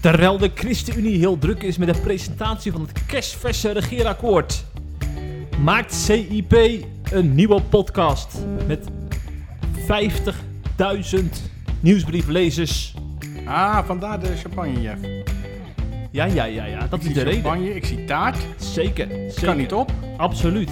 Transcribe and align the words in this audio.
Terwijl 0.00 0.38
de 0.38 0.50
ChristenUnie 0.54 1.18
heel 1.18 1.38
druk 1.38 1.62
is 1.62 1.76
met 1.78 1.94
de 1.94 2.00
presentatie 2.00 2.72
van 2.72 2.80
het 2.80 3.06
kerstverse 3.06 3.70
regeerakkoord, 3.70 4.64
maakt 5.62 5.94
CIP 5.94 6.52
een 7.10 7.34
nieuwe 7.34 7.60
podcast 7.62 8.38
met 8.66 8.86
50.000 11.16 11.24
nieuwsbrieflezers. 11.80 12.94
Ah, 13.44 13.86
vandaar 13.86 14.20
de 14.20 14.36
champagne, 14.36 14.80
Jeff. 14.80 15.00
Ja, 16.10 16.24
ja, 16.24 16.44
ja, 16.44 16.64
ja, 16.64 16.86
dat 16.86 17.00
Ik 17.00 17.08
is 17.08 17.14
de 17.14 17.22
reden. 17.22 17.42
champagne, 17.42 17.74
ik 17.74 17.84
zie 17.84 18.04
taart. 18.04 18.38
Zeker, 18.58 19.06
zeker. 19.08 19.44
Kan 19.44 19.56
niet 19.56 19.72
op. 19.72 19.92
Absoluut. 20.16 20.70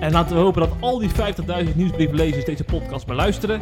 En 0.00 0.12
laten 0.12 0.36
we 0.36 0.42
hopen 0.42 0.60
dat 0.60 0.72
al 0.80 0.98
die 0.98 1.10
50.000 1.10 1.74
nieuwsbrieflezers 1.74 2.44
deze 2.44 2.64
podcast 2.64 3.06
beluisteren. 3.06 3.60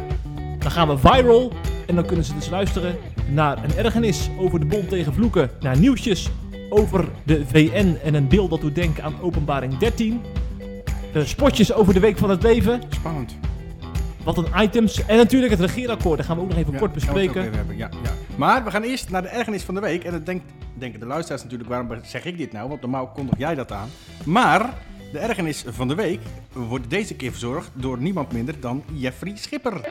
Dan 0.59 0.71
gaan 0.71 0.87
we 0.87 0.97
viral 0.97 1.51
en 1.87 1.95
dan 1.95 2.05
kunnen 2.05 2.25
ze 2.25 2.33
dus 2.35 2.49
luisteren 2.49 2.97
naar 3.29 3.63
een 3.63 3.75
ergernis 3.75 4.29
over 4.37 4.59
de 4.59 4.65
bond 4.65 4.89
tegen 4.89 5.13
vloeken, 5.13 5.49
naar 5.59 5.77
nieuwtjes 5.79 6.29
over 6.69 7.07
de 7.23 7.45
VN 7.45 7.95
en 8.03 8.13
een 8.13 8.27
beeld 8.27 8.49
dat 8.49 8.61
doet 8.61 8.75
denken 8.75 9.03
aan 9.03 9.21
openbaring 9.21 9.77
13. 9.77 10.21
Eh, 11.13 11.23
spotjes 11.23 11.73
over 11.73 11.93
de 11.93 11.99
week 11.99 12.17
van 12.17 12.29
het 12.29 12.43
leven, 12.43 12.81
Spannend. 12.89 13.35
wat 14.23 14.37
een 14.37 14.47
items 14.63 15.05
en 15.05 15.17
natuurlijk 15.17 15.51
het 15.51 15.61
regeerakkoord. 15.61 16.17
Daar 16.17 16.27
gaan 16.27 16.35
we 16.37 16.41
ook 16.41 16.49
nog 16.49 16.57
even 16.57 16.71
Ja, 16.73 16.79
kort 16.79 16.93
bespreken. 16.93 17.41
even 17.41 17.55
hebben, 17.55 17.77
Ja, 17.77 17.89
ja. 18.03 18.11
Maar 18.35 18.63
we 18.63 18.71
gaan 18.71 18.83
eerst 18.83 19.09
naar 19.09 19.21
de 19.21 19.27
ergernis 19.27 19.63
van 19.63 19.75
de 19.75 19.81
week. 19.81 20.03
En 20.03 20.11
dat 20.11 20.25
denkt, 20.25 20.43
denken 20.73 20.99
de 20.99 21.05
luisteraars 21.05 21.43
natuurlijk, 21.43 21.69
waarom 21.69 21.89
zeg 22.03 22.25
ik 22.25 22.37
dit 22.37 22.51
nou? 22.51 22.69
Want 22.69 22.81
normaal 22.81 23.07
kondig 23.07 23.33
jij 23.37 23.55
dat 23.55 23.71
aan. 23.71 23.89
Maar 24.25 24.73
de 25.11 25.19
ergernis 25.19 25.63
van 25.67 25.87
de 25.87 25.95
week 25.95 26.19
wordt 26.53 26.89
deze 26.89 27.13
keer 27.15 27.31
verzorgd 27.31 27.69
door 27.73 27.97
niemand 28.01 28.31
minder 28.31 28.59
dan 28.59 28.83
Jeffrey 28.93 29.33
Schipper. 29.35 29.81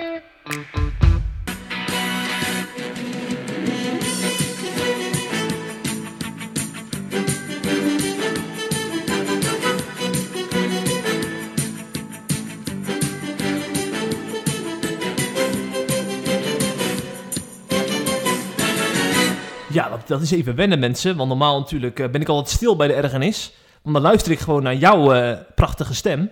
Dat, 20.06 20.20
is 20.20 20.30
even 20.30 20.54
wennen 20.54 20.78
mensen, 20.78 21.16
want 21.16 21.28
normaal 21.28 21.58
natuurlijk 21.58 21.98
eh, 22.00 22.08
ben 22.08 22.20
ik 22.20 22.28
altijd 22.28 22.48
stil 22.56 22.76
bij 22.76 22.86
de 22.86 22.92
ergernis. 22.94 23.52
Want 23.82 23.94
dan 23.94 24.04
luister 24.04 24.32
ik 24.32 24.38
gewoon 24.38 24.62
naar 24.62 24.74
jouw 24.74 25.12
eh, 25.12 25.38
prachtige 25.54 25.94
stem. 25.94 26.30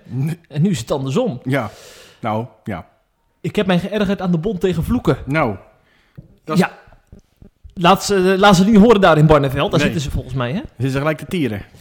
En 0.48 0.62
nu 0.62 0.70
is 0.70 0.78
het 0.78 0.90
andersom. 0.90 1.40
Ja, 1.44 1.70
nou, 2.20 2.46
ja. 2.64 2.86
Ik 3.40 3.56
heb 3.56 3.66
mij 3.66 3.78
geërgerd 3.78 4.20
aan 4.20 4.30
de 4.30 4.38
bond 4.38 4.60
tegen 4.60 4.84
vloeken. 4.84 5.16
Nou, 5.26 5.56
Dat 6.44 6.56
is- 6.56 6.62
Ja. 6.62 6.72
Laat 7.76 8.04
ze, 8.04 8.34
laat 8.38 8.56
ze 8.56 8.64
niet 8.64 8.76
horen 8.76 9.00
daar 9.00 9.18
in 9.18 9.26
Barneveld. 9.26 9.70
Daar 9.70 9.80
Nee. 9.80 9.88
zitten 9.88 10.00
ze 10.00 10.10
volgens 10.10 10.34
mij, 10.34 10.52
hè? 10.52 10.60
ze 10.78 10.88
zijn 10.90 10.92
gelijk 11.02 11.18
de 11.18 11.26
tieren. 11.26 11.62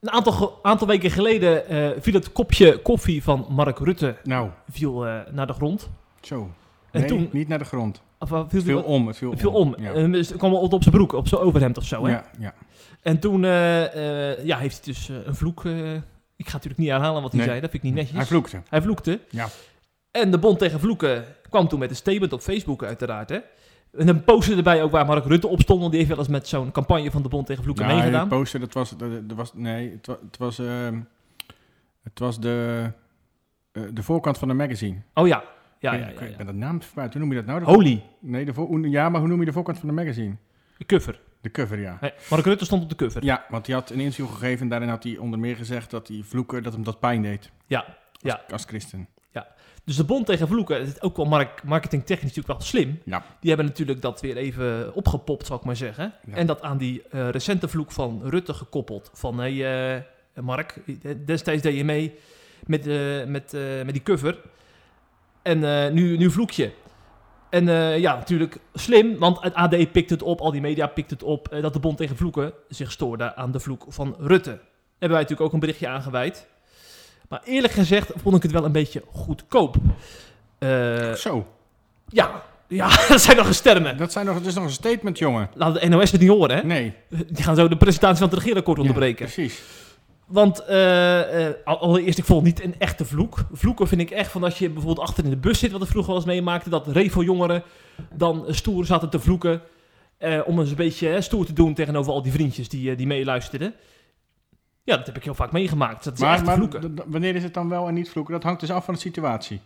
Een 0.00 0.10
aantal, 0.10 0.58
aantal 0.62 0.86
weken 0.86 1.10
geleden 1.10 1.66
eh, 1.68 1.88
viel 2.00 2.14
het 2.14 2.32
kopje 2.32 2.78
koffie 2.78 3.22
van 3.22 3.46
Mark 3.48 3.78
Rutte 3.78 4.16
Nou, 4.24 4.48
viel, 4.70 5.06
eh, 5.06 5.14
naar 5.30 5.46
de 5.46 5.52
grond. 5.52 5.88
zo. 6.20 6.50
En 6.90 7.00
Nee, 7.00 7.08
toen- 7.08 7.28
niet 7.32 7.48
naar 7.48 7.58
de 7.58 7.64
grond. 7.64 8.02
Of, 8.22 8.30
uh, 8.30 8.42
viel, 8.48 8.62
viel 8.62 8.82
om, 8.82 9.06
het 9.06 9.16
viel, 9.16 9.30
het 9.30 9.40
viel 9.40 9.52
om. 9.52 9.74
Ja, 9.78 9.92
Eh, 9.92 10.12
dus 10.12 10.28
het 10.28 10.38
kwam 10.38 10.54
op, 10.54 10.72
op 10.72 10.82
zijn 10.82 10.94
broek, 10.94 11.12
op 11.12 11.28
zijn 11.28 11.40
overhemd 11.40 11.78
of 11.78 11.84
zo, 11.84 12.04
hè? 12.04 12.10
ja, 12.12 12.24
ja. 12.38 12.54
En 13.02 13.18
toen 13.18 13.44
eh, 13.44 14.30
eh, 14.30 14.44
ja, 14.44 14.58
heeft 14.58 14.84
hij 14.84 14.94
dus 14.94 15.08
eh, 15.08 15.16
een 15.24 15.34
vloek... 15.34 15.64
eh, 15.64 15.92
ik 16.36 16.46
ga 16.48 16.52
natuurlijk 16.52 16.76
niet 16.78 16.88
herhalen 16.88 17.22
wat 17.22 17.30
hij 17.32 17.40
Nee. 17.40 17.48
zei, 17.48 17.60
dat 17.60 17.70
vind 17.70 17.82
ik 17.82 17.88
niet 17.88 17.98
netjes. 17.98 18.16
Hij 18.16 18.26
vloekte. 18.26 18.62
Hij 18.68 18.82
vloekte. 18.82 19.20
Ja. 19.30 19.48
En 20.10 20.30
de 20.30 20.38
Bond 20.38 20.58
tegen 20.58 20.80
Vloeken 20.80 21.24
kwam 21.48 21.68
toen 21.68 21.78
met 21.78 21.90
een 21.90 21.96
statement 21.96 22.32
op 22.32 22.40
Facebook 22.40 22.82
uiteraard. 22.84 23.28
Hè? 23.28 23.38
En 23.98 24.08
een 24.08 24.24
poster 24.24 24.56
erbij 24.56 24.82
ook 24.82 24.90
waar 24.90 25.06
Mark 25.06 25.24
Rutte 25.24 25.48
op 25.48 25.60
stond. 25.60 25.78
Want 25.80 25.90
die 25.92 26.00
heeft 26.00 26.12
wel 26.14 26.22
eens 26.24 26.32
met 26.32 26.48
zo'n 26.48 26.70
campagne 26.72 27.10
van 27.10 27.22
de 27.22 27.28
Bond 27.28 27.46
tegen 27.46 27.62
Vloeken 27.62 27.86
Ja, 27.88 27.94
meegedaan. 27.94 28.28
die 28.28 28.38
poster, 28.38 28.60
dat 28.60 28.72
was, 28.72 28.90
dat, 28.96 29.28
dat 29.28 29.36
was 29.36 29.54
nee, 29.54 29.90
het 29.90 30.06
was, 30.06 30.16
het 30.22 30.36
was, 30.38 30.58
ehm, 30.58 31.00
het 32.02 32.18
was 32.18 32.40
de, 32.40 32.84
eh, 33.72 33.82
de 33.92 34.02
voorkant 34.02 34.38
van 34.38 34.48
een 34.48 34.56
magazine. 34.56 34.96
Oh 35.14 35.26
ja, 35.26 35.42
ja, 35.80 35.92
ja, 35.92 35.98
ja, 35.98 36.06
ik 36.06 36.30
ja. 36.30 36.36
ben 36.36 36.46
dat 36.46 36.54
naam 36.54 36.82
verbuit. 36.82 37.12
Hoe 37.12 37.20
noem 37.22 37.30
je 37.30 37.36
dat 37.36 37.46
nou? 37.46 37.62
Holy, 37.62 38.02
Nee, 38.20 38.44
de 38.44 38.88
ja, 38.90 39.08
maar 39.08 39.20
hoe 39.20 39.28
noem 39.28 39.40
je 39.40 39.46
de 39.46 39.52
voorkant 39.52 39.78
van 39.78 39.88
de 39.88 39.94
magazine? 39.94 40.36
de 40.78 40.86
cover. 40.86 41.20
De 41.40 41.50
cover, 41.50 41.80
ja. 41.80 41.98
Nee, 42.00 42.12
Mark 42.30 42.44
Rutte 42.44 42.64
stond 42.64 42.82
op 42.82 42.88
de 42.88 42.94
cover. 42.94 43.24
Ja, 43.24 43.44
want 43.48 43.66
hij 43.66 43.74
had 43.74 43.90
een 43.90 44.00
interview 44.00 44.28
gegeven 44.28 44.60
en 44.62 44.68
daarin 44.68 44.88
had 44.88 45.02
hij 45.02 45.16
onder 45.16 45.38
meer 45.38 45.56
gezegd 45.56 45.90
dat 45.90 46.08
hij 46.08 46.22
vloeken, 46.24 46.62
dat 46.62 46.72
hem 46.72 46.82
dat 46.82 47.00
pijn 47.00 47.22
deed. 47.22 47.50
Ja, 47.66 47.78
Als, 47.78 47.96
ja. 48.20 48.40
als 48.48 48.64
christen. 48.64 49.08
Dus 49.84 49.96
de 49.98 50.04
Bond 50.04 50.26
tegen 50.26 50.48
Vloeken, 50.48 50.80
is 50.80 51.00
ook 51.00 51.16
wel 51.16 51.26
mark 51.26 51.62
marketingtechnisch 51.64 52.34
natuurlijk 52.34 52.58
wel 52.58 52.68
slim. 52.68 53.00
Ja. 53.04 53.24
Die 53.40 53.48
hebben 53.48 53.66
natuurlijk 53.66 54.00
dat 54.00 54.20
weer 54.20 54.36
even 54.36 54.94
opgepopt, 54.94 55.46
zal 55.46 55.56
ik 55.56 55.64
maar 55.64 55.76
zeggen. 55.76 56.12
Ja. 56.26 56.34
En 56.34 56.46
dat 56.46 56.62
aan 56.62 56.78
die 56.78 57.02
eh, 57.10 57.28
recente 57.28 57.68
vloek 57.68 57.92
van 57.92 58.20
Rutte 58.24 58.54
gekoppeld. 58.54 59.10
Van, 59.14 59.40
hé 59.40 59.56
hey, 59.56 59.96
eh, 60.34 60.42
Mark, 60.42 60.80
destijds 61.26 61.62
deed 61.62 61.76
je 61.76 61.84
mee 61.84 62.14
met, 62.66 62.86
eh, 62.86 63.24
met, 63.24 63.54
eh, 63.54 63.62
met 63.84 63.92
die 63.92 64.02
cover. 64.02 64.38
En 65.42 65.84
eh, 65.84 65.92
nu, 65.92 66.16
nu 66.16 66.30
vloek 66.30 66.50
je. 66.50 66.70
En 67.50 67.68
eh, 67.68 67.98
ja, 67.98 68.14
natuurlijk 68.14 68.58
slim, 68.74 69.18
want 69.18 69.40
het 69.40 69.54
AD 69.54 69.92
pikt 69.92 70.10
het 70.10 70.22
op, 70.22 70.40
al 70.40 70.50
die 70.52 70.60
media 70.60 70.86
pikt 70.86 71.10
het 71.10 71.22
op, 71.22 71.48
eh, 71.48 71.62
dat 71.62 71.72
de 71.72 71.78
Bond 71.78 71.96
tegen 71.96 72.16
Vloeken 72.16 72.52
zich 72.68 72.92
stoorde 72.92 73.34
aan 73.36 73.50
de 73.52 73.60
vloek 73.60 73.84
van 73.88 74.16
Rutte. 74.18 74.50
Hebben 74.50 75.18
wij 75.18 75.20
natuurlijk 75.20 75.40
ook 75.40 75.52
een 75.52 75.60
berichtje 75.60 75.88
aangeweid. 75.88 76.46
Maar 77.28 77.40
eerlijk 77.44 77.72
gezegd 77.72 78.12
vond 78.16 78.36
ik 78.36 78.42
het 78.42 78.52
wel 78.52 78.64
een 78.64 78.72
beetje 78.72 79.02
goedkoop. 79.12 79.76
Zo, 81.16 81.46
ja, 82.08 82.42
ja, 82.68 82.88
dat 83.08 83.20
zijn 83.20 83.36
nog 83.36 83.46
eens 83.46 83.60
termen. 83.60 83.96
dat, 83.96 84.12
zijn 84.12 84.26
nog, 84.26 84.34
dat 84.34 84.46
is 84.46 84.54
nog 84.54 84.64
een 84.64 84.70
statement, 84.70 85.18
jongen. 85.18 85.50
Laat 85.54 85.80
de 85.80 85.88
NOS 85.88 86.10
het 86.10 86.20
niet 86.20 86.30
horen, 86.30 86.56
hè? 86.56 86.62
Nee. 86.62 86.94
Die 87.08 87.42
gaan 87.44 87.56
zo 87.56 87.68
de 87.68 87.76
presentatie 87.76 88.18
van 88.18 88.28
het 88.28 88.38
regeerakkoord 88.38 88.76
Ja, 88.76 88.82
onderbreken. 88.82 89.24
precies. 89.26 89.62
Want 90.30 90.64
eh, 90.64 91.46
eh, 91.48 91.54
al- 91.64 91.78
allereerst, 91.80 92.18
ik 92.18 92.24
vond 92.24 92.46
het 92.46 92.56
niet 92.56 92.64
een 92.74 92.80
echte 92.80 93.04
vloek. 93.04 93.38
Vloeken 93.52 93.88
vind 93.88 94.00
ik 94.00 94.10
echt 94.10 94.30
van 94.30 94.44
als 94.44 94.58
je 94.58 94.70
bijvoorbeeld 94.70 95.06
achter 95.08 95.24
in 95.24 95.30
de 95.30 95.36
bus 95.36 95.58
zit, 95.58 95.70
wat 95.72 95.82
ik 95.82 95.88
vroeger 95.88 96.10
wel 96.12 96.20
eens 96.20 96.30
meemaakte, 96.30 96.70
dat 96.70 96.86
revo-jongeren 96.86 97.62
dan 98.14 98.44
stoer 98.48 98.86
zaten 98.86 99.10
te 99.10 99.20
vloeken. 99.20 99.62
eh, 100.18 100.40
om 100.46 100.58
eens 100.60 100.70
een 100.70 100.76
beetje 100.76 101.20
stoer 101.20 101.46
te 101.46 101.52
doen 101.52 101.74
tegenover 101.74 102.12
al 102.12 102.22
die 102.22 102.32
vriendjes 102.32 102.68
die, 102.68 102.94
die 102.96 103.06
meeluisterden. 103.06 103.74
Ja, 104.84 104.96
dat 104.96 105.06
heb 105.06 105.16
ik 105.16 105.24
heel 105.24 105.34
vaak 105.34 105.52
meegemaakt. 105.52 106.04
Dat 106.04 106.12
is 106.14 106.20
Maar, 106.20 106.34
echt 106.34 106.44
maar 106.44 106.54
vloeken. 106.56 106.94
wanneer 107.06 107.34
is 107.34 107.42
het 107.42 107.54
dan 107.54 107.68
wel 107.68 107.88
en 107.88 107.94
niet 107.94 108.10
vloeken? 108.10 108.32
Dat 108.34 108.42
hangt 108.42 108.60
dus 108.60 108.70
af 108.70 108.84
van 108.84 108.94
de 108.94 109.00
situatie. 109.00 109.60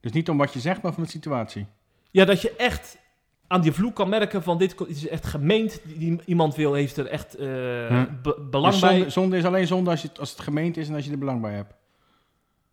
Dus 0.00 0.12
niet 0.12 0.28
om 0.30 0.36
wat 0.36 0.52
je 0.52 0.60
zegt, 0.60 0.82
maar 0.82 0.92
van 0.92 1.02
de 1.02 1.08
situatie. 1.08 1.66
Ja, 2.10 2.24
dat 2.24 2.40
je 2.42 2.54
echt 2.56 2.98
aan 3.48 3.60
die 3.60 3.72
vloek 3.72 3.94
kan 3.94 4.08
merken 4.08 4.42
van 4.42 4.58
dit 4.58 4.74
is 4.86 5.08
echt 5.08 5.26
gemeend. 5.26 5.80
Die, 5.84 6.20
iemand 6.24 6.54
wil, 6.54 6.74
heeft 6.74 6.96
er 6.96 7.06
echt 7.06 7.36
be- 7.38 8.46
belang 8.50 8.72
Dus 8.72 8.80
bij. 8.80 8.90
zonde, 8.94 9.10
zonde 9.10 9.36
is 9.36 9.44
alleen 9.44 9.66
zonde 9.66 9.90
als, 9.90 10.02
je, 10.02 10.08
het- 10.08 10.18
als 10.20 10.30
het 10.30 10.40
gemeend 10.40 10.76
is 10.76 10.88
en 10.88 10.94
als 10.94 11.04
je 11.04 11.10
er 11.10 11.18
belang 11.18 11.40
bij 11.40 11.52
hebt. 11.54 11.74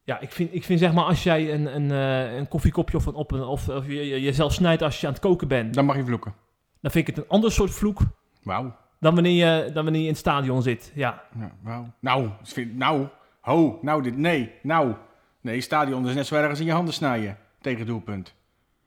Ja, 0.05 0.19
ik 0.19 0.31
vind, 0.31 0.53
ik 0.53 0.63
vind 0.63 0.79
zeg 0.79 0.93
maar 0.93 1.03
als 1.03 1.23
jij 1.23 1.53
een, 1.53 1.75
een, 1.75 1.91
eh, 1.91 2.35
een 2.37 2.47
koffiekopje 2.47 2.97
of, 2.97 3.05
een, 3.05 3.13
op 3.13 3.31
een, 3.31 3.43
of, 3.43 3.69
of 3.69 3.87
je, 3.87 4.07
je- 4.07 4.21
jezelf 4.21 4.53
snijdt 4.53 4.81
als 4.81 5.01
je 5.01 5.07
aan 5.07 5.13
het 5.13 5.21
koken 5.21 5.47
bent, 5.47 5.73
Dan 5.73 5.85
mag 5.85 5.95
je 5.95 6.05
vloeken. 6.05 6.33
dan 6.81 6.91
vind 6.91 7.07
ik 7.07 7.15
het 7.15 7.23
een 7.25 7.31
ander 7.31 7.51
soort 7.51 7.71
vloek 7.71 7.99
Wauw. 8.43 8.75
dan 8.99 9.13
wanneer 9.13 9.45
je, 9.65 9.71
dan 9.71 9.83
wanneer 9.83 10.01
je 10.01 10.07
in 10.07 10.11
het 10.13 10.19
stadion 10.21 10.61
zit. 10.61 10.91
Ja, 10.95 11.23
Ja, 11.39 11.51
wauw. 11.61 11.85
Nou, 11.99 12.29
nou, 12.73 13.07
ho, 13.41 13.79
nou, 13.81 14.03
dit, 14.03 14.17
nee, 14.17 14.51
nou. 14.63 14.93
Nee, 15.41 15.61
stadion 15.61 16.07
is 16.07 16.15
net 16.15 16.25
zo 16.27 16.35
erg 16.35 16.49
als 16.49 16.59
in 16.59 16.65
je 16.65 16.71
handen 16.71 16.93
snijden 16.93 17.37
tegen 17.61 17.79
het 17.79 17.87
doelpunt. 17.87 18.33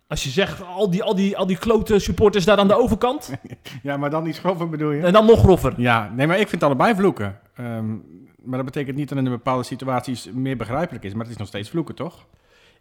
Als 0.08 0.24
je 0.24 0.30
zegt 0.30 0.62
al 0.64 0.90
die, 0.90 1.02
al 1.02 1.14
die, 1.14 1.36
al 1.36 1.46
die 1.46 1.58
klote 1.58 1.98
supporters 1.98 2.44
daar 2.44 2.58
aan 2.58 2.68
de 2.68 2.78
overkant, 2.78 3.32
Ja, 3.82 3.96
maar 3.96 4.10
dan 4.10 4.26
iets 4.26 4.38
grover 4.38 4.68
bedoel 4.68 4.90
je? 4.90 5.02
en 5.02 5.12
dan 5.12 5.26
nog 5.26 5.38
groffer. 5.38 5.74
Ja, 5.76 6.12
nee, 6.16 6.26
maar 6.26 6.38
ik 6.38 6.48
vind 6.48 6.62
allebei 6.62 6.94
vloeken. 6.94 7.38
Ehm, 7.56 7.94
maar 8.42 8.56
dat 8.56 8.64
betekent 8.64 8.96
niet 8.96 9.08
dat 9.08 9.18
in 9.18 9.24
bepaalde 9.24 9.62
situaties 9.62 10.30
meer 10.32 10.56
begrijpelijk 10.56 11.04
is. 11.04 11.12
Maar 11.12 11.22
het 11.22 11.30
is 11.30 11.36
nog 11.36 11.48
steeds 11.48 11.70
vloeken, 11.70 11.94
toch? 11.94 12.26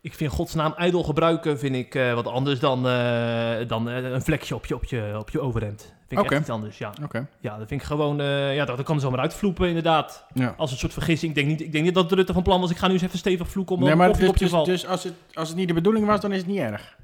Ik 0.01 0.13
vind 0.13 0.31
godsnaam 0.31 0.73
ijdel 0.77 1.03
gebruiken 1.03 1.59
vind 1.59 1.75
ik 1.75 1.95
eh, 1.95 2.13
wat 2.13 2.27
anders 2.27 2.59
dan, 2.59 2.87
eh, 2.87 3.67
dan 3.67 3.89
eh, 3.89 4.11
een 4.11 4.21
vlekje 4.21 4.55
op 4.55 4.65
je, 4.65 4.75
op 4.75 4.83
je, 4.85 5.15
op 5.19 5.29
je 5.29 5.39
overhemd. 5.39 5.93
Vind 6.07 6.21
ik 6.21 6.31
echt 6.31 6.41
iets 6.41 6.49
anders, 6.49 6.77
ja. 6.77 6.93
Oké. 7.03 7.27
Ja, 7.39 7.57
dat 7.57 7.67
vind 7.67 7.81
ik 7.81 7.87
gewoon, 7.87 8.17
ja, 8.53 8.65
dat, 8.65 8.77
dat 8.77 8.85
kan 8.85 8.95
er 8.95 9.01
zomaar 9.01 9.19
uitvloepen 9.19 9.67
inderdaad. 9.67 10.25
Ja. 10.33 10.53
Als 10.57 10.71
een 10.71 10.77
soort 10.77 10.93
vergissing. 10.93 11.31
Ik 11.31 11.37
denk 11.37 11.47
niet, 11.47 11.61
ik 11.61 11.71
denk 11.71 11.83
niet 11.83 11.93
dat 11.93 12.11
Rutte 12.11 12.33
van 12.33 12.43
plan 12.43 12.61
was, 12.61 12.71
ik 12.71 12.77
ga 12.77 12.87
nu 12.87 12.93
eens 12.93 13.01
even 13.01 13.17
stevig 13.17 13.49
vloeken 13.49 13.75
om 13.75 13.83
Nee, 13.83 13.95
maar 13.95 14.07
koffie 14.07 14.27
dus, 14.27 14.53
op 14.53 14.65
je 14.65 14.71
dus, 14.71 14.81
dus 14.81 14.89
als, 14.89 15.03
het, 15.03 15.13
als 15.33 15.47
het 15.47 15.57
niet 15.57 15.67
de 15.67 15.73
bedoeling 15.73 16.05
was, 16.05 16.19
dan 16.19 16.31
is 16.31 16.37
het 16.37 16.47
niet 16.47 16.59
erg. 16.59 16.95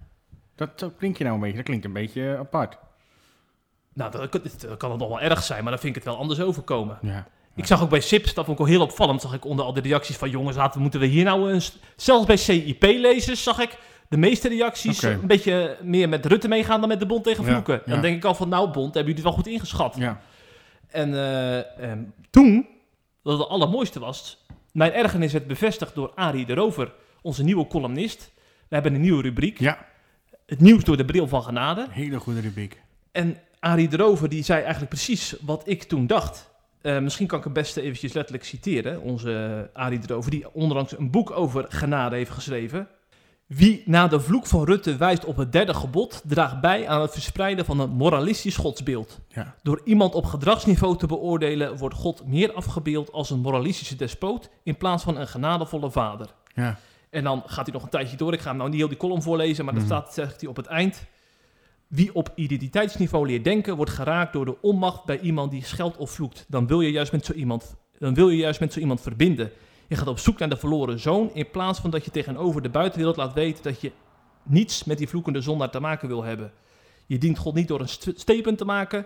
Dat, 0.56 0.80
dat 0.80 0.94
klinkt 0.98 1.18
je 1.18 1.24
nou 1.24 1.36
een 1.36 1.42
beetje. 1.42 1.57
Dat 1.57 1.65
klinkt 1.65 1.86
een 1.86 1.94
beetje 1.94 2.38
apart. 2.38 2.77
Nou, 3.94 4.12
dat, 4.12 4.30
kan 4.77 4.92
het 4.92 5.00
nog 5.00 5.09
wel 5.09 5.21
erg 5.21 5.44
zijn, 5.44 5.63
maar 5.63 5.71
dan 5.71 5.81
vind 5.81 5.95
ik 5.95 6.03
het 6.03 6.12
wel 6.12 6.21
anders 6.21 6.39
overkomen. 6.39 6.98
Ja. 7.01 7.27
Ik 7.56 7.65
zag 7.65 7.81
ook 7.81 7.89
bij 7.89 8.00
Sips, 8.00 8.33
dat 8.33 8.45
vond 8.45 8.59
ik 8.59 8.65
wel 8.65 8.75
heel 8.75 8.86
opvallend, 8.86 9.21
zag 9.21 9.33
ik 9.33 9.45
onder 9.45 9.65
al 9.65 9.74
de 9.74 9.81
reacties 9.81 10.18
van 10.18 10.30
jongens, 10.30 10.56
laten, 10.56 10.81
moeten 10.81 11.00
we 11.00 11.06
hier 11.06 11.24
nou 11.24 11.53
eens... 11.53 11.77
Zelfs 11.95 12.25
bij 12.25 12.38
CIP-lezers 12.38 13.44
zag 13.44 13.59
ik 13.59 13.77
de 14.09 14.18
meeste 14.18 14.48
reacties 14.48 15.01
een 15.01 15.27
beetje 15.27 15.77
meer 15.81 16.09
met 16.09 16.25
Rutte 16.25 16.48
meegaan 16.48 16.80
dan 16.80 16.89
met 16.89 17.00
de 17.00 17.06
Bond 17.06 17.24
tegen 17.24 17.44
Vloeken. 17.44 17.81
ja. 17.86 17.92
Dan 17.92 18.01
denk 18.01 18.15
ik 18.15 18.25
al 18.25 18.36
van, 18.36 18.50
nou 18.50 18.71
Bond, 18.71 18.94
hebben 18.94 19.13
jullie 19.13 19.13
het 19.13 19.24
wel 19.24 19.44
goed 19.44 19.47
ingeschat. 19.47 19.95
Ja. 19.97 20.21
En 20.88 21.13
eh, 21.13 21.89
ehm, 21.92 22.04
toen, 22.30 22.68
dat 23.24 23.39
het 23.39 23.47
allermooiste 23.47 24.00
was, 24.00 24.45
mijn 24.71 24.94
ergernis 24.94 25.31
werd 25.31 25.47
bevestigd 25.47 25.95
door 25.95 26.12
Arie 26.15 26.45
de 26.45 26.54
Rover, 26.54 26.94
onze 27.21 27.44
nieuwe 27.44 27.68
columnist. 27.68 28.31
We 28.68 28.75
hebben 28.75 28.94
een 28.94 29.01
nieuwe 29.01 29.21
rubriek. 29.21 29.59
Ja. 29.59 29.86
Het 30.51 30.59
nieuws 30.59 30.83
door 30.83 30.98
de 30.98 31.06
bril 31.06 31.27
van 31.27 31.44
genade. 31.44 31.88
Hele 31.89 32.19
goede 32.19 32.39
rubriek. 32.39 32.81
En 33.12 33.38
Arie 33.59 33.88
Drover 33.88 34.30
die 34.30 34.44
zei 34.44 34.59
eigenlijk 34.59 34.89
precies 34.89 35.36
wat 35.42 35.62
ik 35.65 35.83
toen 35.83 36.07
dacht. 36.07 36.50
Uh, 36.81 37.00
misschien 37.00 37.27
kan 37.27 37.38
ik 37.38 37.44
het 37.44 37.53
beste 37.53 37.81
eventjes 37.81 38.13
letterlijk 38.13 38.45
citeren. 38.45 39.01
Onze 39.01 39.69
Arie 39.74 40.00
Drover, 40.00 40.31
die 40.31 40.53
onlangs 40.53 40.98
een 40.98 41.12
boek 41.12 41.31
over 41.31 41.65
genade 41.69 42.15
heeft 42.15 42.31
geschreven. 42.31 42.88
Wie 43.48 43.83
na 43.86 44.07
de 44.07 44.19
vloek 44.19 44.48
van 44.48 44.63
Rutte 44.63 44.98
wijst 44.98 45.25
op 45.25 45.38
het 45.38 45.51
derde 45.51 45.74
gebod, 45.74 46.21
draagt 46.25 46.62
bij 46.62 46.88
aan 46.88 47.01
het 47.01 47.12
verspreiden 47.12 47.65
van 47.65 47.80
een 47.80 47.89
moralistisch 47.89 48.57
godsbeeld. 48.57 49.19
Ja. 49.27 49.56
Door 49.63 49.81
iemand 49.83 50.13
op 50.13 50.25
gedragsniveau 50.25 50.97
te 50.97 51.07
beoordelen, 51.07 51.77
wordt 51.77 51.95
God 51.95 52.27
meer 52.27 52.54
afgebeeld 52.54 53.12
als 53.12 53.30
een 53.30 53.39
moralistische 53.39 53.95
despoot 53.95 54.50
in 54.63 54.77
plaats 54.77 55.04
van 55.04 55.18
een 55.18 55.27
genadevolle 55.27 55.92
vader. 55.92 56.27
Ja. 56.54 56.80
En 57.12 57.24
dan 57.24 57.44
gaat 57.46 57.66
hij 57.66 57.74
nog 57.74 57.84
een 57.84 57.90
tijdje 57.90 58.18
door. 58.18 58.34
Ik 58.34 58.40
ga 58.40 58.50
hem 58.50 58.58
nou 58.58 58.69
niet 58.69 58.80
heel 58.80 58.88
die 58.88 58.98
column 58.98 59.22
voorlezen, 59.22 59.66
maar 59.66 59.74
mm. 59.74 59.80
dan 59.80 59.88
staat, 59.88 60.13
zegt 60.13 60.42
hij 60.42 60.50
op 60.50 60.56
het 60.56 60.66
eind. 60.66 61.06
Wie 61.88 62.16
op 62.16 62.31
identiteitsniveau 62.36 63.28
leert 63.28 63.44
denken, 63.44 63.75
wordt 63.75 63.92
geraakt 63.92 64.34
door 64.34 64.46
de 64.46 64.62
onmacht 64.62 65.06
bij 65.06 65.19
iemand 65.19 65.52
die 65.52 65.66
scheldt 65.66 65.98
of 65.98 66.12
vloekt. 66.12 66.46
Dan 66.48 66.68
wil 66.68 66.81
je 66.81 66.92
juist 66.92 67.12
met 67.12 67.25
zo 67.25 67.34
iemand, 67.34 67.75
dan 68.00 68.13
wil 68.13 68.30
je 68.30 68.38
juist 68.38 68.60
met 68.60 68.74
zo 68.74 68.80
iemand 68.80 69.02
verbinden. 69.02 69.52
Je 69.88 69.96
gaat 69.96 70.08
op 70.08 70.19
zoek 70.19 70.40
naar 70.40 70.50
de 70.50 70.58
verloren 70.58 71.00
zoon, 71.00 71.34
in 71.34 71.50
plaats 71.50 71.80
van 71.80 71.90
dat 71.90 72.06
je 72.06 72.12
tegenover 72.12 72.62
de 72.62 72.69
buitenwereld 72.69 73.18
laat 73.18 73.34
weten 73.34 73.64
dat 73.64 73.81
je 73.81 73.92
niets 74.44 74.84
met 74.84 74.98
die 74.98 75.07
vloekende 75.07 75.42
zondaar 75.42 75.69
te 75.69 75.80
maken 75.80 76.07
wil 76.07 76.24
hebben. 76.24 76.52
Je 77.06 77.18
dient 77.18 77.38
God 77.38 77.54
niet 77.54 77.68
door 77.68 77.80
een 77.80 78.14
stepen 78.16 78.56
te 78.56 78.66
maken, 78.66 79.06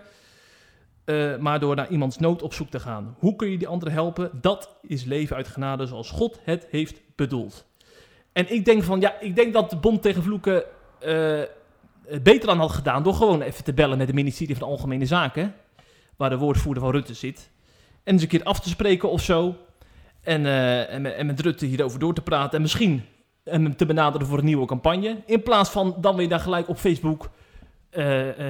uh, 1.04 1.36
maar 1.36 1.60
door 1.60 1.76
naar 1.76 1.90
iemands 1.90 2.18
nood 2.18 2.42
op 2.42 2.54
zoek 2.54 2.70
te 2.70 2.80
gaan. 2.80 3.16
Hoe 3.18 3.36
kun 3.36 3.50
je 3.50 3.58
die 3.58 3.68
anderen 3.68 3.94
helpen? 3.94 4.30
Dat 4.40 4.76
is 4.82 5.04
leven 5.04 5.36
uit 5.36 5.48
genade 5.48 5.86
zoals 5.86 6.10
God 6.10 6.38
het 6.42 6.66
heeft 6.70 7.00
bedoeld. 7.16 7.65
En 8.36 8.54
ik 8.54 8.64
denk 8.64 8.82
van, 8.82 9.00
ja, 9.00 9.20
ik 9.20 9.36
denk 9.36 9.52
dat 9.52 9.70
de 9.70 9.76
Bond 9.76 10.02
tegen 10.02 10.22
Vloeken 10.22 10.62
uh, 11.06 11.40
beter 12.22 12.50
aan 12.50 12.58
had 12.58 12.70
gedaan 12.70 13.02
door 13.02 13.14
gewoon 13.14 13.42
even 13.42 13.64
te 13.64 13.72
bellen 13.72 13.98
met 13.98 14.06
het 14.06 14.16
ministerie 14.16 14.56
van 14.56 14.68
Algemene 14.68 15.06
Zaken, 15.06 15.54
waar 16.16 16.30
de 16.30 16.38
woordvoerder 16.38 16.82
van 16.82 16.92
Rutte 16.92 17.14
zit, 17.14 17.50
en 18.04 18.12
eens 18.12 18.22
een 18.22 18.28
keer 18.28 18.42
af 18.42 18.60
te 18.60 18.68
spreken 18.68 19.10
of 19.10 19.22
zo. 19.22 19.56
En, 20.22 20.46
en, 20.46 21.16
en, 21.16 21.26
met 21.26 21.40
Rutte 21.40 21.66
hierover 21.66 21.98
door 21.98 22.14
te 22.14 22.22
praten 22.22 22.56
en 22.56 22.62
misschien 22.62 23.04
hem 23.44 23.76
te 23.76 23.86
benaderen 23.86 24.26
voor 24.26 24.38
een 24.38 24.44
nieuwe 24.44 24.66
campagne. 24.66 25.22
In 25.26 25.42
plaats 25.42 25.70
van 25.70 25.96
dan 26.00 26.16
weer 26.16 26.28
daar 26.28 26.40
gelijk 26.40 26.68
op 26.68 26.76
Facebook 26.76 27.30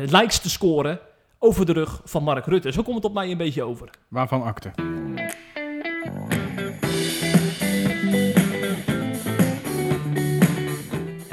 likes 0.07 0.39
te 0.39 0.51
scoren 0.51 1.01
over 1.39 1.67
de 1.67 1.73
rug 1.73 2.01
van 2.05 2.23
Mark 2.23 2.47
Rutte. 2.47 2.73
Zo 2.73 2.83
komt 2.83 2.97
het 2.97 3.05
op 3.05 3.15
mij 3.15 3.31
een 3.31 3.37
beetje 3.37 3.63
over. 3.63 3.91
Waarvan 4.09 4.43
akte? 4.43 4.71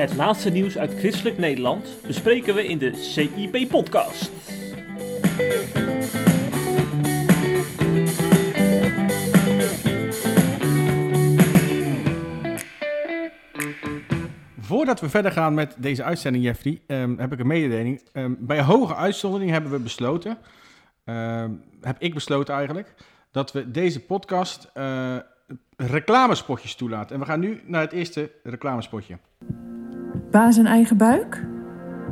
Het 0.03 0.15
laatste 0.15 0.49
nieuws 0.49 0.77
uit 0.77 0.93
Christelijk 0.93 1.37
Nederland 1.37 1.87
bespreken 2.07 2.55
we 2.55 2.67
in 2.67 2.77
de 2.77 2.95
CIP-podcast. 2.95 4.31
Voordat 14.59 14.99
we 14.99 15.09
verder 15.09 15.31
gaan 15.31 15.53
met 15.53 15.75
deze 15.77 16.03
uitzending, 16.03 16.43
Jeffrey, 16.43 16.81
um, 16.87 17.19
heb 17.19 17.33
ik 17.33 17.39
een 17.39 17.47
mededeling. 17.47 18.01
Um, 18.13 18.37
bij 18.39 18.61
hoge 18.61 18.95
uitzondering 18.95 19.51
hebben 19.51 19.71
we 19.71 19.79
besloten, 19.79 20.37
um, 21.05 21.63
heb 21.81 21.95
ik 21.99 22.13
besloten 22.13 22.55
eigenlijk, 22.55 22.93
dat 23.31 23.51
we 23.51 23.71
deze 23.71 23.99
podcast 23.99 24.71
uh, 24.77 25.15
reclamespotjes 25.77 26.75
toelaten. 26.75 27.15
En 27.15 27.21
we 27.21 27.27
gaan 27.27 27.39
nu 27.39 27.61
naar 27.65 27.81
het 27.81 27.91
eerste 27.91 28.31
reclamespotje. 28.43 29.17
Baas 30.33 30.57
en 30.57 30.65
eigen 30.65 30.97
buik? 30.97 31.45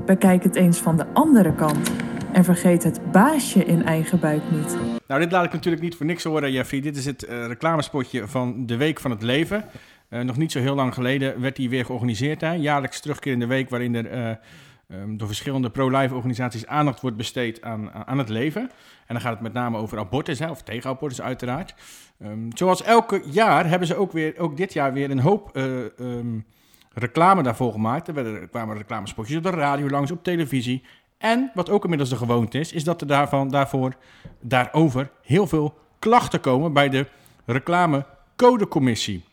Bekijk 0.06 0.44
het 0.44 0.56
eens 0.56 0.80
van 0.80 0.98
de 0.98 1.06
andere 1.14 1.56
kant. 1.56 1.92
En 2.34 2.44
vergeet 2.44 2.84
het 2.84 3.12
baasje 3.12 3.66
in 3.66 3.84
eigen 3.84 4.20
buik 4.20 4.42
niet. 4.52 4.78
Nou, 5.08 5.22
dit 5.22 5.32
laat 5.32 5.46
ik 5.46 5.52
natuurlijk 5.52 5.84
niet 5.84 5.96
voor 5.96 6.06
niks 6.06 6.24
horen, 6.24 6.52
Jeffrey. 6.52 6.82
Dit 6.82 6.98
is 6.98 7.06
het 7.06 7.24
uh, 7.24 7.46
reclamespotje 7.46 8.28
van 8.28 8.66
de 8.66 8.78
Week 8.78 9.00
van 9.00 9.12
het 9.12 9.22
Leven. 9.22 9.66
Uh, 10.10 10.22
nog 10.22 10.38
niet 10.38 10.52
zo 10.52 10.60
heel 10.60 10.76
lang 10.76 10.94
geleden 10.94 11.42
werd 11.42 11.56
die 11.56 11.70
weer 11.70 11.86
georganiseerd. 11.86 12.42
Hè? 12.42 12.52
Jaarlijks 12.52 13.00
terugkerende 13.00 13.46
week 13.46 13.70
waarin 13.70 13.96
er 13.96 14.14
uh, 14.14 15.00
um, 15.02 15.18
door 15.18 15.28
verschillende 15.28 15.70
pro-life 15.70 16.16
organisaties 16.16 16.68
aandacht 16.68 17.02
wordt 17.02 17.18
besteed 17.18 17.62
aan, 17.62 17.92
aan 17.92 18.18
het 18.18 18.30
leven. 18.30 18.62
En 18.62 18.70
dan 19.08 19.22
gaat 19.22 19.34
het 19.34 19.42
met 19.42 19.54
name 19.54 19.78
over 19.78 20.00
abortus, 20.00 20.40
hè, 20.40 20.50
of 20.50 20.64
tegen 20.64 20.90
abortus 20.90 21.22
uiteraard. 21.22 21.76
Um, 22.24 22.48
zoals 22.54 22.84
elke 22.84 23.22
jaar 23.26 23.70
hebben 23.70 23.88
ze 23.88 23.96
ook, 23.96 24.12
weer, 24.12 24.34
ook 24.38 24.58
dit 24.58 24.74
jaar 24.74 24.94
weer 24.94 25.12
een 25.12 25.20
hoop 25.20 25.58
um, 26.00 26.46
reclame 26.94 27.44
daarvoor 27.44 27.72
gemaakt. 27.72 28.08
Er, 28.08 28.14
werden, 28.14 28.42
er 28.42 28.48
kwamen 28.48 28.78
reclamespotjes 28.78 29.38
op 29.38 29.44
de 29.44 29.50
radio 29.50 29.90
langs, 29.90 30.12
op 30.12 30.24
televisie. 30.24 30.84
En 31.18 31.52
wat 31.54 31.70
ook 31.70 31.84
inmiddels 31.84 32.10
de 32.10 32.16
gewoonte 32.16 32.60
is, 32.60 32.72
is 32.72 32.84
dat 32.84 33.02
er 33.02 33.08
daarvan, 33.08 33.50
daarvoor, 33.50 33.96
daarover 34.40 35.12
heel 35.22 35.48
veel 35.48 35.78
klachten 36.00 36.40
komen 36.40 36.74
bij 36.74 36.90
de 36.90 37.08
reclamecodecommissie. 37.46 39.24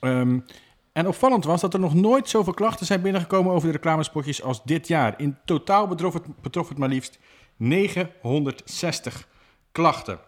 Um, 0.00 0.44
en 0.92 1.08
opvallend 1.08 1.44
was 1.44 1.60
dat 1.60 1.74
er 1.74 1.80
nog 1.80 1.94
nooit 1.94 2.28
zoveel 2.28 2.54
klachten 2.54 2.86
zijn 2.86 3.02
binnengekomen 3.02 3.52
over 3.52 3.66
de 3.66 3.74
reclamespotjes 3.74 4.42
als 4.42 4.64
dit 4.64 4.88
jaar. 4.88 5.14
In 5.16 5.36
totaal 5.44 5.88
betrof 5.88 6.12
het, 6.12 6.22
betrof 6.42 6.68
het 6.68 6.78
maar 6.78 6.88
liefst 6.88 7.18
960 7.56 9.28
klachten. 9.72 10.18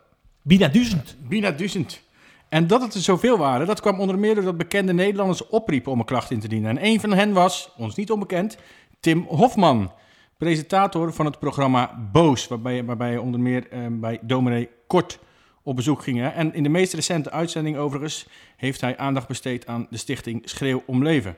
Bijna 0.42 0.68
duizend. 0.68 1.16
Bijna 1.28 1.50
duizend. 1.50 2.02
En 2.48 2.66
dat 2.66 2.80
het 2.80 2.94
er 2.94 3.00
zoveel 3.00 3.38
waren, 3.38 3.66
dat 3.66 3.80
kwam 3.80 4.00
onder 4.00 4.18
meer 4.18 4.34
doordat 4.34 4.56
bekende 4.56 4.92
Nederlanders 4.92 5.46
opriepen 5.46 5.92
om 5.92 5.98
een 5.98 6.04
klacht 6.04 6.30
in 6.30 6.40
te 6.40 6.48
dienen. 6.48 6.70
En 6.70 6.86
een 6.86 7.00
van 7.00 7.12
hen 7.12 7.32
was, 7.32 7.72
ons 7.76 7.94
niet 7.94 8.10
onbekend, 8.10 8.58
Tim 9.00 9.24
Hofman, 9.28 9.92
presentator 10.38 11.12
van 11.12 11.26
het 11.26 11.38
programma 11.38 12.08
Boos, 12.12 12.48
waarbij, 12.48 12.84
waarbij 12.84 13.16
onder 13.18 13.40
meer 13.40 13.70
eh, 13.70 13.80
bij 13.90 14.18
dominee 14.22 14.68
Kort 14.86 15.18
op 15.62 15.76
bezoek 15.76 16.02
ging. 16.02 16.18
Hè. 16.18 16.28
En 16.28 16.54
in 16.54 16.62
de 16.62 16.68
meest 16.68 16.92
recente 16.92 17.30
uitzending 17.30 17.76
overigens 17.76 18.26
heeft 18.56 18.80
hij 18.80 18.96
aandacht 18.96 19.28
besteed 19.28 19.66
aan 19.66 19.86
de 19.90 19.96
stichting 19.96 20.42
Schreeuw 20.44 20.82
om 20.86 21.02
Leven. 21.02 21.36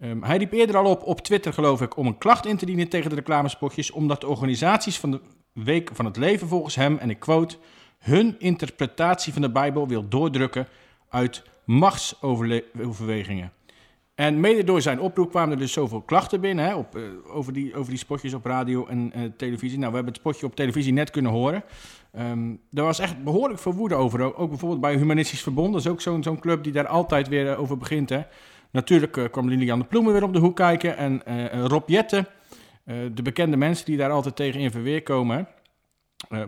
Um, 0.00 0.22
hij 0.22 0.36
riep 0.36 0.52
eerder 0.52 0.76
al 0.76 0.90
op 0.90 1.02
op 1.02 1.20
Twitter, 1.20 1.52
geloof 1.52 1.82
ik, 1.82 1.96
om 1.96 2.06
een 2.06 2.18
klacht 2.18 2.46
in 2.46 2.56
te 2.56 2.66
dienen 2.66 2.88
tegen 2.88 3.10
de 3.10 3.16
reclamespotjes, 3.16 3.90
omdat 3.90 4.20
de 4.20 4.26
organisaties 4.26 4.98
van 4.98 5.10
de 5.10 5.20
Week 5.52 5.90
van 5.92 6.04
het 6.04 6.16
Leven 6.16 6.48
volgens 6.48 6.74
hem, 6.74 6.98
en 6.98 7.10
ik 7.10 7.18
quote, 7.18 7.56
hun 7.98 8.36
interpretatie 8.38 9.32
van 9.32 9.42
de 9.42 9.50
Bijbel 9.50 9.88
wil 9.88 10.08
doordrukken 10.08 10.66
uit 11.08 11.42
machtsoverwegingen. 11.64 13.52
En 14.14 14.40
mede 14.40 14.64
door 14.64 14.82
zijn 14.82 15.00
oproep 15.00 15.30
kwamen 15.30 15.52
er 15.52 15.58
dus 15.58 15.72
zoveel 15.72 16.00
klachten 16.00 16.40
binnen 16.40 16.64
hè, 16.64 16.74
op, 16.74 16.96
uh, 16.96 17.02
over, 17.26 17.52
die, 17.52 17.74
over 17.74 17.90
die 17.90 17.98
spotjes 17.98 18.34
op 18.34 18.44
radio 18.44 18.86
en 18.86 19.12
uh, 19.16 19.22
televisie. 19.36 19.78
Nou, 19.78 19.90
we 19.90 19.96
hebben 19.96 20.12
het 20.12 20.22
spotje 20.22 20.46
op 20.46 20.56
televisie 20.56 20.92
net 20.92 21.10
kunnen 21.10 21.32
horen. 21.32 21.64
Um, 22.18 22.60
er 22.72 22.82
was 22.82 22.98
echt 22.98 23.24
behoorlijk 23.24 23.60
veel 23.60 23.72
woede 23.72 23.94
over. 23.94 24.36
Ook 24.36 24.48
bijvoorbeeld 24.48 24.80
bij 24.80 24.96
Humanistisch 24.96 25.42
Verbond. 25.42 25.72
Dat 25.72 25.80
is 25.80 25.90
ook 25.90 26.00
zo'n 26.00 26.22
zo'n 26.22 26.40
club 26.40 26.62
die 26.62 26.72
daar 26.72 26.86
altijd 26.86 27.28
weer 27.28 27.46
uh, 27.46 27.60
over 27.60 27.76
begint. 27.76 28.08
Hè. 28.08 28.22
Natuurlijk 28.70 29.28
kwam 29.30 29.48
Lilian 29.48 29.78
de 29.78 29.84
Ploemen 29.84 30.12
weer 30.12 30.22
op 30.22 30.32
de 30.32 30.38
hoek 30.38 30.56
kijken. 30.56 30.96
En 30.96 31.22
Rob 31.66 31.88
Jette, 31.88 32.26
de 33.14 33.22
bekende 33.22 33.56
mensen 33.56 33.84
die 33.84 33.96
daar 33.96 34.10
altijd 34.10 34.36
tegen 34.36 34.60
in 34.60 34.70
verweer 34.70 35.02
komen. 35.02 35.48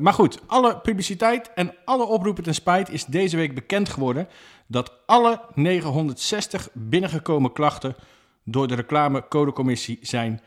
Maar 0.01 0.13
goed, 0.13 0.41
alle 0.47 0.79
publiciteit 0.79 1.51
en 1.55 1.75
alle 1.85 2.05
oproepen 2.05 2.43
ten 2.43 2.55
spijt 2.55 2.91
is 2.91 3.05
deze 3.05 3.37
week 3.37 3.55
bekend 3.55 3.89
geworden 3.89 4.29
dat 4.67 4.93
alle 5.07 5.41
960 5.55 6.69
binnengekomen 6.73 7.53
klachten 7.53 7.95
door 8.45 8.69
de 8.69 8.75
reclamecodecommissie 8.75 9.99
zijn 10.03 10.41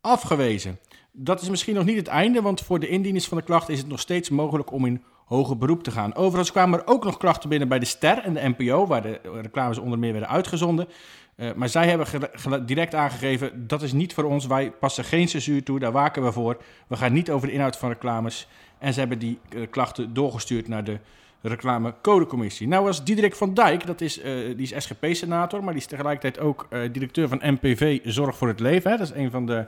afgewezen. 0.00 0.78
Dat 1.12 1.42
is 1.42 1.48
misschien 1.48 1.74
nog 1.74 1.84
niet 1.84 1.96
het 1.96 2.06
einde, 2.06 2.42
want 2.42 2.60
voor 2.60 2.78
de 2.78 2.88
indieners 2.88 3.28
van 3.28 3.38
de 3.38 3.44
klacht 3.44 3.68
is 3.68 3.78
het 3.78 3.88
nog 3.88 4.00
steeds 4.00 4.30
mogelijk 4.30 4.72
om 4.72 4.86
in 4.86 5.04
hoger 5.30 5.58
beroep 5.58 5.82
te 5.82 5.90
gaan. 5.90 6.14
Overigens 6.14 6.50
kwamen 6.50 6.78
er 6.78 6.86
ook 6.86 7.04
nog 7.04 7.16
klachten 7.16 7.48
binnen 7.48 7.68
bij 7.68 7.78
de 7.78 7.84
Ster 7.84 8.18
en 8.18 8.34
de 8.34 8.54
NPO, 8.56 8.86
waar 8.86 9.02
de 9.02 9.20
reclames 9.42 9.78
onder 9.78 9.98
meer 9.98 10.12
werden 10.12 10.30
uitgezonden. 10.30 10.88
Uh, 11.36 11.52
maar 11.54 11.68
zij 11.68 11.88
hebben 11.88 12.66
direct 12.66 12.94
aangegeven, 12.94 13.66
dat 13.66 13.82
is 13.82 13.92
niet 13.92 14.14
voor 14.14 14.24
ons, 14.24 14.46
wij 14.46 14.70
passen 14.70 15.04
geen 15.04 15.28
censuur 15.28 15.62
toe, 15.62 15.78
daar 15.78 15.92
waken 15.92 16.24
we 16.24 16.32
voor. 16.32 16.56
We 16.86 16.96
gaan 16.96 17.12
niet 17.12 17.30
over 17.30 17.46
de 17.46 17.52
inhoud 17.52 17.76
van 17.76 17.88
reclames. 17.88 18.48
En 18.78 18.92
ze 18.92 18.98
hebben 18.98 19.18
die 19.18 19.38
uh, 19.54 19.66
klachten 19.70 20.14
doorgestuurd 20.14 20.68
naar 20.68 20.84
de 20.84 20.98
reclamecodecommissie. 21.40 22.68
Nou 22.68 22.84
was 22.84 23.04
Diederik 23.04 23.34
van 23.34 23.54
Dijk, 23.54 23.86
dat 23.86 24.00
is, 24.00 24.18
uh, 24.18 24.24
die 24.56 24.72
is 24.72 24.84
SGP-senator, 24.84 25.64
maar 25.64 25.72
die 25.72 25.82
is 25.82 25.88
tegelijkertijd 25.88 26.38
ook 26.44 26.68
directeur 26.92 27.28
van 27.28 27.40
NPV 27.42 28.00
Zorg 28.04 28.36
voor 28.36 28.48
het 28.48 28.60
Leven. 28.60 28.90
Hè. 28.90 28.96
Dat 28.96 29.10
is 29.10 29.16
een 29.16 29.30
van 29.30 29.46
de 29.46 29.66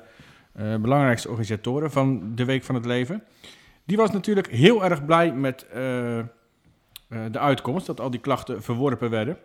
belangrijkste 0.81 1.29
organisatoren 1.29 1.91
van 1.91 2.33
de 2.35 2.45
Week 2.45 2.65
van 2.65 2.75
het 2.75 2.85
Leven. 2.85 3.23
Die 3.85 3.97
was 3.97 4.11
natuurlijk 4.11 4.51
heel 4.51 4.85
erg 4.85 5.05
blij 5.05 5.33
met 5.33 5.67
uh, 5.75 6.19
uh, 6.19 6.25
de 7.31 7.39
uitkomst, 7.39 7.87
dat 7.87 8.01
al 8.01 8.11
die 8.11 8.21
klachten 8.21 8.63
verworpen 8.63 9.11
werden. 9.11 9.39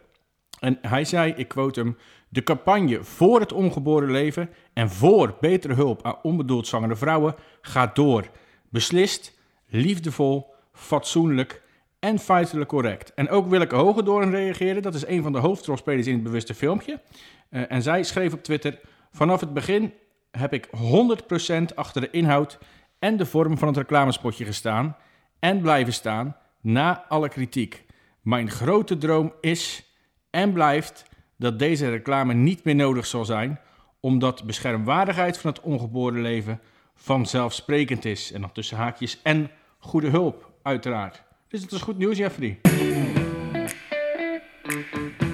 En 0.59 0.77
hij 0.81 1.05
zei, 1.05 1.33
ik 1.35 1.47
quote 1.47 1.79
hem, 1.79 1.97
de 2.29 2.43
campagne 2.43 3.03
voor 3.03 3.39
het 3.39 3.53
ongeboren 3.53 4.11
leven 4.11 4.49
en 4.73 4.89
voor 4.89 5.37
betere 5.39 5.73
hulp 5.73 6.05
aan 6.05 6.17
onbedoeld 6.21 6.67
zwangere 6.67 6.95
vrouwen 6.95 7.35
gaat 7.61 7.95
door. 7.95 8.29
Beslist, 8.69 9.39
liefdevol, 9.67 10.53
fatsoenlijk 10.73 11.61
en 11.99 12.19
feitelijk 12.19 12.69
correct. 12.69 13.13
En 13.13 13.29
ook 13.29 13.47
Willeke 13.47 13.75
Hogedoorn 13.75 14.29
reageerde, 14.29 14.79
dat 14.79 14.95
is 14.95 15.07
een 15.07 15.23
van 15.23 15.31
de 15.31 15.39
hoofdrolspelers 15.39 16.07
in 16.07 16.13
het 16.13 16.23
bewuste 16.23 16.53
filmpje. 16.53 17.01
en 17.49 17.81
zij 17.81 18.03
schreef 18.03 18.33
op 18.33 18.43
Twitter, 18.43 18.79
vanaf 19.11 19.39
het 19.39 19.53
begin 19.53 19.93
heb 20.31 20.53
ik 20.53 20.67
100% 20.67 21.75
achter 21.75 22.01
de 22.01 22.09
inhoud 22.09 22.57
en 22.99 23.17
de 23.17 23.25
vorm 23.25 23.57
van 23.57 23.67
het 23.67 23.77
reclamespotje 23.77 24.45
gestaan 24.45 24.95
en 25.39 25.61
blijven 25.61 25.93
staan 25.93 26.35
na 26.61 27.05
alle 27.07 27.29
kritiek. 27.29 27.85
Mijn 28.21 28.49
grote 28.49 28.97
droom 28.97 29.33
is 29.41 29.83
en 30.29 30.53
blijft 30.53 31.05
dat 31.37 31.59
deze 31.59 31.89
reclame 31.89 32.33
niet 32.33 32.63
meer 32.63 32.75
nodig 32.75 33.05
zal 33.05 33.25
zijn, 33.25 33.59
omdat 33.99 34.43
beschermwaardigheid 34.43 35.37
van 35.37 35.49
het 35.49 35.61
ongeboren 35.61 36.21
leven 36.21 36.59
vanzelfsprekend 36.95 38.05
is. 38.05 38.31
En 38.31 38.41
dan 38.41 38.51
tussen 38.51 38.77
haakjes 38.77 39.21
en 39.23 39.49
goede 39.79 40.09
hulp, 40.09 40.51
uiteraard. 40.61 41.23
Dus 41.47 41.61
het 41.61 41.71
is 41.71 41.81
goed 41.81 41.97
nieuws, 41.97 42.17
Jeffrey. 42.17 42.59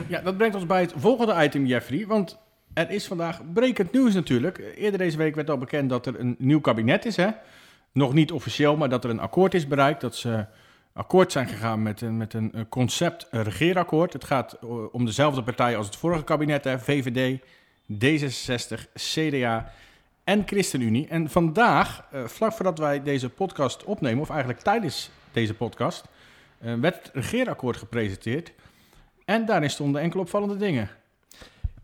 Ja, 0.08 0.22
dat 0.22 0.38
brengt 0.38 0.56
ons 0.56 0.66
bij 0.66 0.82
het 0.82 0.94
volgende 0.96 1.44
item, 1.44 1.66
Jeffrey. 1.66 2.08
Want 2.08 2.40
er 2.74 2.90
is 2.90 3.08
vandaag 3.08 3.42
brekend 3.54 3.92
nieuws 3.92 4.14
natuurlijk. 4.14 4.74
Eerder 4.76 5.00
deze 5.00 5.18
week 5.18 5.36
werd 5.36 5.50
al 5.50 5.58
bekend 5.58 5.90
dat 5.90 6.06
er 6.06 6.20
een 6.20 6.36
nieuw 6.40 6.62
kabinet 6.62 7.06
is. 7.06 7.16
Hè? 7.16 7.30
Nog 7.92 8.14
niet 8.14 8.32
officieel, 8.32 8.78
maar 8.78 8.90
dat 8.90 9.04
er 9.04 9.10
een 9.10 9.20
akkoord 9.20 9.54
is 9.54 9.68
bereikt. 9.68 10.02
Dat 10.02 10.16
ze 10.16 10.46
akkoord 10.94 11.32
zijn 11.32 11.48
gegaan 11.48 11.82
met 11.82 12.02
een, 12.02 12.18
met 12.18 12.34
een 12.34 12.66
concept 12.70 13.28
regeerakkoord. 13.32 14.14
Het 14.14 14.24
gaat 14.24 14.54
eh, 14.54 14.94
om 14.94 15.06
dezelfde 15.06 15.44
partij 15.44 15.78
als 15.78 15.86
het 15.86 15.96
vorige 15.96 16.24
kabinet, 16.24 16.64
hè? 16.64 16.80
VVD, 16.80 17.40
D66, 17.94 18.92
CDA 18.94 19.72
en 20.24 20.44
ChristenUnie. 20.46 21.08
En 21.08 21.30
vandaag, 21.30 22.08
eh, 22.12 22.24
vlak 22.26 22.54
voordat 22.54 22.78
wij 22.78 23.04
deze 23.04 23.30
podcast 23.30 23.84
opnemen, 23.84 24.22
of 24.22 24.30
eigenlijk 24.30 24.60
tijdens 24.60 25.10
deze 25.32 25.54
podcast, 25.54 26.06
eh, 26.60 26.74
werd 26.74 26.96
het 26.96 27.10
regeerakkoord 27.14 27.78
gepresenteerd. 27.78 28.52
En 29.26 29.46
daarin 29.46 29.70
stonden 29.70 30.02
enkele 30.02 30.22
opvallende 30.22 30.58
dingen. 30.58 30.90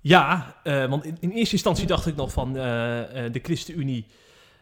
Ja, 0.02 0.56
eh, 0.64 0.86
want 0.86 1.06
in, 1.06 1.18
in 1.20 1.30
eerste 1.32 1.54
instantie 1.54 1.88
dacht 1.88 2.08
ik 2.08 2.16
nog 2.16 2.32
van 2.32 2.58
eh, 2.58 3.26
eh, 3.26 3.34
de 3.34 3.40
ChristenUnie. 3.44 4.06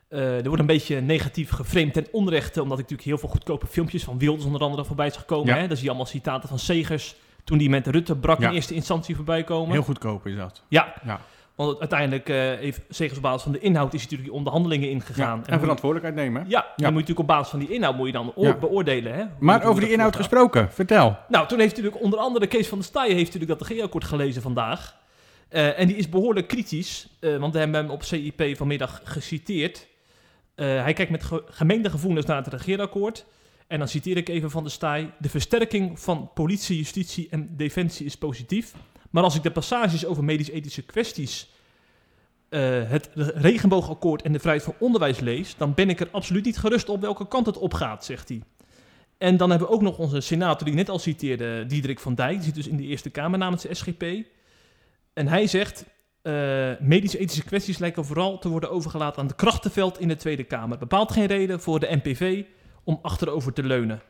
er 0.10 0.44
wordt 0.44 0.60
een 0.60 0.65
beetje 0.65 1.01
negatief 1.01 1.50
geframed 1.50 1.94
ten 1.94 2.08
onrechte, 2.12 2.62
omdat 2.62 2.77
ik 2.79 2.84
natuurlijk 2.84 3.10
heel 3.10 3.17
veel 3.17 3.29
goedkope 3.29 3.67
filmpjes 3.67 4.03
van 4.03 4.17
Wilders 4.20 4.46
onder 4.46 4.62
andere 4.62 4.86
voorbij 4.86 5.08
is 5.08 5.15
gekomen. 5.15 5.56
Ja. 5.56 5.62
Hè? 5.62 5.75
Zie 5.75 5.84
je 5.84 5.88
allemaal 5.89 6.06
citaten 6.06 6.50
van 6.50 6.60
Segers 6.60 7.15
toen 7.44 7.58
die 7.58 7.70
met 7.70 7.88
Rutte 7.88 8.15
brak 8.15 8.39
Ja. 8.39 8.48
in 8.50 8.53
eerste 8.56 8.74
instantie 8.74 9.15
voorbij 9.15 9.44
komen. 9.44 9.72
Heel 9.72 9.82
goedkoop 9.84 10.27
is 10.27 10.36
dat. 10.36 10.63
Ja, 10.67 10.94
Ja. 11.06 11.20
want 11.56 11.79
uiteindelijk 11.79 12.29
eh 12.29 12.36
heeft 12.36 12.82
Segers 12.89 13.17
op 13.17 13.24
basis 13.24 13.41
van 13.44 13.51
de 13.51 13.60
inhoud 13.60 13.94
is 13.94 14.01
natuurlijk 14.01 14.29
die 14.29 14.38
onderhandelingen 14.38 14.88
Ja, 14.88 14.94
ingegaan. 14.94 15.46
en 15.46 15.60
verantwoordelijkheid 15.60 16.15
nemen. 16.27 16.46
ja, 16.48 16.60
dan 16.62 16.67
moet 16.75 16.77
je 16.79 16.91
natuurlijk 16.91 17.20
op 17.20 17.27
basis 17.27 17.50
van 17.50 17.60
die 17.60 17.70
inhoud 17.70 17.96
moet 17.96 18.08
je 18.08 18.13
dan 18.13 18.34
Ja. 18.36 18.53
beoordelen. 18.56 19.13
Hè? 19.13 19.24
Maar 19.39 19.63
over 19.63 19.82
die 19.82 19.91
inhoud 19.91 20.15
gesproken, 20.15 20.72
vertel. 20.72 21.17
Nou, 21.27 21.48
toen 21.48 21.60
heeft 21.60 21.75
natuurlijk 21.75 22.03
onder 22.03 22.20
andere 22.20 22.48
Kees 22.48 22.67
van 22.67 22.77
der 22.77 22.88
Staaij 22.88 23.12
heeft 23.12 23.34
natuurlijk 23.34 23.60
dat 23.60 23.67
regeerakkoord 23.67 24.03
gelezen 24.03 24.41
vandaag. 24.41 24.97
Eh, 25.50 25.80
en 25.80 25.88
die 25.88 25.96
is 25.96 26.10
behoorlijk 26.10 26.48
kritisch, 26.48 27.08
eh, 27.20 27.38
want 27.38 27.54
we 27.54 27.60
hebben 27.60 27.80
hem 27.82 27.89
op 27.89 28.04
CIP 28.04 28.58
vanmiddag 28.58 29.01
geciteerd. 29.04 29.88
Eh, 30.56 30.66
hij 30.66 30.94
kijkt 30.94 31.12
met 31.12 31.24
ge- 31.24 31.44
gevoelens 31.89 32.25
naar 32.25 32.38
het 32.38 32.48
regeerakkoord. 32.48 33.25
En 33.68 33.80
dan 33.80 33.88
citeer 33.88 34.18
ik 34.18 34.30
even 34.30 34.51
van 34.51 34.63
der 34.63 34.72
Staaij. 34.72 35.13
De 35.20 35.30
versterking 35.30 36.00
van 36.00 36.30
politie, 36.34 36.77
justitie 36.77 37.27
en 37.30 37.50
defensie 37.58 38.06
is 38.06 38.18
positief. 38.18 38.74
Maar 39.10 39.24
als 39.24 39.36
ik 39.36 39.44
de 39.44 39.51
passages 39.51 40.06
over 40.06 40.24
medisch-ethische 40.24 40.82
kwesties, 40.82 41.50
het 42.50 43.10
regenboogakkoord 43.16 44.22
en 44.22 44.32
de 44.32 44.39
vrijheid 44.39 44.63
van 44.66 44.74
onderwijs 44.80 45.20
lees, 45.20 45.56
dan 45.58 45.74
ben 45.74 45.89
ik 45.89 46.00
er 46.00 46.08
absoluut 46.12 46.46
niet 46.46 46.58
gerust 46.58 46.89
op 46.89 47.01
welke 47.01 47.27
kant 47.27 47.46
het 47.46 47.58
opgaat, 47.58 48.06
zegt 48.06 48.30
hij. 48.30 48.42
En 49.18 49.38
dan 49.38 49.50
hebben 49.50 49.68
we 49.68 49.74
ook 49.74 49.82
nog 49.82 49.98
onze 49.98 50.22
senator 50.22 50.60
die 50.63 50.70
ik 50.70 50.80
net 50.80 50.89
al 50.89 51.00
citeerde, 51.00 51.66
Diederik 51.66 52.00
van 52.00 52.16
Dijk. 52.16 52.34
Die 52.36 52.44
zit 52.44 52.56
dus 52.56 52.68
in 52.68 52.77
de 52.77 52.84
Eerste 52.84 53.10
Kamer 53.10 53.39
namens 53.39 53.62
de 53.62 53.74
SGP. 53.74 54.04
En 55.17 55.27
hij 55.27 55.47
zegt, 55.47 55.86
eh 56.21 56.71
medisch-ethische 56.79 57.43
kwesties 57.43 57.77
lijken 57.77 58.05
vooral 58.05 58.39
te 58.39 58.50
worden 58.50 58.71
overgelaten 58.71 59.21
aan 59.21 59.27
het 59.27 59.36
krachtenveld 59.36 60.00
in 60.00 60.07
de 60.07 60.15
Tweede 60.15 60.43
Kamer. 60.43 60.77
Bepaalt 60.77 61.12
geen 61.12 61.25
reden 61.25 61.59
voor 61.62 61.79
de 61.79 62.00
NPV 62.03 62.43
om 62.83 63.00
achterover 63.01 63.53
te 63.53 63.63
leunen. 63.63 64.01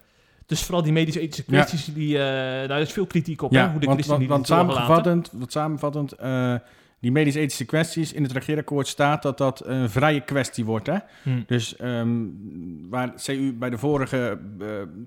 Dus 0.46 0.64
vooral 0.64 0.84
die 0.84 0.92
medisch-ethische 0.92 1.44
Ja. 1.48 1.58
kwesties, 1.58 1.94
die, 1.94 2.18
eh, 2.18 2.68
daar 2.68 2.82
is 2.82 2.92
veel 2.92 3.06
kritiek 3.06 3.42
op. 3.42 3.52
hè, 3.52 3.58
Ja, 3.60 3.72
hoe 3.72 3.80
de 3.80 3.86
want, 3.86 4.06
want, 4.28 4.48
samenvattend, 4.48 5.32
wat 5.34 5.52
samenvattend 5.52 6.12
eh, 6.12 6.56
die 7.00 7.12
medisch-ethische 7.12 7.66
kwesties 7.66 8.14
in 8.14 8.24
het 8.24 8.32
regeerakkoord 8.32 8.88
staat 8.88 9.22
dat 9.22 9.38
dat 9.38 9.66
een 9.66 9.90
vrije 9.90 10.22
kwestie 10.22 10.66
wordt. 10.66 10.88
Hè? 10.88 10.98
Hm. 11.24 11.30
Dus 11.46 11.76
ehm, 11.76 12.18
waar 12.90 13.14
CU 13.26 13.54
bij 13.54 13.70
de 13.70 13.78
vorige 13.78 14.40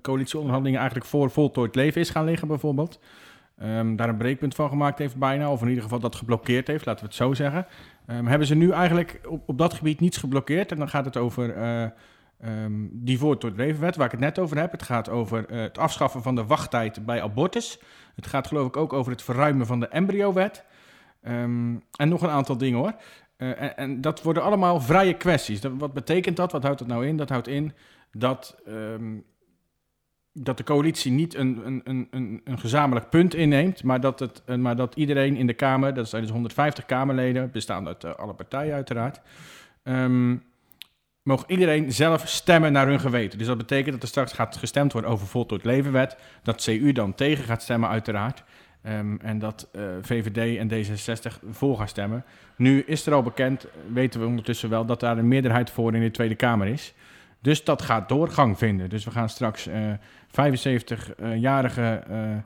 coalitieonderhandelingen 0.01 0.79
eigenlijk 0.79 1.09
voor 1.09 1.31
voltooid 1.31 1.75
leven 1.75 2.01
is 2.01 2.09
gaan 2.09 2.25
liggen 2.25 2.47
bijvoorbeeld. 2.47 2.99
Ehm, 3.61 3.95
daar 3.95 4.09
een 4.09 4.17
breekpunt 4.17 4.55
van 4.55 4.69
gemaakt 4.69 4.99
heeft 4.99 5.15
bijna, 5.15 5.51
of 5.51 5.61
in 5.61 5.67
ieder 5.67 5.83
geval 5.83 5.99
dat 5.99 6.15
geblokkeerd 6.15 6.67
heeft, 6.67 6.85
laten 6.85 7.01
we 7.01 7.07
het 7.07 7.17
zo 7.17 7.33
zeggen. 7.33 7.65
Ehm, 8.05 8.25
hebben 8.25 8.47
ze 8.47 8.55
nu 8.55 8.71
eigenlijk 8.71 9.19
op, 9.27 9.43
op 9.45 9.57
dat 9.57 9.73
gebied 9.73 9.99
niets 9.99 10.17
geblokkeerd. 10.17 10.71
En 10.71 10.77
dan 10.77 10.89
gaat 10.89 11.05
het 11.05 11.17
over 11.17 11.53
eh, 11.55 11.83
ehm, 11.83 12.71
die 12.91 13.19
waar 13.97 14.05
ik 14.05 14.11
het 14.11 14.19
net 14.19 14.39
over 14.39 14.57
heb. 14.57 14.71
Het 14.71 14.83
gaat 14.83 15.09
over 15.09 15.45
eh, 15.45 15.59
het 15.59 15.77
afschaffen 15.77 16.21
van 16.21 16.35
de 16.35 16.45
wachttijd 16.45 17.05
bij 17.05 17.21
abortus. 17.21 17.79
Het 18.15 18.27
gaat 18.27 18.47
geloof 18.47 18.67
ik 18.67 18.77
ook 18.77 18.93
over 18.93 19.11
het 19.11 19.21
verruimen 19.21 19.65
van 19.65 19.79
de 19.79 19.87
embryowet. 19.87 20.65
En 21.21 21.83
nog 21.97 22.21
een 22.21 22.29
aantal 22.29 22.57
dingen 22.57 22.79
hoor. 22.79 22.93
Eh, 23.37 23.79
en, 23.79 24.01
dat 24.01 24.21
worden 24.21 24.43
allemaal 24.43 24.81
vrije 24.81 25.13
kwesties. 25.13 25.61
Wat 25.77 25.93
betekent 25.93 26.35
dat? 26.35 26.51
Wat 26.51 26.63
houdt 26.63 26.79
dat 26.79 26.87
nou 26.87 27.07
in? 27.07 27.17
Dat 27.17 27.29
houdt 27.29 27.47
in 27.47 27.73
dat, 28.11 28.55
dat 30.33 30.57
de 30.57 30.63
coalitie 30.63 31.11
niet 31.11 31.35
een, 31.35 31.61
een, 31.65 31.81
een, 32.11 32.41
een, 32.43 32.59
gezamenlijk 32.59 33.09
punt 33.09 33.35
inneemt, 33.35 33.83
maar 33.83 34.01
dat, 34.01 34.19
het, 34.19 34.41
eh, 34.45 34.55
maar 34.55 34.75
dat 34.75 34.95
iedereen 34.95 35.35
in 35.35 35.47
de 35.47 35.53
Kamer, 35.53 35.93
dat 35.93 36.09
zijn 36.09 36.21
dus 36.21 36.31
150 36.31 36.85
Kamerleden, 36.85 37.51
bestaande 37.51 37.89
uit 37.89 38.03
eh, 38.03 38.15
alle 38.15 38.33
partijen 38.33 38.73
uiteraard, 38.73 39.21
ehm, 39.83 40.35
mogen 41.23 41.51
iedereen 41.51 41.91
zelf 41.91 42.27
stemmen 42.27 42.71
naar 42.71 42.87
hun 42.87 42.99
geweten. 42.99 43.37
Dus 43.37 43.47
dat 43.47 43.57
betekent 43.57 43.93
dat 43.93 44.01
er 44.01 44.07
straks 44.07 44.33
gaat 44.33 44.57
gestemd 44.57 44.93
worden 44.93 45.11
over 45.11 45.27
voltooid 45.27 45.63
levenwet, 45.63 46.17
dat 46.43 46.63
CU 46.63 46.91
dan 46.91 47.15
tegen 47.15 47.43
gaat 47.43 47.61
stemmen 47.61 47.89
uiteraard. 47.89 48.43
Ehm, 48.81 49.15
en 49.21 49.39
dat 49.39 49.69
eh, 49.71 49.83
VVD 50.01 50.57
en 50.57 50.69
D66 50.69 51.39
voor 51.51 51.77
gaan 51.77 51.87
stemmen. 51.87 52.25
Nu 52.55 52.83
is 52.85 53.05
er 53.05 53.13
al 53.13 53.23
bekend, 53.23 53.65
weten 53.93 54.19
we 54.19 54.25
ondertussen 54.25 54.69
wel, 54.69 54.85
dat 54.85 54.99
daar 54.99 55.17
een 55.17 55.27
meerderheid 55.27 55.69
voor 55.69 55.95
in 55.95 56.01
de 56.01 56.11
Tweede 56.11 56.35
Kamer 56.35 56.67
is. 56.67 56.93
Dus 57.41 57.63
dat 57.63 57.81
gaat 57.81 58.09
doorgang 58.09 58.57
vinden. 58.57 58.89
Dus 58.89 59.05
we 59.05 59.11
gaan 59.11 59.29
straks 59.29 59.67
eh 59.67 59.91
75-jarigen 60.31 62.07
eh, 62.09 62.31
eh, 62.33 62.41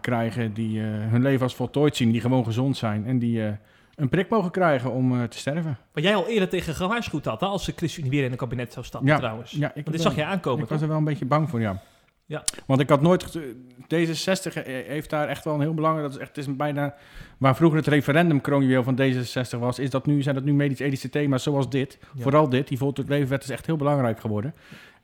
krijgen 0.00 0.52
die 0.54 0.80
eh, 0.80 0.86
hun 0.86 1.22
leven 1.22 1.42
als 1.42 1.54
voltooid 1.54 1.96
zien, 1.96 2.10
die 2.10 2.20
gewoon 2.20 2.44
gezond 2.44 2.76
zijn 2.76 3.06
en 3.06 3.18
die 3.18 3.46
eh, 3.46 3.52
een 3.94 4.08
prik 4.08 4.28
mogen 4.28 4.50
krijgen 4.50 4.92
om 4.92 5.20
eh, 5.20 5.22
te 5.28 5.38
sterven. 5.38 5.76
Waar 5.92 6.02
jij 6.04 6.14
al 6.16 6.26
eerder 6.28 6.48
tegen 6.48 6.74
gewaarschuwd 6.74 7.24
had, 7.24 7.40
hè, 7.40 7.46
als 7.46 7.64
de 7.64 7.72
ChristenUnie 7.76 8.10
weer 8.16 8.24
in 8.24 8.30
een 8.32 8.36
kabinet 8.38 8.72
zou 8.72 8.84
stappen 8.84 9.08
Ja, 9.10 9.16
trouwens. 9.18 9.50
Ja, 9.50 9.68
ik 9.68 9.74
Want 9.74 9.86
dit 9.86 9.94
wel- 9.94 10.04
zag 10.04 10.14
je 10.16 10.24
aankomen, 10.24 10.62
Ik 10.64 10.68
was 10.68 10.82
er 10.82 10.88
wel 10.88 10.96
een 10.96 11.04
beetje 11.04 11.24
bang 11.24 11.50
voor, 11.50 11.60
ja. 11.60 11.80
Ja. 12.26 12.44
Want 12.66 12.80
ik 12.80 12.88
had 12.88 13.00
nooit... 13.00 13.24
ge- 13.24 13.56
D66 13.82 14.62
heeft 14.64 15.10
daar 15.10 15.28
echt 15.28 15.44
wel 15.44 15.54
een 15.54 15.60
heel 15.60 15.74
belangrijk... 15.74 16.06
Dat 16.06 16.16
is 16.16 16.22
echt 16.22 16.36
het 16.36 16.46
is 16.46 16.56
bijna... 16.56 16.94
Waar 17.38 17.56
vroeger 17.56 17.78
het 17.78 17.86
referendum 17.86 18.40
kroonjuweel 18.40 18.82
van 18.82 19.00
D66 19.00 19.58
was... 19.58 19.78
Is 19.78 19.90
dat 19.90 20.06
nu, 20.06 20.22
zijn 20.22 20.34
dat 20.34 20.44
nu 20.44 20.54
medisch-ethische 20.54 21.08
thema's 21.08 21.42
zoals 21.42 21.70
dit. 21.70 21.98
Ja. 22.00 22.22
Vooral 22.22 22.48
dit. 22.48 22.68
Die 22.68 22.78
voltooid 22.78 23.08
levenwet 23.08 23.42
is 23.42 23.50
echt 23.50 23.66
heel 23.66 23.76
belangrijk 23.76 24.20
geworden. 24.20 24.54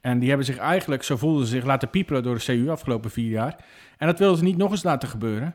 En 0.00 0.18
die 0.18 0.28
hebben 0.28 0.46
zich 0.46 0.56
eigenlijk... 0.58 1.02
Zo 1.02 1.16
voelden 1.16 1.46
ze 1.46 1.52
zich 1.52 1.64
laten 1.64 1.90
piepelen 1.90 2.22
door 2.22 2.34
de 2.34 2.44
CU 2.44 2.68
afgelopen 2.68 3.10
vier 3.10 3.30
jaar. 3.30 3.56
En 3.98 4.06
dat 4.06 4.18
wilden 4.18 4.38
ze 4.38 4.44
niet 4.44 4.56
nog 4.56 4.70
eens 4.70 4.82
laten 4.82 5.08
gebeuren. 5.08 5.54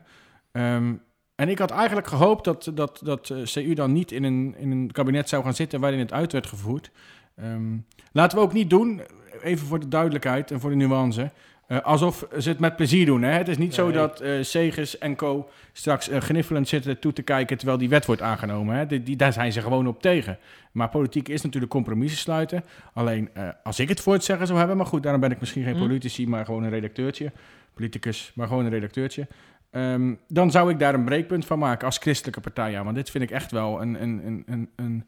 Ehm, 0.52 0.94
en 1.34 1.48
ik 1.48 1.58
had 1.58 1.70
eigenlijk 1.70 2.06
gehoopt 2.06 2.44
dat, 2.44 2.70
dat, 2.74 3.00
dat 3.04 3.30
eh, 3.30 3.42
CU 3.42 3.74
dan 3.74 3.92
niet 3.92 4.12
in 4.12 4.24
een, 4.24 4.54
in 4.58 4.70
een 4.70 4.92
kabinet 4.92 5.28
zou 5.28 5.44
gaan 5.44 5.54
zitten... 5.54 5.80
waarin 5.80 5.98
het 5.98 6.12
uit 6.12 6.32
werd 6.32 6.46
gevoerd. 6.46 6.90
Ehm, 7.36 7.76
laten 8.12 8.38
we 8.38 8.44
ook 8.44 8.52
niet 8.52 8.70
doen, 8.70 9.00
even 9.42 9.66
voor 9.66 9.80
de 9.80 9.88
duidelijkheid 9.88 10.50
en 10.50 10.60
voor 10.60 10.70
de 10.70 10.76
nuance... 10.76 11.30
eh, 11.66 11.80
alsof 11.80 12.26
ze 12.38 12.48
het 12.48 12.58
met 12.58 12.76
plezier 12.76 13.06
doen. 13.06 13.22
Hè? 13.22 13.30
Het 13.30 13.48
is 13.48 13.58
niet 13.58 13.74
zo 13.74 13.90
dat 13.90 14.22
Segers 14.40 14.98
en 14.98 15.16
co. 15.16 15.48
straks 15.72 16.08
eh, 16.08 16.20
gniffelend 16.20 16.68
zitten 16.68 16.98
toe 16.98 17.12
te 17.12 17.22
kijken 17.22 17.56
terwijl 17.56 17.78
die 17.78 17.88
wet 17.88 18.06
wordt 18.06 18.22
aangenomen. 18.22 18.76
Hè? 18.76 18.86
Die, 18.86 19.02
die, 19.02 19.16
daar 19.16 19.32
zijn 19.32 19.52
ze 19.52 19.60
gewoon 19.60 19.86
op 19.86 20.02
tegen. 20.02 20.38
Maar 20.72 20.88
politiek 20.88 21.28
is 21.28 21.42
natuurlijk 21.42 21.72
compromissen 21.72 22.20
sluiten. 22.20 22.64
Alleen 22.92 23.30
als 23.62 23.78
ik 23.78 23.88
het 23.88 24.00
voor 24.00 24.12
het 24.12 24.24
zeggen 24.24 24.46
zou 24.46 24.58
hebben, 24.58 24.76
maar 24.76 24.86
goed, 24.86 25.02
daarom 25.02 25.20
ben 25.20 25.30
ik 25.30 25.40
misschien 25.40 25.64
geen 25.64 25.74
Hm. 25.74 25.80
politici, 25.80 26.28
maar 26.28 26.44
gewoon 26.44 26.62
een 26.62 26.70
redacteurtje. 26.70 27.32
Politicus, 27.74 28.32
maar 28.34 28.46
gewoon 28.46 28.64
een 28.64 28.70
redacteurtje. 28.70 29.26
Ehm, 29.70 30.14
dan 30.28 30.50
zou 30.50 30.70
ik 30.70 30.78
daar 30.78 30.94
een 30.94 31.04
breekpunt 31.04 31.46
van 31.46 31.58
maken 31.58 31.86
als 31.86 31.98
christelijke 31.98 32.40
partij. 32.40 32.70
Ja, 32.70 32.84
want 32.84 32.96
dit 32.96 33.10
vind 33.10 33.24
ik 33.24 33.30
echt 33.30 33.50
wel 33.50 33.82
een, 33.82 34.02
een, 34.02 34.26
een, 34.26 34.42
een, 34.46 34.68
een, 34.76 35.04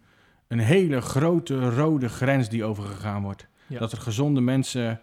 een 0.48 0.58
hele 0.58 1.00
grote 1.00 1.70
rode 1.70 2.08
grens 2.08 2.48
die 2.48 2.64
overgegaan 2.64 3.22
wordt. 3.22 3.46
Ja. 3.66 3.78
Dat 3.78 3.92
er 3.92 3.98
gezonde 3.98 4.40
mensen 4.40 5.00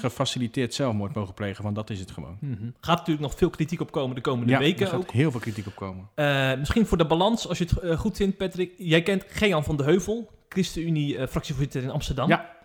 gefaciliteerd 0.00 0.74
zelfmoord 0.74 1.14
mogen 1.14 1.34
plegen, 1.34 1.64
want 1.64 1.74
dat 1.74 1.90
is 1.90 2.00
het 2.00 2.10
gewoon. 2.10 2.36
Mhm. 2.40 2.70
Gaat 2.80 2.98
natuurlijk 2.98 3.26
nog 3.26 3.34
veel 3.36 3.50
kritiek 3.50 3.80
op 3.80 3.90
komen 3.90 4.14
de 4.14 4.20
komende 4.20 4.52
ja, 4.52 4.58
weken 4.58 4.80
er 4.80 4.86
gaat 4.86 5.00
ook. 5.00 5.10
heel 5.10 5.30
veel 5.30 5.40
kritiek 5.40 5.66
op 5.66 5.74
komen. 5.74 6.08
Eh, 6.14 6.58
misschien 6.58 6.86
voor 6.86 6.98
de 6.98 7.06
balans, 7.06 7.48
als 7.48 7.58
je 7.58 7.64
het 7.64 7.78
eh, 7.78 7.98
goed 7.98 8.16
vindt, 8.16 8.36
Patrick. 8.36 8.72
Jij 8.76 9.02
kent 9.02 9.24
Gean 9.28 9.64
van 9.64 9.76
de 9.76 9.82
Heuvel, 9.82 10.30
ChristenUnie 10.48 11.18
eh, 11.18 11.82
in 11.82 11.90
Amsterdam. 11.90 12.28
Ja. 12.28 12.58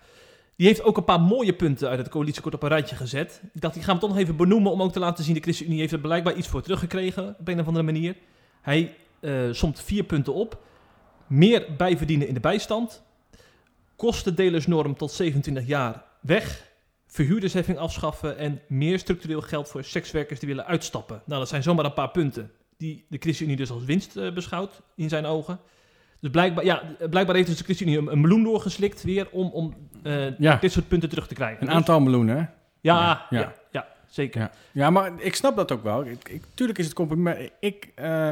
Die 0.55 0.67
heeft 0.67 0.83
ook 0.83 0.97
een 0.97 1.03
paar 1.03 1.21
mooie 1.21 1.53
punten 1.53 1.89
uit 1.89 1.99
het 1.99 2.09
coalitieakkoord 2.09 2.55
op 2.55 2.63
een 2.63 2.69
rijtje 2.69 2.95
gezet. 2.95 3.41
Ik 3.53 3.61
dacht, 3.61 3.73
die 3.73 3.83
gaan 3.83 3.95
we 3.95 4.01
toch 4.01 4.09
nog 4.09 4.19
even 4.19 4.35
benoemen 4.35 4.71
om 4.71 4.81
ook 4.81 4.91
te 4.91 4.99
laten 4.99 5.23
zien... 5.23 5.33
de 5.33 5.41
ChristenUnie 5.41 5.79
heeft 5.79 5.93
er 5.93 5.99
blijkbaar 5.99 6.33
iets 6.33 6.47
voor 6.47 6.61
teruggekregen 6.61 7.35
op 7.39 7.47
een 7.47 7.59
of 7.59 7.67
andere 7.67 7.85
manier. 7.85 8.15
Hij 8.61 8.95
somt 9.51 9.81
vier 9.81 10.03
punten 10.03 10.33
op. 10.33 10.61
meer 11.27 11.65
bijverdienen 11.77 12.27
in 12.27 12.33
de 12.33 12.39
bijstand, 12.39 13.03
kostendelersnorm 13.95 14.97
tot 14.97 15.11
27 15.11 15.67
jaar 15.67 16.03
weg, 16.19 16.67
verhuurdersheffing 17.15 17.77
afschaffen 17.77 18.37
en 18.37 18.61
meer 18.67 18.99
structureel 18.99 19.41
geld 19.41 19.69
voor 19.69 19.83
sekswerkers 19.83 20.39
die 20.39 20.49
willen 20.49 20.65
uitstappen. 20.65 21.21
Nou, 21.25 21.39
dat 21.39 21.49
zijn 21.49 21.63
zomaar 21.63 21.85
een 21.85 21.93
paar 21.93 22.09
punten 22.11 22.51
die 22.77 23.05
de 23.09 23.17
ChristenUnie 23.17 23.57
dus 23.57 23.71
als 23.71 23.83
winst 23.85 24.17
eh, 24.17 24.33
beschouwt 24.33 24.81
in 24.95 25.09
zijn 25.09 25.25
ogen. 25.25 25.59
Dus 26.19 26.31
blijkbaar, 26.31 26.65
ja, 26.65 26.83
blijkbaar 27.09 27.35
heeft 27.35 27.47
dus 27.47 27.57
de 27.57 27.63
ChristenUnie 27.63 27.99
een, 27.99 28.11
een 28.11 28.21
meloen 28.21 28.43
doorgeslikt 28.43 29.03
weer 29.03 29.27
om, 29.31 29.49
om 29.49 29.73
eh, 30.03 30.37
Ja. 30.39 30.55
dit 30.55 30.71
soort 30.71 30.87
punten 30.87 31.09
terug 31.09 31.27
te 31.27 31.33
krijgen. 31.33 31.59
Een 31.61 31.65
Dus- 31.67 31.75
aantal 31.75 31.99
miljoenen, 31.99 32.35
hè? 32.35 32.41
ja, 32.81 33.25
Ja, 33.29 33.53
ja, 33.71 33.87
zeker. 34.07 34.41
Ja. 34.41 34.51
ja, 34.71 34.89
maar 34.89 35.11
ik 35.17 35.35
snap 35.35 35.55
dat 35.55 35.71
ook 35.71 35.83
wel. 35.83 36.05
Ik, 36.05 36.29
ik, 36.29 36.43
tuurlijk 36.53 36.79
is 36.79 36.85
het 36.87 37.15
maar 37.15 37.37
Ik, 37.59 37.91
eh, 37.95 38.31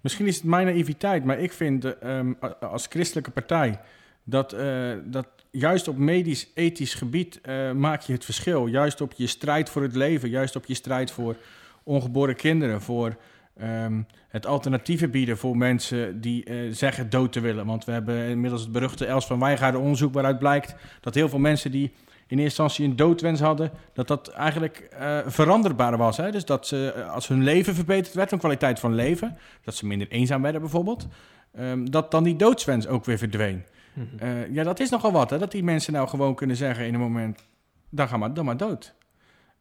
misschien 0.00 0.26
is 0.26 0.36
het 0.36 0.44
mijn 0.44 0.66
naïviteit, 0.66 1.24
maar 1.24 1.38
ik 1.38 1.52
vind 1.52 1.84
eh, 1.84 2.18
ehm, 2.18 2.32
als 2.60 2.86
christelijke 2.88 3.30
partij 3.30 3.80
dat, 4.24 4.52
eh, 4.52 4.90
dat 5.04 5.26
juist 5.50 5.88
op 5.88 5.96
medisch-ethisch 5.96 6.94
gebied 6.94 7.40
eh, 7.40 7.72
maak 7.72 8.00
je 8.00 8.12
het 8.12 8.24
verschil. 8.24 8.66
Juist 8.66 9.00
op 9.00 9.12
je 9.16 9.26
strijd 9.26 9.70
voor 9.70 9.82
het 9.82 9.94
leven, 9.94 10.28
juist 10.28 10.56
op 10.56 10.66
je 10.66 10.74
strijd 10.74 11.10
voor 11.10 11.36
ongeboren 11.82 12.36
kinderen, 12.36 12.80
voor 12.80 13.16
ehm, 13.56 14.02
het 14.28 14.46
alternatieven 14.46 15.10
bieden 15.10 15.38
voor 15.38 15.56
mensen 15.56 16.20
die 16.20 16.44
eh, 16.44 16.56
zeggen 16.70 17.10
dood 17.10 17.32
te 17.32 17.40
willen. 17.40 17.66
Want 17.66 17.84
we 17.84 17.92
hebben 17.92 18.28
inmiddels 18.28 18.62
het 18.62 18.72
beruchte 18.72 19.06
Els 19.06 19.26
van 19.26 19.38
Wijngaarden 19.38 19.80
onderzoek 19.80 20.14
waaruit 20.14 20.38
blijkt 20.38 20.74
dat 21.00 21.14
heel 21.14 21.28
veel 21.28 21.38
mensen 21.38 21.70
die 21.70 21.92
in 22.26 22.38
eerste 22.38 22.62
instantie 22.62 22.84
een 22.84 22.96
doodwens 22.96 23.40
hadden, 23.40 23.70
dat 23.92 24.08
dat 24.08 24.28
eigenlijk 24.28 24.88
veranderbaar 25.26 25.96
was. 25.96 26.16
Hè? 26.16 26.30
Dus 26.30 26.44
dat 26.44 26.66
ze, 26.66 27.04
als 27.10 27.28
hun 27.28 27.42
leven 27.42 27.74
verbeterd 27.74 28.14
werd, 28.14 28.30
hun 28.30 28.38
kwaliteit 28.38 28.80
van 28.80 28.94
leven, 28.94 29.36
dat 29.64 29.74
ze 29.74 29.86
minder 29.86 30.08
eenzaam 30.08 30.42
werden 30.42 30.60
bijvoorbeeld, 30.60 31.06
ehm, 31.54 31.84
dat 31.84 32.10
dan 32.10 32.24
die 32.24 32.36
doodswens 32.36 32.86
ook 32.86 33.04
weer 33.04 33.18
verdween. 33.18 33.64
Mhm. 33.92 34.06
Eh, 34.18 34.52
ja, 34.54 34.62
dat 34.62 34.80
is 34.80 34.90
nogal 34.90 35.12
wat, 35.12 35.30
hè? 35.30 35.38
dat 35.38 35.50
die 35.50 35.62
mensen 35.64 35.92
nou 35.92 36.08
gewoon 36.08 36.34
kunnen 36.34 36.56
zeggen 36.56 36.86
in 36.86 36.94
een 36.94 37.00
moment, 37.00 37.44
dan 37.88 38.08
ga 38.08 38.16
maar, 38.16 38.34
dan 38.34 38.44
maar 38.44 38.56
dood. 38.56 38.94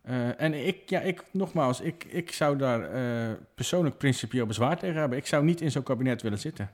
Eh, 0.01 0.41
en 0.41 0.67
ik, 0.67 0.89
ja, 0.89 0.99
ik, 0.99 1.23
nogmaals, 1.31 1.81
ik, 1.81 2.03
ik 2.03 2.31
zou 2.31 2.57
daar 2.57 2.81
eh, 2.89 3.31
persoonlijk 3.55 3.97
principieel 3.97 4.45
bezwaar 4.45 4.77
tegen 4.77 4.99
hebben. 4.99 5.17
Ik 5.17 5.27
zou 5.27 5.43
niet 5.43 5.61
in 5.61 5.71
zo'n 5.71 5.83
kabinet 5.83 6.21
willen 6.21 6.39
zitten. 6.39 6.69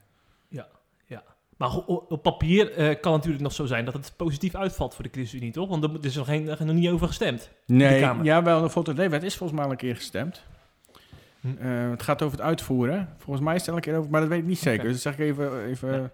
Maar 1.58 1.70
go- 1.70 1.84
o- 1.88 2.06
op 2.10 2.24
papier 2.24 2.66
kan 2.76 2.86
het 2.86 3.04
natuurlijk 3.04 3.44
nog 3.44 3.54
zo 3.54 3.66
zijn 3.66 3.86
dat 3.86 3.94
het 3.94 4.14
positief 4.18 4.56
uitvalt 4.56 4.94
voor 4.96 5.04
de 5.04 5.10
ChristenUnie, 5.12 5.52
toch? 5.52 5.70
Want 5.70 5.84
er 5.84 6.06
is 6.06 6.16
nog, 6.16 6.26
geen, 6.28 6.44
nog 6.46 6.60
niet 6.74 6.90
over 6.90 7.08
gestemd. 7.08 7.50
Nee, 7.66 8.00
ja, 8.24 8.44
wel, 8.44 8.62
de 8.62 8.70
fotoleefwet 8.70 9.24
is 9.24 9.36
volgens 9.36 9.58
mij 9.60 9.68
al 9.68 9.72
een 9.74 9.78
keer 9.78 9.96
gestemd. 9.96 10.44
Hm. 11.42 11.66
Het 11.90 12.04
gaat 12.04 12.22
over 12.22 12.38
het 12.38 12.48
uitvoeren. 12.48 13.10
Volgens 13.18 13.46
mij 13.46 13.56
is 13.56 13.62
het 13.62 13.70
al 13.70 13.76
een 13.76 13.82
keer 13.82 13.98
over, 13.98 14.12
maar 14.12 14.22
dat 14.22 14.30
weet 14.30 14.40
ik 14.40 14.46
niet 14.46 14.58
zeker. 14.60 14.84
Dus 14.84 14.92
dat 14.94 15.02
zeg 15.02 15.14
ik 15.14 15.20
even, 15.20 15.66
even 15.66 15.94
Ja. 16.02 16.10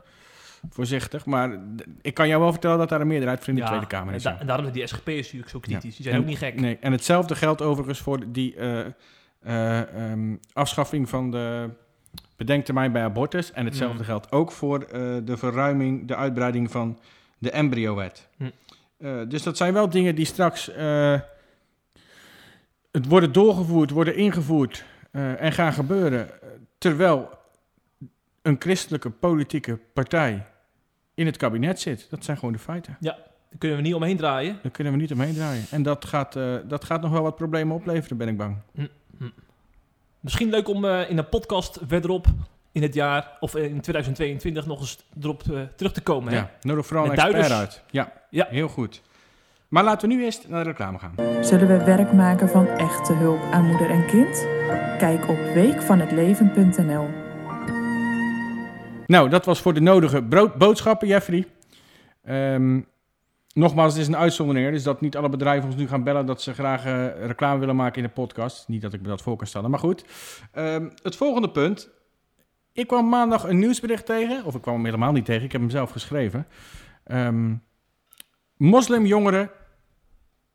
Voorzichtig. 0.69 1.25
Maar 1.25 1.57
ik 2.01 2.13
kan 2.13 2.27
jou 2.27 2.41
wel 2.41 2.51
vertellen 2.51 2.77
dat 2.77 2.89
daar 2.89 3.01
een 3.01 3.07
meerderheid 3.07 3.39
voor 3.39 3.49
in 3.49 3.55
de 3.55 3.61
Ja, 3.61 3.67
Tweede 3.67 3.87
Kamer 3.87 4.13
is. 4.13 4.23
da- 4.23 4.39
en 4.39 4.47
daarom 4.47 4.65
zijn 4.65 4.77
die 4.77 4.87
SGP'ers 4.87 5.17
natuurlijk 5.23 5.49
zo 5.49 5.59
kritisch. 5.59 5.83
Ja. 5.89 5.95
Die 5.95 6.03
zijn 6.03 6.15
En- 6.15 6.21
ook 6.21 6.27
niet 6.27 6.37
gek. 6.37 6.59
Nee, 6.59 6.77
en 6.81 6.91
hetzelfde 6.91 7.35
geldt 7.35 7.61
overigens 7.61 7.99
voor 7.99 8.31
die 8.31 8.55
eh, 8.55 8.79
eh, 9.39 10.11
ehm, 10.11 10.35
afschaffing 10.53 11.09
van 11.09 11.31
de 11.31 11.69
bedenktermijn 12.35 12.91
bij 12.91 13.03
abortus. 13.03 13.51
En 13.51 13.65
hetzelfde 13.65 13.97
Mm. 13.99 14.03
geldt 14.05 14.31
ook 14.31 14.51
voor 14.51 14.81
eh, 14.81 15.15
de 15.23 15.37
verruiming, 15.37 16.07
de 16.07 16.15
uitbreiding 16.15 16.71
van 16.71 16.99
de 17.37 17.51
embryowet. 17.51 18.27
Eh, 18.97 19.21
dus 19.27 19.43
dat 19.43 19.57
zijn 19.57 19.73
wel 19.73 19.89
dingen 19.89 20.15
die 20.15 20.25
straks 20.25 20.65
het 22.91 23.05
worden 23.07 23.31
doorgevoerd, 23.31 23.89
worden 23.89 24.15
ingevoerd 24.15 24.85
en 25.11 25.51
gaan 25.51 25.73
gebeuren. 25.73 26.29
terwijl 26.77 27.29
een 28.41 28.55
christelijke 28.59 29.09
politieke 29.09 29.79
partij 29.93 30.45
in 31.13 31.25
het 31.25 31.37
kabinet 31.37 31.79
zit. 31.79 32.07
Dat 32.09 32.23
zijn 32.25 32.37
gewoon 32.37 32.53
de 32.53 32.59
feiten. 32.59 32.97
Daar 32.99 33.17
kunnen 33.57 33.77
we 33.77 33.83
niet 33.83 33.93
omheen 33.93 34.17
draaien. 34.17 34.59
Daar 34.61 34.71
kunnen 34.71 34.93
we 34.93 34.99
niet 34.99 35.11
omheen 35.11 35.33
draaien. 35.33 35.63
En 35.71 35.83
dat 35.83 36.05
gaat, 36.05 36.35
eh, 36.35 36.55
dat 36.67 36.83
gaat 36.83 37.01
nog 37.01 37.11
wel 37.11 37.21
wat 37.21 37.35
problemen 37.35 37.75
opleveren, 37.75 38.17
ben 38.17 38.27
ik 38.27 38.37
bang. 38.37 38.57
Misschien 40.19 40.49
leuk 40.49 40.67
om 40.67 40.85
eh, 40.85 41.09
in 41.09 41.17
een 41.17 41.29
podcast 41.29 41.79
verderop 41.87 42.25
in 42.71 42.81
het 42.81 42.93
jaar, 42.93 43.37
of 43.39 43.55
in 43.55 43.81
2022, 43.81 44.65
nog 44.65 44.79
eens 44.79 45.05
erop 45.21 45.43
eh, 45.51 45.61
terug 45.75 45.91
te 45.93 46.01
komen. 46.01 46.31
hè? 46.33 46.37
Ja, 46.39 46.51
nodig 46.61 46.85
vooral 46.85 47.03
een 47.05 47.09
Met 47.11 47.19
expert 47.19 47.47
duiders. 47.47 47.59
uit. 47.75 47.83
Ja, 47.91 48.11
Ja. 48.29 48.47
heel 48.49 48.67
goed. 48.67 49.01
Maar 49.67 49.83
laten 49.83 50.09
we 50.09 50.15
nu 50.15 50.23
eerst 50.23 50.47
naar 50.49 50.63
de 50.63 50.69
reclame 50.69 50.99
gaan. 50.99 51.15
Zullen 51.43 51.67
we 51.67 51.83
werk 51.83 52.13
maken 52.13 52.49
van 52.49 52.67
echte 52.67 53.13
hulp 53.13 53.41
aan 53.51 53.65
moeder 53.65 53.89
en 53.89 54.05
kind? 54.07 54.47
Kijk 54.97 55.29
op 55.29 55.37
weekvanhetleven.nl. 55.53 57.22
Nou, 59.07 59.29
dat 59.29 59.45
was 59.45 59.61
voor 59.61 59.73
de 59.73 59.79
nodige 59.79 60.21
boodschappen, 60.57 61.07
Jeffrey. 61.07 61.47
Ehm, 62.23 62.81
nogmaals, 63.53 63.93
het 63.93 64.01
is 64.01 64.07
een 64.07 64.17
uitzondering, 64.17 64.71
dus 64.71 64.83
dat 64.83 65.01
niet 65.01 65.17
alle 65.17 65.29
bedrijven 65.29 65.69
ons 65.69 65.75
nu 65.75 65.87
gaan 65.87 66.03
bellen 66.03 66.25
dat 66.25 66.41
ze 66.41 66.53
graag 66.53 66.85
eh, 66.85 67.25
reclame 67.25 67.59
willen 67.59 67.75
maken 67.75 68.01
in 68.01 68.07
de 68.07 68.13
podcast. 68.13 68.67
Niet 68.67 68.81
dat 68.81 68.93
ik 68.93 69.01
me 69.01 69.07
dat 69.07 69.21
voor 69.21 69.35
kan 69.35 69.47
stellen, 69.47 69.69
maar 69.69 69.79
goed. 69.79 70.05
Ehm, 70.51 70.89
het 71.01 71.15
volgende 71.15 71.49
punt. 71.49 71.89
Ik 72.71 72.87
kwam 72.87 73.09
maandag 73.09 73.43
een 73.43 73.59
nieuwsbericht 73.59 74.05
tegen, 74.05 74.45
of 74.45 74.55
ik 74.55 74.61
kwam 74.61 74.73
hem 74.73 74.85
helemaal 74.85 75.11
niet 75.11 75.25
tegen, 75.25 75.43
ik 75.43 75.51
heb 75.51 75.61
hem 75.61 75.69
zelf 75.69 75.91
geschreven. 75.91 76.47
Ehm, 77.03 77.55
moslimjongeren 78.57 79.51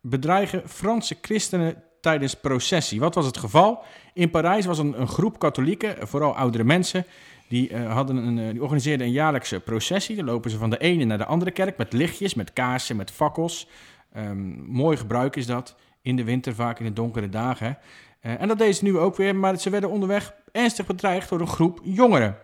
bedreigen 0.00 0.68
Franse 0.68 1.16
christenen 1.22 1.82
tijdens 2.00 2.34
processie. 2.34 3.00
Wat 3.00 3.14
was 3.14 3.26
het 3.26 3.38
geval? 3.38 3.82
In 4.14 4.30
Parijs 4.30 4.66
was 4.66 4.78
een, 4.78 5.00
een 5.00 5.08
groep 5.08 5.38
katholieken, 5.38 6.08
vooral 6.08 6.36
oudere 6.36 6.64
mensen, 6.64 7.06
die, 7.48 7.68
eh, 7.68 7.92
hadden 7.92 8.16
een, 8.16 8.38
eh, 8.38 8.50
die 8.50 8.62
organiseerden 8.62 9.06
een 9.06 9.12
jaarlijkse 9.12 9.60
processie. 9.60 10.16
Dan 10.16 10.24
lopen 10.24 10.50
ze 10.50 10.58
van 10.58 10.70
de 10.70 10.78
ene 10.78 11.04
naar 11.04 11.18
de 11.18 11.24
andere 11.24 11.50
kerk 11.50 11.76
met 11.76 11.92
lichtjes, 11.92 12.34
met 12.34 12.52
kaarsen, 12.52 12.96
met 12.96 13.10
fakkels. 13.10 13.68
Ehm, 14.12 14.62
mooi 14.62 14.96
gebruik 14.96 15.36
is 15.36 15.46
dat. 15.46 15.76
In 16.02 16.16
de 16.16 16.24
winter, 16.24 16.54
vaak 16.54 16.78
in 16.78 16.84
de 16.84 16.92
donkere 16.92 17.28
dagen. 17.28 17.78
Eh, 18.20 18.40
en 18.40 18.48
dat 18.48 18.58
deden 18.58 18.74
ze 18.74 18.84
nu 18.84 18.98
ook 18.98 19.16
weer, 19.16 19.36
maar 19.36 19.58
ze 19.58 19.70
werden 19.70 19.90
onderweg 19.90 20.34
ernstig 20.52 20.86
bedreigd 20.86 21.28
door 21.28 21.40
een 21.40 21.46
groep 21.46 21.80
jongeren. 21.82 22.36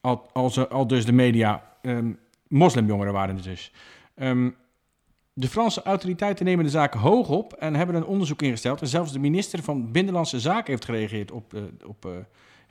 Al, 0.00 0.30
al, 0.68 0.86
dus 0.86 1.04
de 1.04 1.12
media, 1.12 1.76
ehm, 1.82 2.12
moslimjongeren 2.48 3.12
waren 3.12 3.34
het 3.34 3.44
dus. 3.44 3.72
Ehm, 4.14 4.50
de 5.32 5.48
Franse 5.48 5.82
autoriteiten 5.82 6.44
nemen 6.44 6.64
de 6.64 6.70
zaak 6.70 6.94
hoog 6.94 7.28
op 7.28 7.52
en 7.52 7.74
hebben 7.74 7.96
een 7.96 8.04
onderzoek 8.04 8.42
ingesteld. 8.42 8.80
En 8.80 8.86
zelfs 8.86 9.12
de 9.12 9.18
minister 9.18 9.62
van 9.62 9.92
Binnenlandse 9.92 10.40
Zaken 10.40 10.70
heeft 10.70 10.84
gereageerd 10.84 11.30
op, 11.30 11.54
op 11.86 12.06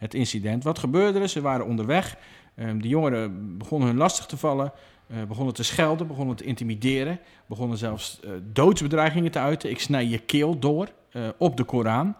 het 0.01 0.13
incident. 0.13 0.63
Wat 0.63 0.79
gebeurde 0.79 1.19
er? 1.19 1.29
Ze 1.29 1.41
waren 1.41 1.65
onderweg. 1.65 2.17
Ehm 2.55 2.79
de 2.79 2.87
jongeren 2.87 3.57
begonnen 3.57 3.87
hun 3.87 3.97
lastig 3.97 4.25
te 4.25 4.37
vallen, 4.37 4.71
eh, 5.07 5.17
begonnen 5.27 5.53
te 5.53 5.63
schelden, 5.63 6.07
begonnen 6.07 6.35
te 6.35 6.43
intimideren, 6.43 7.19
begonnen 7.45 7.77
zelfs 7.77 8.19
eh, 8.19 8.31
doodsbedreigingen 8.53 9.31
te 9.31 9.39
uiten. 9.39 9.69
Ik 9.69 9.79
snij 9.79 10.05
je 10.05 10.19
keel 10.19 10.59
door 10.59 10.91
eh, 11.09 11.27
op 11.37 11.57
de 11.57 11.63
Koran. 11.63 12.15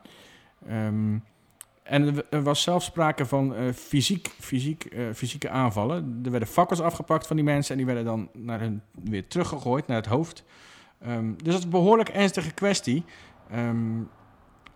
Ehm, 0.68 1.18
en 1.84 2.26
er, 2.30 2.44
was 2.44 2.62
zelfs 2.62 2.86
sprake 2.86 3.26
van 3.26 3.74
fysiek, 3.74 4.28
fysiek, 4.40 4.88
fysieke 5.14 5.50
aanvallen. 5.50 6.22
Er 6.24 6.32
werden 6.32 6.50
fakkels 6.50 6.82
afgepakt 6.82 7.28
van 7.28 7.36
die 7.36 7.46
mensen 7.46 7.72
en 7.72 7.78
die 7.78 7.86
werden 7.86 8.06
dan 8.06 8.30
naar 8.34 8.60
hun 8.60 8.82
weer 9.04 9.28
teruggegooid, 9.28 9.88
naar 9.88 9.98
het 9.98 10.06
hoofd. 10.06 10.44
Ehm, 11.00 11.34
dus 11.36 11.44
dat 11.44 11.58
is 11.58 11.64
een 11.64 11.70
behoorlijk 11.70 12.10
ernstige 12.10 12.54
kwestie. 12.54 13.04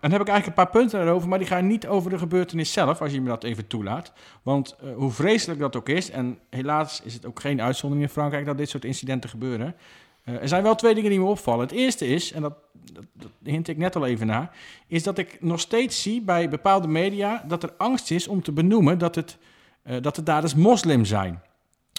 En 0.00 0.10
dan 0.10 0.18
heb 0.18 0.28
ik 0.28 0.34
eigenlijk 0.34 0.58
een 0.58 0.64
paar 0.64 0.80
punten 0.80 0.98
daarover, 0.98 1.28
maar 1.28 1.38
die 1.38 1.48
gaan 1.48 1.66
niet 1.66 1.86
over 1.86 2.10
de 2.10 2.18
gebeurtenis 2.18 2.72
zelf, 2.72 3.00
als 3.00 3.12
je 3.12 3.20
me 3.20 3.28
dat 3.28 3.44
even 3.44 3.66
toelaat. 3.66 4.12
Want 4.42 4.76
eh, 4.80 4.94
hoe 4.94 5.10
vreselijk 5.10 5.60
dat 5.60 5.76
ook 5.76 5.88
is, 5.88 6.10
en 6.10 6.38
helaas 6.50 7.00
is 7.04 7.14
het 7.14 7.26
ook 7.26 7.40
geen 7.40 7.62
uitzondering 7.62 8.06
in 8.06 8.12
Frankrijk 8.12 8.46
dat 8.46 8.58
dit 8.58 8.68
soort 8.68 8.84
incidenten 8.84 9.30
gebeuren. 9.30 9.74
eh, 10.24 10.34
er 10.34 10.48
zijn 10.48 10.62
wel 10.62 10.74
twee 10.74 10.94
dingen 10.94 11.10
die 11.10 11.20
me 11.20 11.26
opvallen. 11.26 11.66
Het 11.66 11.76
eerste 11.76 12.06
is, 12.06 12.32
en 12.32 12.42
dat, 12.42 12.54
dat, 13.12 13.30
hint 13.42 13.68
ik 13.68 13.76
net 13.76 13.96
al 13.96 14.06
even 14.06 14.26
naar, 14.26 14.56
is 14.86 15.02
dat 15.02 15.18
ik 15.18 15.36
nog 15.40 15.60
steeds 15.60 16.02
zie 16.02 16.20
bij 16.20 16.48
bepaalde 16.48 16.88
media 16.88 17.44
dat 17.48 17.62
er 17.62 17.72
angst 17.76 18.10
is 18.10 18.28
om 18.28 18.42
te 18.42 18.52
benoemen 18.52 18.98
dat, 18.98 19.14
het, 19.14 19.38
eh, 19.82 20.02
dat 20.02 20.14
de 20.14 20.22
daders 20.22 20.54
moslim 20.54 21.04
zijn. 21.04 21.40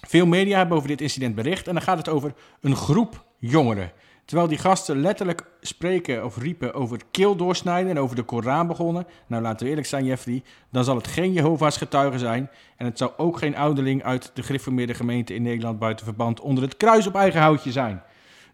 Veel 0.08 0.26
media 0.26 0.58
hebben 0.58 0.78
over 0.78 0.90
dit 0.90 1.02
incident 1.02 1.36
bericht 1.36 1.68
en 1.68 1.74
dan 1.74 1.84
gaat 1.84 1.98
het 1.98 2.10
over 2.10 2.34
een 2.62 2.76
groep 2.76 3.26
jongeren. 3.38 3.92
Terwijl 4.28 4.48
die 4.48 4.58
gasten 4.58 5.02
letterlijk 5.02 5.44
spreken 5.62 6.26
of 6.26 6.38
riepen 6.38 6.74
over 6.74 7.00
keel 7.12 7.36
doorsnijden 7.36 7.92
en 7.92 8.00
over 8.00 8.16
de 8.16 8.24
Koran 8.24 8.68
begonnen. 8.68 9.08
Nou, 9.28 9.42
laten 9.42 9.64
we 9.64 9.70
eerlijk 9.70 9.88
zijn, 9.88 10.06
Jeffrey. 10.06 10.44
Dan 10.70 10.84
zal 10.84 10.96
het 10.96 11.08
geen 11.08 11.34
Jehovah's 11.34 11.78
getuige 11.78 12.20
zijn. 12.20 12.50
En 12.78 12.86
het 12.86 12.98
zou 12.98 13.12
ook 13.18 13.38
geen 13.38 13.56
ouderling 13.56 14.04
uit 14.04 14.32
de 14.34 14.44
gereformeerde 14.44 14.94
gemeente 14.94 15.34
in 15.34 15.42
Nederland 15.42 15.80
buiten 15.80 16.06
verband 16.06 16.40
onder 16.40 16.64
het 16.64 16.78
kruis 16.78 17.08
op 17.08 17.16
eigen 17.16 17.42
houtje 17.42 17.72
zijn. 17.72 18.02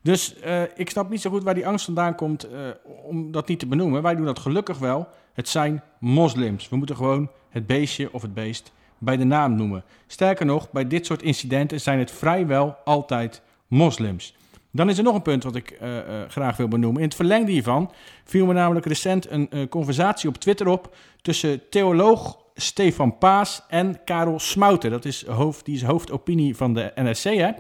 Dus 0.02 0.40
eh, 0.40 0.62
ik 0.76 0.90
snap 0.90 1.10
niet 1.10 1.22
zo 1.22 1.30
goed 1.30 1.44
waar 1.44 1.54
die 1.54 1.68
angst 1.68 1.86
vandaan 1.86 2.16
komt 2.16 2.44
eh, 2.44 2.60
om 3.04 3.32
dat 3.32 3.48
niet 3.48 3.60
te 3.60 3.68
benoemen. 3.68 4.02
Wij 4.02 4.16
doen 4.16 4.26
dat 4.26 4.40
gelukkig 4.40 4.78
wel. 4.78 5.08
Het 5.34 5.50
zijn 5.50 5.84
moslims. 6.00 6.70
We 6.70 6.76
moeten 6.76 6.96
gewoon 6.96 7.30
het 7.50 7.68
beestje 7.68 8.14
of 8.14 8.22
het 8.22 8.34
beest 8.34 8.74
bij 8.98 9.18
de 9.18 9.26
naam 9.26 9.56
noemen. 9.56 9.84
Sterker 10.08 10.46
nog, 10.46 10.72
bij 10.72 10.88
dit 10.88 11.06
soort 11.06 11.22
incidenten 11.22 11.82
zijn 11.82 12.00
het 12.00 12.12
vrijwel 12.12 12.78
altijd 12.84 13.42
moslims. 13.68 14.36
Dan 14.76 14.90
is 14.90 14.98
er 14.98 15.04
nog 15.04 15.16
een 15.16 15.22
punt 15.22 15.44
wat 15.44 15.56
ik 15.56 15.72
eh, 15.72 15.98
eh, 15.98 16.30
graag 16.30 16.58
wil 16.58 16.68
benoemen. 16.68 17.02
In 17.02 17.08
het 17.08 17.16
verlengde 17.16 17.52
hiervan 17.52 17.92
viel 18.24 18.46
me 18.46 18.54
namelijk 18.54 18.86
recent 18.86 19.30
een 19.32 19.50
eh, 19.50 19.68
conversatie 19.70 20.30
op 20.30 20.38
Twitter 20.38 20.68
op 20.68 20.96
tussen 21.22 21.70
theoloog 21.70 22.38
Stefan 22.56 23.18
Paas 23.18 23.64
en 23.68 24.00
Karel 24.06 24.40
Smouten. 24.40 24.92
Dat 24.92 25.06
is 25.06 25.26
hoofd, 25.26 25.66
die 25.66 25.76
is 25.76 25.84
hoofdopinie 25.84 26.56
van 26.56 26.74
de 26.74 26.92
NRC, 26.96 27.18
hè? 27.24 27.52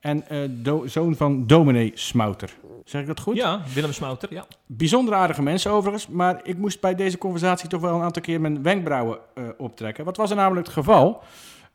En 0.00 0.24
do- 0.62 0.86
zoon 0.86 1.16
van 1.16 1.46
dominee 1.46 1.90
Smouter. 1.94 2.50
Zeg 2.84 3.00
ik 3.00 3.06
dat 3.06 3.20
goed? 3.20 3.36
Ja, 3.36 3.60
Willem 3.74 3.92
Smouter, 3.92 4.32
ja. 4.34 4.46
Bijzonder 4.66 5.14
aardige 5.14 5.42
mensen 5.42 5.70
overigens, 5.70 6.08
maar 6.08 6.40
ik 6.42 6.56
moest 6.58 6.80
bij 6.80 6.94
deze 6.94 7.18
conversatie 7.18 7.68
toch 7.68 7.80
wel 7.80 7.94
een 7.94 8.02
aantal 8.02 8.22
keer 8.22 8.40
mijn 8.40 8.62
wenkbrauwen 8.62 9.18
optrekken. 9.58 10.04
Wat 10.04 10.16
was 10.16 10.30
er 10.30 10.36
namelijk 10.36 10.66
het 10.66 10.76
geval? 10.76 11.22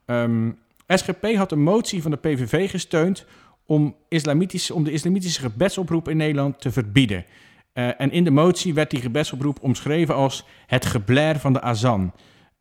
Ehm, 0.06 0.52
SGP 0.88 1.36
had 1.36 1.52
een 1.52 1.64
motie 1.64 2.02
van 2.02 2.12
de 2.12 2.18
PVV 2.18 2.70
gesteund 2.70 3.26
om, 3.66 3.96
islamitisch, 4.10 4.72
om 4.72 4.84
de 4.84 4.92
islamitische 4.92 5.42
gebedsoproep 5.42 6.10
in 6.10 6.18
Nederland 6.18 6.62
te 6.62 6.72
verbieden. 6.72 7.26
Eh, 7.74 8.02
en 8.02 8.12
in 8.12 8.24
de 8.24 8.32
motie 8.32 8.74
werd 8.74 8.90
die 8.90 9.02
gebedsoproep 9.02 9.58
omschreven 9.62 10.16
als 10.16 10.46
het 10.66 10.86
geblair 10.86 11.40
van 11.40 11.54
de 11.54 11.62
azan. 11.62 12.14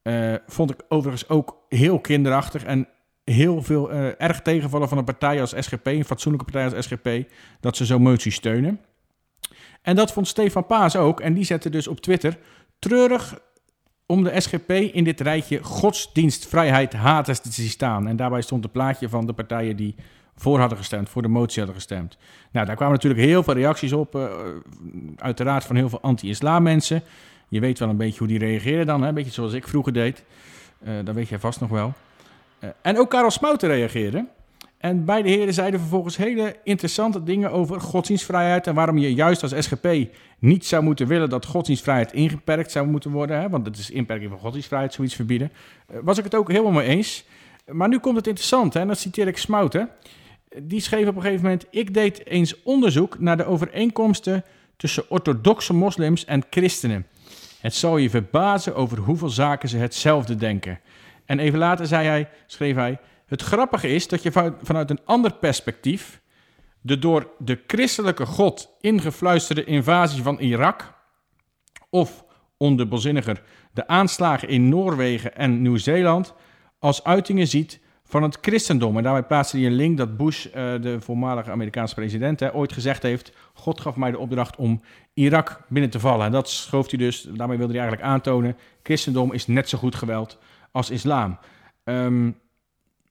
Eh, 0.02 0.34
vond 0.46 0.70
ik 0.70 0.80
overigens 0.88 1.28
ook 1.28 1.64
heel 1.68 2.00
kinderachtig 2.00 2.64
en 2.64 2.88
heel 3.24 3.62
veel 3.62 3.90
eh, 3.90 4.06
erg 4.18 4.42
tegenvallen 4.42 4.88
van 4.88 4.98
een 4.98 5.04
partij 5.04 5.40
als 5.40 5.54
SGP, 5.58 5.86
een 5.86 6.04
fatsoenlijke 6.04 6.52
partij 6.52 6.76
als 6.76 6.86
SGP, 6.86 7.32
dat 7.60 7.76
ze 7.76 7.84
zo'n 7.84 8.02
motie 8.02 8.32
steunen. 8.32 8.80
En 9.82 9.96
dat 9.96 10.12
vond 10.12 10.28
Stefan 10.28 10.66
Paas 10.66 10.96
ook. 10.96 11.20
En 11.20 11.34
die 11.34 11.44
zette 11.44 11.70
dus 11.70 11.88
op 11.88 12.00
Twitter 12.00 12.38
treurig 12.78 13.40
om 14.06 14.24
de 14.24 14.40
SGP 14.40 14.70
in 14.70 15.04
dit 15.04 15.20
rijtje 15.20 15.62
godsdienstvrijheid 15.62 16.92
haters 16.92 17.40
te 17.40 17.52
zien 17.52 17.68
staan. 17.68 18.08
En 18.08 18.16
daarbij 18.16 18.42
stond 18.42 18.62
het 18.62 18.72
plaatje 18.72 19.08
van 19.08 19.26
de 19.26 19.32
partijen 19.32 19.76
die 19.76 19.94
voor 20.42 20.58
hadden 20.58 20.78
gestemd, 20.78 21.08
voor 21.08 21.22
de 21.22 21.28
motie 21.28 21.58
hadden 21.58 21.74
gestemd. 21.74 22.16
Nou, 22.52 22.66
daar 22.66 22.76
kwamen 22.76 22.94
natuurlijk 22.94 23.22
heel 23.22 23.42
veel 23.42 23.54
reacties 23.54 23.92
op. 23.92 24.14
eh, 24.14 24.22
uiteraard 25.16 25.64
van 25.64 25.76
heel 25.76 25.88
veel 25.88 26.00
anti-islam 26.00 26.62
mensen. 26.62 27.02
Je 27.48 27.60
weet 27.60 27.78
wel 27.78 27.88
een 27.88 27.96
beetje 27.96 28.18
hoe 28.18 28.28
die 28.28 28.38
reageren 28.38 28.86
dan, 28.86 29.02
hè? 29.02 29.08
een 29.08 29.14
beetje 29.14 29.30
zoals 29.30 29.52
ik 29.52 29.68
vroeger 29.68 29.92
deed. 29.92 30.24
Eh 30.84 30.94
dat 31.04 31.14
weet 31.14 31.28
jij 31.28 31.38
vast 31.38 31.60
nog 31.60 31.70
wel. 31.70 31.92
Eh, 32.58 32.68
en 32.82 32.98
ook 32.98 33.10
Karel 33.10 33.30
Smouten 33.30 33.68
reageerde. 33.68 34.26
En 34.78 35.04
beide 35.04 35.28
heren 35.28 35.54
zeiden 35.54 35.80
vervolgens 35.80 36.16
hele 36.16 36.56
interessante 36.64 37.22
dingen 37.22 37.50
over 37.50 37.80
godsdienstvrijheid. 37.80 38.66
En 38.66 38.74
waarom 38.74 38.98
je 38.98 39.14
juist 39.14 39.42
als 39.42 39.54
SGP 39.58 39.86
niet 40.38 40.66
zou 40.66 40.82
moeten 40.82 41.06
willen 41.06 41.28
dat 41.28 41.46
godsdienstvrijheid 41.46 42.12
ingeperkt 42.12 42.70
zou 42.70 42.86
moeten 42.86 43.10
worden. 43.10 43.40
Hè? 43.40 43.48
Want 43.48 43.66
het 43.66 43.78
is 43.78 43.90
inperking 43.90 44.30
van 44.30 44.38
godsdienstvrijheid, 44.38 44.94
zoiets 44.94 45.14
verbieden. 45.14 45.52
Was 46.02 46.18
ik 46.18 46.24
het 46.24 46.34
ook 46.34 46.50
helemaal 46.50 46.72
mee 46.72 46.86
eens. 46.86 47.24
Maar 47.66 47.88
nu 47.88 47.98
komt 47.98 48.16
het 48.16 48.26
interessant, 48.26 48.74
hè? 48.74 48.80
en 48.80 48.88
dat 48.88 48.98
citeer 48.98 49.26
ik 49.26 49.38
Smouten. 49.38 49.88
Die 50.58 50.80
schreef 50.80 51.08
op 51.08 51.16
een 51.16 51.22
gegeven 51.22 51.42
moment: 51.42 51.66
Ik 51.70 51.94
deed 51.94 52.26
eens 52.26 52.62
onderzoek 52.62 53.18
naar 53.18 53.36
de 53.36 53.44
overeenkomsten 53.44 54.44
tussen 54.76 55.10
orthodoxe 55.10 55.74
moslims 55.74 56.24
en 56.24 56.44
christenen. 56.50 57.06
Het 57.60 57.74
zal 57.74 57.96
je 57.96 58.10
verbazen 58.10 58.74
over 58.74 58.98
hoeveel 58.98 59.28
zaken 59.28 59.68
ze 59.68 59.76
hetzelfde 59.76 60.36
denken. 60.36 60.80
En 61.24 61.38
even 61.38 61.58
later 61.58 61.86
zei 61.86 62.06
hij, 62.06 62.28
schreef 62.46 62.74
hij: 62.74 62.98
Het 63.26 63.42
grappige 63.42 63.88
is 63.88 64.08
dat 64.08 64.22
je 64.22 64.32
van- 64.32 64.56
vanuit 64.62 64.90
een 64.90 65.00
ander 65.04 65.34
perspectief 65.34 66.20
de 66.80 66.98
door 66.98 67.30
de 67.38 67.60
christelijke 67.66 68.26
God 68.26 68.76
ingefluisterde 68.80 69.64
invasie 69.64 70.22
van 70.22 70.38
Irak, 70.38 70.94
of 71.90 72.24
ondubbelzinniger 72.56 73.42
de 73.72 73.86
aanslagen 73.86 74.48
in 74.48 74.68
Noorwegen 74.68 75.36
en 75.36 75.62
Nieuw-Zeeland, 75.62 76.34
als 76.78 77.04
uitingen 77.04 77.46
ziet 77.46 77.80
van 78.12 78.22
het 78.22 78.38
christendom. 78.40 78.96
En 78.96 79.02
daarbij 79.02 79.22
plaatste 79.22 79.56
hij 79.56 79.66
een 79.66 79.72
link 79.72 79.96
dat 79.96 80.16
Bush, 80.16 80.46
eh, 80.46 80.52
de 80.80 81.00
voormalige 81.00 81.50
Amerikaanse 81.50 81.94
president, 81.94 82.40
hè, 82.40 82.54
ooit 82.54 82.72
gezegd 82.72 83.02
heeft: 83.02 83.32
God 83.54 83.80
gaf 83.80 83.96
mij 83.96 84.10
de 84.10 84.18
opdracht 84.18 84.56
om 84.56 84.82
Irak 85.14 85.60
binnen 85.68 85.90
te 85.90 86.00
vallen. 86.00 86.26
En 86.26 86.32
dat 86.32 86.48
schoof 86.48 86.90
hij 86.90 86.98
dus, 86.98 87.22
daarmee 87.22 87.58
wilde 87.58 87.72
hij 87.72 87.82
eigenlijk 87.82 88.12
aantonen: 88.12 88.56
christendom 88.82 89.32
is 89.32 89.46
net 89.46 89.68
zo 89.68 89.78
goed 89.78 89.94
geweld 89.94 90.38
als 90.70 90.90
islam. 90.90 91.38
Ehm, 91.84 92.24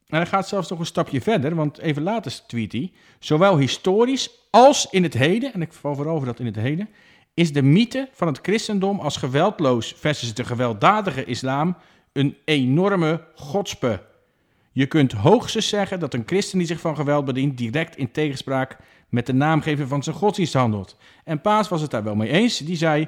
en 0.07 0.17
hij 0.17 0.25
gaat 0.25 0.47
zelfs 0.47 0.69
nog 0.69 0.79
een 0.79 0.85
stapje 0.85 1.21
verder, 1.21 1.55
want 1.55 1.77
even 1.77 2.03
later 2.03 2.39
tweet 2.47 2.71
hij: 2.71 2.91
zowel 3.19 3.57
historisch 3.57 4.29
als 4.49 4.87
in 4.89 5.03
het 5.03 5.13
heden, 5.13 5.53
en 5.53 5.61
ik 5.61 5.73
val 5.73 5.95
voorover 5.95 6.25
dat 6.25 6.39
in 6.39 6.45
het 6.45 6.55
heden, 6.55 6.89
is 7.33 7.53
de 7.53 7.61
mythe 7.61 8.09
van 8.11 8.27
het 8.27 8.39
christendom 8.41 8.99
als 8.99 9.17
geweldloos 9.17 9.95
versus 9.97 10.33
de 10.33 10.43
gewelddadige 10.43 11.25
islam 11.25 11.77
een 12.11 12.37
enorme 12.45 13.23
godspe. 13.35 14.09
Je 14.71 14.85
kunt 14.85 15.11
hoogstens 15.11 15.67
zeggen 15.67 15.99
dat 15.99 16.13
een 16.13 16.23
christen 16.25 16.57
die 16.57 16.67
zich 16.67 16.79
van 16.79 16.95
geweld 16.95 17.25
bedient 17.25 17.57
direct 17.57 17.97
in 17.97 18.11
tegenspraak 18.11 18.77
met 19.09 19.25
de 19.25 19.33
naamgever 19.33 19.87
van 19.87 20.03
zijn 20.03 20.15
godsdienst 20.15 20.53
handelt. 20.53 20.97
En 21.23 21.41
Paas 21.41 21.69
was 21.69 21.81
het 21.81 21.91
daar 21.91 22.03
wel 22.03 22.15
mee 22.15 22.29
eens. 22.29 22.57
Die 22.57 22.75
zei: 22.75 23.07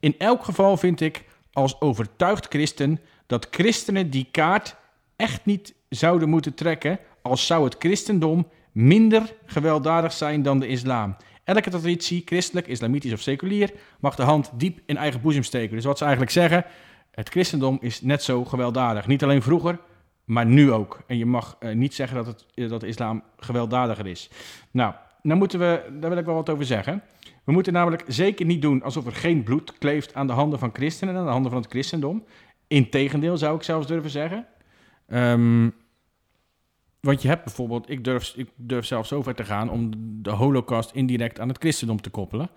In 0.00 0.14
elk 0.18 0.44
geval 0.44 0.76
vind 0.76 1.00
ik 1.00 1.24
als 1.52 1.80
overtuigd 1.80 2.46
christen 2.46 2.98
dat 3.26 3.48
christenen 3.50 4.10
die 4.10 4.28
kaart 4.30 4.76
echt 5.16 5.44
niet 5.44 5.74
zouden 5.88 6.28
moeten 6.28 6.54
trekken, 6.54 6.98
als 7.22 7.46
zou 7.46 7.64
het 7.64 7.76
christendom 7.78 8.48
minder 8.72 9.34
gewelddadig 9.46 10.12
zijn 10.12 10.42
dan 10.42 10.58
de 10.58 10.66
islam. 10.66 11.16
Elke 11.44 11.70
traditie, 11.70 12.22
christelijk, 12.24 12.66
islamitisch 12.66 13.12
of 13.12 13.20
seculier, 13.20 13.72
mag 14.00 14.14
de 14.14 14.22
hand 14.22 14.50
diep 14.54 14.80
in 14.86 14.96
eigen 14.96 15.20
boezem 15.20 15.42
steken. 15.42 15.76
Dus 15.76 15.84
wat 15.84 15.98
ze 15.98 16.04
eigenlijk 16.04 16.32
zeggen, 16.32 16.64
het 17.10 17.28
christendom 17.28 17.78
is 17.80 18.00
net 18.00 18.22
zo 18.22 18.44
gewelddadig. 18.44 19.06
Niet 19.06 19.22
alleen 19.22 19.42
vroeger, 19.42 19.78
maar 20.24 20.46
nu 20.46 20.72
ook. 20.72 21.02
En 21.06 21.16
je 21.16 21.26
mag 21.26 21.56
eh, 21.58 21.74
niet 21.74 21.94
zeggen 21.94 22.16
dat, 22.16 22.26
het, 22.26 22.46
eh, 22.54 22.68
dat 22.68 22.80
de 22.80 22.86
islam 22.86 23.22
gewelddadiger 23.36 24.06
is. 24.06 24.30
Nou, 24.70 24.94
nou 25.22 25.38
moeten 25.38 25.58
we, 25.58 25.82
daar 26.00 26.10
wil 26.10 26.18
ik 26.18 26.24
wel 26.24 26.34
wat 26.34 26.50
over 26.50 26.64
zeggen. 26.64 27.02
We 27.44 27.52
moeten 27.52 27.72
namelijk 27.72 28.04
zeker 28.06 28.46
niet 28.46 28.62
doen 28.62 28.82
alsof 28.82 29.06
er 29.06 29.14
geen 29.14 29.42
bloed 29.42 29.78
kleeft 29.78 30.14
aan 30.14 30.26
de 30.26 30.32
handen 30.32 30.58
van 30.58 30.70
christenen, 30.72 31.16
aan 31.16 31.24
de 31.24 31.30
handen 31.30 31.50
van 31.50 31.60
het 31.60 31.70
christendom. 31.70 32.24
Integendeel 32.66 33.36
zou 33.36 33.56
ik 33.56 33.62
zelfs 33.62 33.86
durven 33.86 34.10
zeggen. 34.10 34.46
Ehm, 35.06 35.70
want 37.00 37.22
je 37.22 37.28
hebt 37.28 37.44
bijvoorbeeld, 37.44 37.90
ik 37.90 38.04
durf, 38.04 38.32
ik 38.36 38.48
durf 38.56 38.84
zelfs 38.84 39.08
zo 39.08 39.22
ver 39.22 39.34
te 39.34 39.44
gaan 39.44 39.70
om 39.70 39.90
de 40.22 40.30
holocaust 40.30 40.90
indirect 40.90 41.40
aan 41.40 41.48
het 41.48 41.58
christendom 41.58 42.00
te 42.00 42.10
koppelen. 42.10 42.50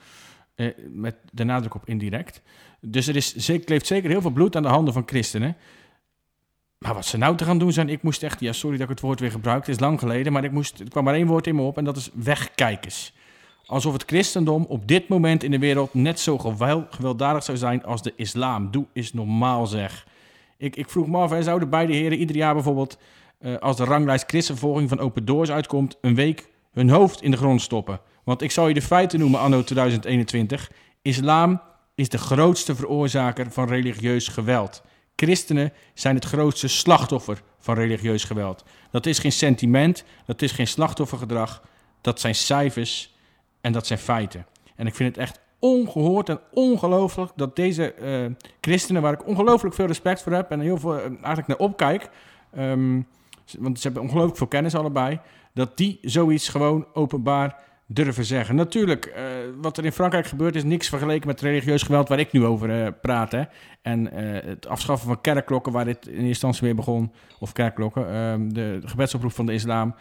Eh, 0.55 0.67
met 0.89 1.15
de 1.31 1.43
nadruk 1.43 1.75
op 1.75 1.87
indirect. 1.87 2.41
Dus 2.81 3.07
er 3.07 3.15
is, 3.15 3.51
kleeft 3.65 3.85
zeker 3.85 4.09
heel 4.09 4.21
veel 4.21 4.31
bloed 4.31 4.55
aan 4.55 4.63
de 4.63 4.69
handen 4.69 4.93
van 4.93 5.03
christenen. 5.05 5.55
Maar 6.77 6.93
wat 6.93 7.05
ze 7.05 7.17
nou 7.17 7.35
te 7.35 7.43
gaan 7.45 7.57
doen 7.57 7.71
zijn, 7.71 7.89
ik 7.89 8.01
moest 8.01 8.23
echt, 8.23 8.39
ja 8.39 8.51
sorry 8.53 8.77
dat 8.77 8.85
ik 8.85 8.91
het 8.91 9.01
woord 9.01 9.19
weer 9.19 9.31
gebruik, 9.31 9.65
het 9.65 9.75
is 9.75 9.79
lang 9.79 9.99
geleden, 9.99 10.33
maar 10.33 10.43
ik 10.43 10.51
moest, 10.51 10.79
er 10.79 10.89
kwam 10.89 11.03
maar 11.03 11.13
één 11.13 11.27
woord 11.27 11.47
in 11.47 11.55
me 11.55 11.61
op 11.61 11.77
en 11.77 11.83
dat 11.83 11.97
is 11.97 12.09
wegkijkers. 12.13 13.13
Alsof 13.65 13.93
het 13.93 14.03
christendom 14.05 14.65
op 14.67 14.87
dit 14.87 15.07
moment 15.07 15.43
in 15.43 15.51
de 15.51 15.59
wereld 15.59 15.93
net 15.93 16.19
zo 16.19 16.37
gewel- 16.37 16.87
gewelddadig 16.89 17.43
zou 17.43 17.57
zijn 17.57 17.83
als 17.83 18.01
de 18.01 18.13
islam. 18.15 18.71
Doe 18.71 18.85
is 18.93 19.13
normaal 19.13 19.65
zeg. 19.67 20.05
Ik, 20.57 20.75
ik 20.75 20.89
vroeg 20.89 21.07
me 21.07 21.17
af, 21.17 21.43
zouden 21.43 21.69
beide 21.69 21.93
heren 21.93 22.17
ieder 22.17 22.35
jaar 22.35 22.53
bijvoorbeeld, 22.53 22.97
eh, 23.39 23.55
als 23.57 23.77
de 23.77 23.83
ranglijst 23.83 24.25
christenvervolging 24.27 24.89
van 24.89 24.99
Open 24.99 25.25
Doors 25.25 25.51
uitkomt, 25.51 25.97
een 26.01 26.15
week 26.15 26.47
hun 26.71 26.89
hoofd 26.89 27.21
in 27.21 27.31
de 27.31 27.37
grond 27.37 27.61
stoppen? 27.61 27.99
Want 28.23 28.41
ik 28.41 28.51
zal 28.51 28.67
je 28.67 28.73
de 28.73 28.81
feiten 28.81 29.19
noemen 29.19 29.39
anno 29.39 29.63
2021. 29.63 30.71
Islam 31.01 31.61
is 31.95 32.09
de 32.09 32.17
grootste 32.17 32.75
veroorzaker 32.75 33.51
van 33.51 33.67
religieus 33.67 34.27
geweld. 34.27 34.81
Christenen 35.25 35.73
zijn 35.93 36.15
het 36.15 36.25
grootste 36.25 36.67
slachtoffer 36.67 37.41
van 37.59 37.75
religieus 37.75 38.23
geweld. 38.23 38.63
Dat 38.91 39.05
is 39.05 39.19
geen 39.19 39.31
sentiment, 39.31 40.03
dat 40.25 40.41
is 40.41 40.51
geen 40.51 40.67
slachtoffergedrag, 40.67 41.63
dat 42.01 42.19
zijn 42.19 42.35
cijfers 42.35 43.15
en 43.61 43.71
dat 43.71 43.87
zijn 43.87 43.99
feiten. 43.99 44.45
En 44.75 44.87
ik 44.87 44.95
vind 44.95 45.15
het 45.15 45.23
echt 45.25 45.39
ongehoord 45.59 46.29
en 46.29 46.39
ongelooflijk 46.51 47.31
dat 47.35 47.55
deze 47.55 47.93
eh, 47.93 48.25
christenen, 48.61 49.01
waar 49.01 49.13
ik 49.13 49.27
ongelooflijk 49.27 49.75
veel 49.75 49.85
respect 49.85 50.21
voor 50.21 50.31
heb 50.31 50.51
en 50.51 50.59
heel 50.59 50.77
veel 50.77 50.95
eh, 50.95 51.03
eigenlijk 51.03 51.47
naar 51.47 51.57
opkijk, 51.57 52.09
ehm, 52.53 53.01
want 53.59 53.79
ze 53.79 53.87
hebben 53.87 54.03
ongelooflijk 54.03 54.37
veel 54.37 54.47
kennis 54.47 54.75
allebei, 54.75 55.19
dat 55.53 55.77
die 55.77 55.99
zoiets 56.01 56.49
gewoon 56.49 56.87
openbaar 56.93 57.55
durven 57.87 58.25
zeggen. 58.25 58.55
Natuurlijk, 58.55 59.05
eh, 59.05 59.23
wat 59.61 59.77
er 59.77 59.85
in 59.85 59.91
Frankrijk 59.91 60.27
gebeurt 60.27 60.55
is 60.55 60.63
niks 60.63 60.89
vergeleken 60.89 61.27
met 61.27 61.41
religieus 61.41 61.83
geweld 61.83 62.07
waar 62.07 62.19
ik 62.19 62.31
nu 62.31 62.45
over 62.45 62.83
eh, 62.83 62.91
praat. 63.01 63.31
Hè. 63.31 63.43
En 63.81 64.11
eh, 64.11 64.49
het 64.49 64.67
afschaffen 64.67 65.07
van 65.07 65.21
kerkklokken, 65.21 65.71
waar 65.71 65.85
dit 65.85 66.07
in 66.07 66.11
eerste 66.11 66.27
instantie 66.27 66.63
mee 66.63 66.73
begon, 66.73 67.11
of 67.39 67.51
kerkklokken, 67.51 68.09
ehm, 68.09 68.49
de 68.49 68.79
gebedsoproep 68.85 69.31
van 69.31 69.45
de 69.45 69.53
islam, 69.53 69.95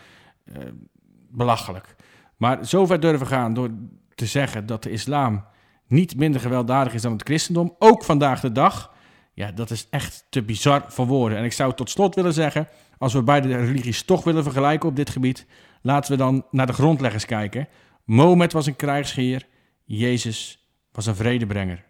belachelijk. 1.31 1.95
Maar 2.37 2.67
zover 2.67 3.01
durven 3.01 3.27
gaan 3.27 3.55
door 3.55 3.71
te 4.15 4.27
zeggen 4.27 4.67
dat 4.67 4.83
de 4.83 4.91
islam 4.91 5.45
niet 5.87 6.17
minder 6.17 6.41
gewelddadig 6.41 6.95
is 6.95 7.03
dan 7.03 7.13
het 7.13 7.23
christendom, 7.23 7.75
ook 7.79 8.05
vandaag 8.05 8.41
de 8.41 8.53
dag, 8.53 8.93
ja, 9.35 9.53
dat 9.53 9.71
is 9.71 9.87
echt 9.91 10.27
te 10.31 10.43
bizar 10.43 10.85
voor 10.89 11.07
woorden. 11.07 11.39
En 11.39 11.45
ik 11.45 11.53
zou 11.53 11.75
tot 11.75 11.91
slot 11.91 12.15
willen 12.15 12.33
zeggen, 12.33 12.69
als 12.99 13.13
we 13.13 13.23
beide 13.23 13.57
religies 13.57 14.03
toch 14.03 14.25
willen 14.25 14.43
vergelijken 14.43 14.89
op 14.89 14.97
dit 14.97 15.11
gebied, 15.11 15.47
laten 15.87 16.11
we 16.11 16.17
dan 16.17 16.47
naar 16.51 16.67
de 16.67 16.73
grondleggers 16.73 17.25
kijken. 17.27 17.69
Mohammed 18.05 18.53
was 18.53 18.67
een 18.67 18.77
krijgsheer, 18.77 19.47
Jezus 19.85 20.67
was 20.93 21.07
een 21.07 21.15
vredebrenger. 21.17 21.85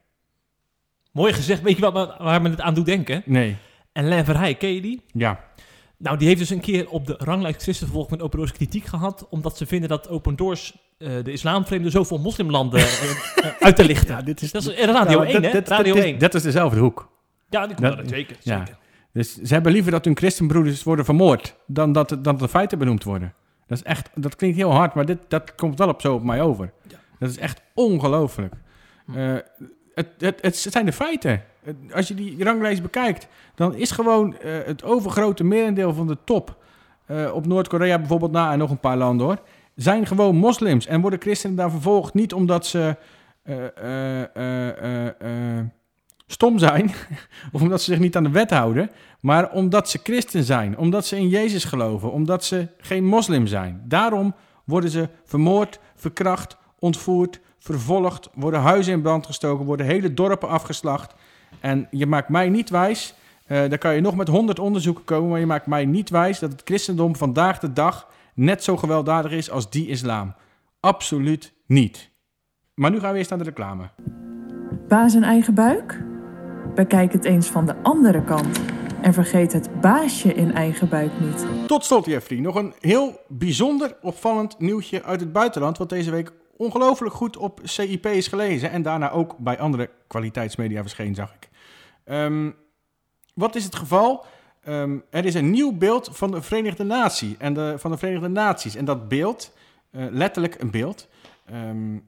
Mooi 1.12 1.32
gezegd, 1.32 1.62
weet 1.62 1.76
je 1.76 1.90
wat, 1.90 2.16
waar 2.18 2.42
me 2.42 2.50
het 2.50 2.60
aan 2.60 2.74
doet 2.74 2.86
denken? 2.86 3.22
Nee, 3.24 3.56
En 3.92 4.24
Verheij, 4.24 4.54
ken 4.54 4.74
je 4.74 4.80
die? 4.80 5.02
ja, 5.12 5.44
Nou, 5.98 6.16
die 6.18 6.26
heeft 6.28 6.38
dus 6.40 6.50
een 6.50 6.60
keer 6.60 6.88
op 6.88 7.06
de 7.06 7.14
ranglijst 7.18 7.62
christenvervolging 7.62 8.16
met 8.16 8.22
Open 8.26 8.38
Doors 8.38 8.52
kritiek 8.52 8.84
gehad, 8.84 9.26
omdat 9.30 9.56
ze 9.56 9.66
vinden 9.66 9.88
dat 9.88 10.08
Open 10.08 10.36
Doors 10.36 10.76
eh, 10.98 11.10
de 11.22 11.32
islamvreemden 11.32 11.90
zoveel 11.90 12.18
moslimlanden 12.18 12.80
eh, 12.80 13.10
eh, 13.10 13.52
uit 13.60 13.76
te 13.76 13.84
lichten. 13.84 14.14
Ja, 14.16 14.22
dit 14.22 14.42
is- 14.42 14.52
dat 14.52 14.66
is 14.66 14.84
Radio 14.84 15.18
Nou, 15.18 15.26
1, 15.32 15.42
hè? 15.42 15.50
dat- 15.52 15.68
Radio 15.68 15.94
dat 15.94 16.02
is- 16.04 16.10
1. 16.10 16.18
Dat 16.18 16.34
is 16.34 16.42
dezelfde 16.42 16.78
hoek. 16.80 17.10
ja, 17.48 17.66
dat- 17.66 17.78
dat, 17.78 18.08
zeker. 18.08 18.36
ja. 18.42 18.58
zeker. 18.58 18.78
Dus 19.12 19.34
ze 19.34 19.54
hebben 19.54 19.72
liever 19.72 19.90
dat 19.90 20.04
hun 20.04 20.16
christenbroeders 20.16 20.82
worden 20.82 21.04
vermoord 21.04 21.56
dan 21.66 21.92
dat, 21.92 22.16
dat 22.22 22.38
de 22.38 22.48
feiten 22.48 22.78
benoemd 22.78 23.04
worden. 23.04 23.34
Dat 23.66 23.78
is 23.78 23.84
echt, 23.84 24.10
dat 24.14 24.36
klinkt 24.36 24.56
heel 24.56 24.72
hard, 24.72 24.94
maar 24.94 25.06
dit, 25.06 25.18
dat 25.28 25.54
komt 25.54 25.78
wel 25.78 25.88
op 25.88 26.00
zo 26.00 26.14
op 26.14 26.22
mij 26.22 26.42
over. 26.42 26.72
Ja. 26.88 26.98
Dat 27.18 27.30
is 27.30 27.38
echt 27.38 27.62
ongelooflijk. 27.74 28.54
Hm. 29.04 29.18
Eh, 29.18 29.36
het, 29.94 30.08
het, 30.18 30.42
het 30.42 30.56
zijn 30.56 30.86
de 30.86 30.92
feiten. 30.92 31.42
Als 31.92 32.08
je 32.08 32.14
die 32.14 32.44
ranglijst 32.44 32.82
bekijkt, 32.82 33.28
dan 33.54 33.74
is 33.74 33.90
gewoon 33.90 34.38
eh, 34.38 34.52
het 34.64 34.84
overgrote 34.84 35.44
merendeel 35.44 35.94
van 35.94 36.06
de 36.06 36.18
top 36.24 36.56
eh, 37.06 37.34
op 37.34 37.46
Noord-Korea 37.46 37.98
bijvoorbeeld 37.98 38.32
na 38.32 38.52
en 38.52 38.58
nog 38.58 38.70
een 38.70 38.80
paar 38.80 38.96
landen 38.96 39.26
hoor, 39.26 39.38
zijn 39.74 40.06
gewoon 40.06 40.36
moslims 40.36 40.86
en 40.86 41.00
worden 41.00 41.20
christenen 41.20 41.56
daar 41.56 41.70
vervolgd 41.70 42.14
niet 42.14 42.32
omdat 42.32 42.66
ze 42.66 42.96
stom 46.26 46.58
zijn 46.58 46.90
of 47.52 47.62
omdat 47.62 47.82
ze 47.82 47.90
zich 47.90 48.00
niet 48.00 48.16
aan 48.16 48.22
de 48.22 48.30
wet 48.30 48.50
houden, 48.50 48.90
maar 49.20 49.50
omdat 49.50 49.90
ze 49.90 50.00
christen 50.02 50.44
zijn, 50.44 50.78
omdat 50.78 51.06
ze 51.06 51.16
in 51.16 51.28
Jezus 51.28 51.64
geloven, 51.64 52.12
omdat 52.12 52.44
ze 52.44 52.68
geen 52.78 53.04
moslim 53.04 53.46
zijn. 53.46 53.82
Daarom 53.84 54.34
worden 54.64 54.90
ze 54.90 55.08
vermoord, 55.24 55.78
verkracht, 55.94 56.56
ontvoerd, 56.78 57.40
vervolgd, 57.58 58.28
worden 58.34 58.60
huizen 58.60 58.92
in 58.92 59.02
brand 59.02 59.26
gestoken, 59.26 59.64
worden 59.64 59.86
hele 59.86 60.14
dorpen 60.14 60.48
afgeslacht. 60.48 61.14
En 61.60 61.88
je 61.90 62.06
maakt 62.06 62.28
mij 62.28 62.48
niet 62.48 62.70
wijs, 62.70 63.14
eh 63.46 63.68
daar 63.68 63.78
kan 63.78 63.94
je 63.94 64.00
nog 64.00 64.16
met 64.16 64.28
honderd 64.28 64.58
onderzoeken 64.58 65.04
komen, 65.04 65.28
maar 65.28 65.40
je 65.40 65.46
maakt 65.46 65.66
mij 65.66 65.84
niet 65.84 66.10
wijs 66.10 66.38
dat 66.38 66.52
het 66.52 66.62
christendom 66.64 67.16
vandaag 67.16 67.58
de 67.58 67.72
dag 67.72 68.08
net 68.34 68.64
zo 68.64 68.76
gewelddadig 68.76 69.32
is 69.32 69.50
als 69.50 69.70
die 69.70 69.88
islam. 69.88 70.34
Absoluut 70.80 71.52
niet. 71.66 72.10
Maar 72.74 72.90
nu 72.90 73.00
gaan 73.00 73.12
we 73.12 73.18
eerst 73.18 73.30
naar 73.30 73.38
de 73.38 73.44
reclame. 73.44 73.90
Baas 74.88 75.14
en 75.14 75.22
eigen 75.22 75.54
buik? 75.54 76.15
Bekijk 76.76 77.12
het 77.12 77.24
eens 77.24 77.48
van 77.48 77.66
de 77.66 77.74
andere 77.82 78.24
kant. 78.24 78.60
En 79.00 79.12
vergeet 79.12 79.52
het 79.52 79.80
baasje 79.80 80.34
in 80.34 80.54
eigen 80.54 80.88
buik 80.88 81.20
niet. 81.20 81.46
Tot 81.66 81.84
slot, 81.84 82.06
Jeffrey, 82.06 82.38
nog 82.38 82.54
een 82.54 82.74
heel 82.80 83.20
bijzonder 83.28 83.96
opvallend 84.02 84.58
nieuwtje 84.58 85.02
uit 85.02 85.20
het 85.20 85.32
buitenland, 85.32 85.78
wat 85.78 85.88
deze 85.88 86.10
week 86.10 86.32
ongelooflijk 86.56 87.14
goed 87.14 87.36
op 87.36 87.60
CIP 87.62 88.06
is 88.06 88.28
gelezen 88.28 88.70
en 88.70 88.82
daarna 88.82 89.10
ook 89.10 89.38
bij 89.38 89.58
andere 89.58 89.90
kwaliteitsmedia 90.06 90.80
verscheen, 90.80 91.14
zag 91.14 91.34
ik. 91.34 91.48
Ehm, 92.04 92.50
wat 93.34 93.54
is 93.54 93.64
het 93.64 93.76
geval? 93.76 94.24
Ehm, 94.62 94.98
er 95.10 95.24
is 95.24 95.34
een 95.34 95.50
nieuw 95.50 95.72
beeld 95.72 96.08
van 96.12 96.30
de 96.30 96.42
Verenigde, 96.42 96.84
Natie 96.84 97.36
en 97.38 97.54
de, 97.54 97.74
van 97.76 97.90
de 97.90 97.98
Verenigde 97.98 98.28
Naties. 98.28 98.74
En 98.74 98.84
dat 98.84 99.08
beeld, 99.08 99.52
eh, 99.90 100.04
letterlijk 100.10 100.60
een 100.60 100.70
beeld, 100.70 101.08
ehm, 101.46 101.98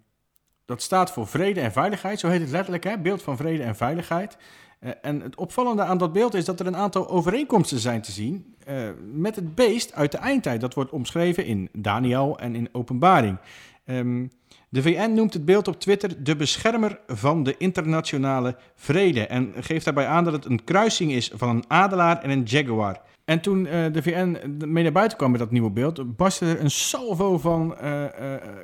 dat 0.69 0.83
staat 0.83 1.11
voor 1.11 1.27
vrede 1.27 1.61
en 1.61 1.73
veiligheid. 1.73 2.21
Zo 2.21 2.29
heet 2.29 2.41
het 2.41 2.51
letterlijk, 2.51 2.85
hè? 2.85 2.99
beeld 2.99 3.23
van 3.23 3.37
vrede 3.37 3.63
en 3.63 3.77
veiligheid. 3.77 4.37
Eh, 4.81 4.91
en 5.03 5.21
het 5.21 5.37
opvallende 5.37 5.83
aan 5.83 5.99
dat 5.99 6.13
beeld 6.13 6.35
is 6.35 6.45
dat 6.45 6.61
er 6.61 6.67
een 6.67 6.77
aantal 6.77 7.09
overeenkomsten 7.09 7.79
zijn 7.79 8.03
te 8.03 8.13
zien 8.13 8.55
eh, 8.65 8.77
met 9.13 9.37
het 9.37 9.55
beest 9.55 9.95
uit 9.95 10.13
de 10.13 10.19
eindtijd. 10.19 10.61
Dat 10.61 10.75
wordt 10.75 10.91
omschreven 10.91 11.45
in 11.45 11.69
Daniel 11.73 12.39
en 12.39 12.55
in 12.55 12.69
Openbaring. 12.73 13.39
Ehm, 13.85 14.27
de 14.69 14.83
VN 14.83 15.15
noemt 15.15 15.33
het 15.33 15.45
beeld 15.45 15.69
op 15.69 15.81
Twitter 15.81 16.25
de 16.25 16.37
beschermer 16.37 17.01
van 17.07 17.43
de 17.43 17.55
internationale 17.59 18.57
vrede. 18.75 19.27
En 19.27 19.53
geeft 19.61 19.85
daarbij 19.85 20.07
aan 20.07 20.25
dat 20.25 20.33
het 20.33 20.45
een 20.45 20.65
kruising 20.65 21.13
is 21.13 21.31
van 21.35 21.49
een 21.49 21.65
adelaar 21.69 22.23
en 22.23 22.31
een 22.31 22.43
jaguar. 22.43 23.01
En 23.25 23.41
toen 23.41 23.67
eh, 23.67 23.93
de 23.93 24.03
VN 24.03 24.57
mee 24.67 24.83
naar 24.83 24.93
buiten 24.93 25.19
kwam 25.19 25.31
met 25.31 25.41
dat 25.41 25.51
nieuwe 25.51 25.71
beeld, 25.71 26.17
barstte 26.17 26.47
er 26.47 26.61
een 26.61 26.71
salvo 26.71 27.39
van 27.39 27.77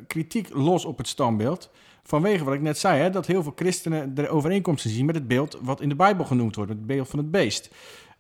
kritiek 0.07 0.49
los 0.53 0.85
op 0.85 0.99
het 0.99 1.09
standbeeld. 1.09 1.71
Vanwege 2.07 2.45
wat 2.45 2.55
ik 2.55 2.61
net 2.61 2.79
zei, 2.79 3.01
hè, 3.01 3.11
dat 3.11 3.27
heel 3.27 3.43
veel 3.43 3.53
christenen 3.57 4.15
de 4.15 4.29
overeenkomsten 4.29 4.91
zien 4.91 5.07
met 5.07 5.15
het 5.15 5.29
beeld 5.29 5.59
wat 5.63 5.81
in 5.81 5.89
de 5.89 5.95
Bijbel 5.95 6.25
genoemd 6.25 6.57
wordt, 6.57 6.71
het 6.71 6.87
beeld 6.87 7.09
van 7.09 7.19
het 7.19 7.31
beest. 7.31 7.71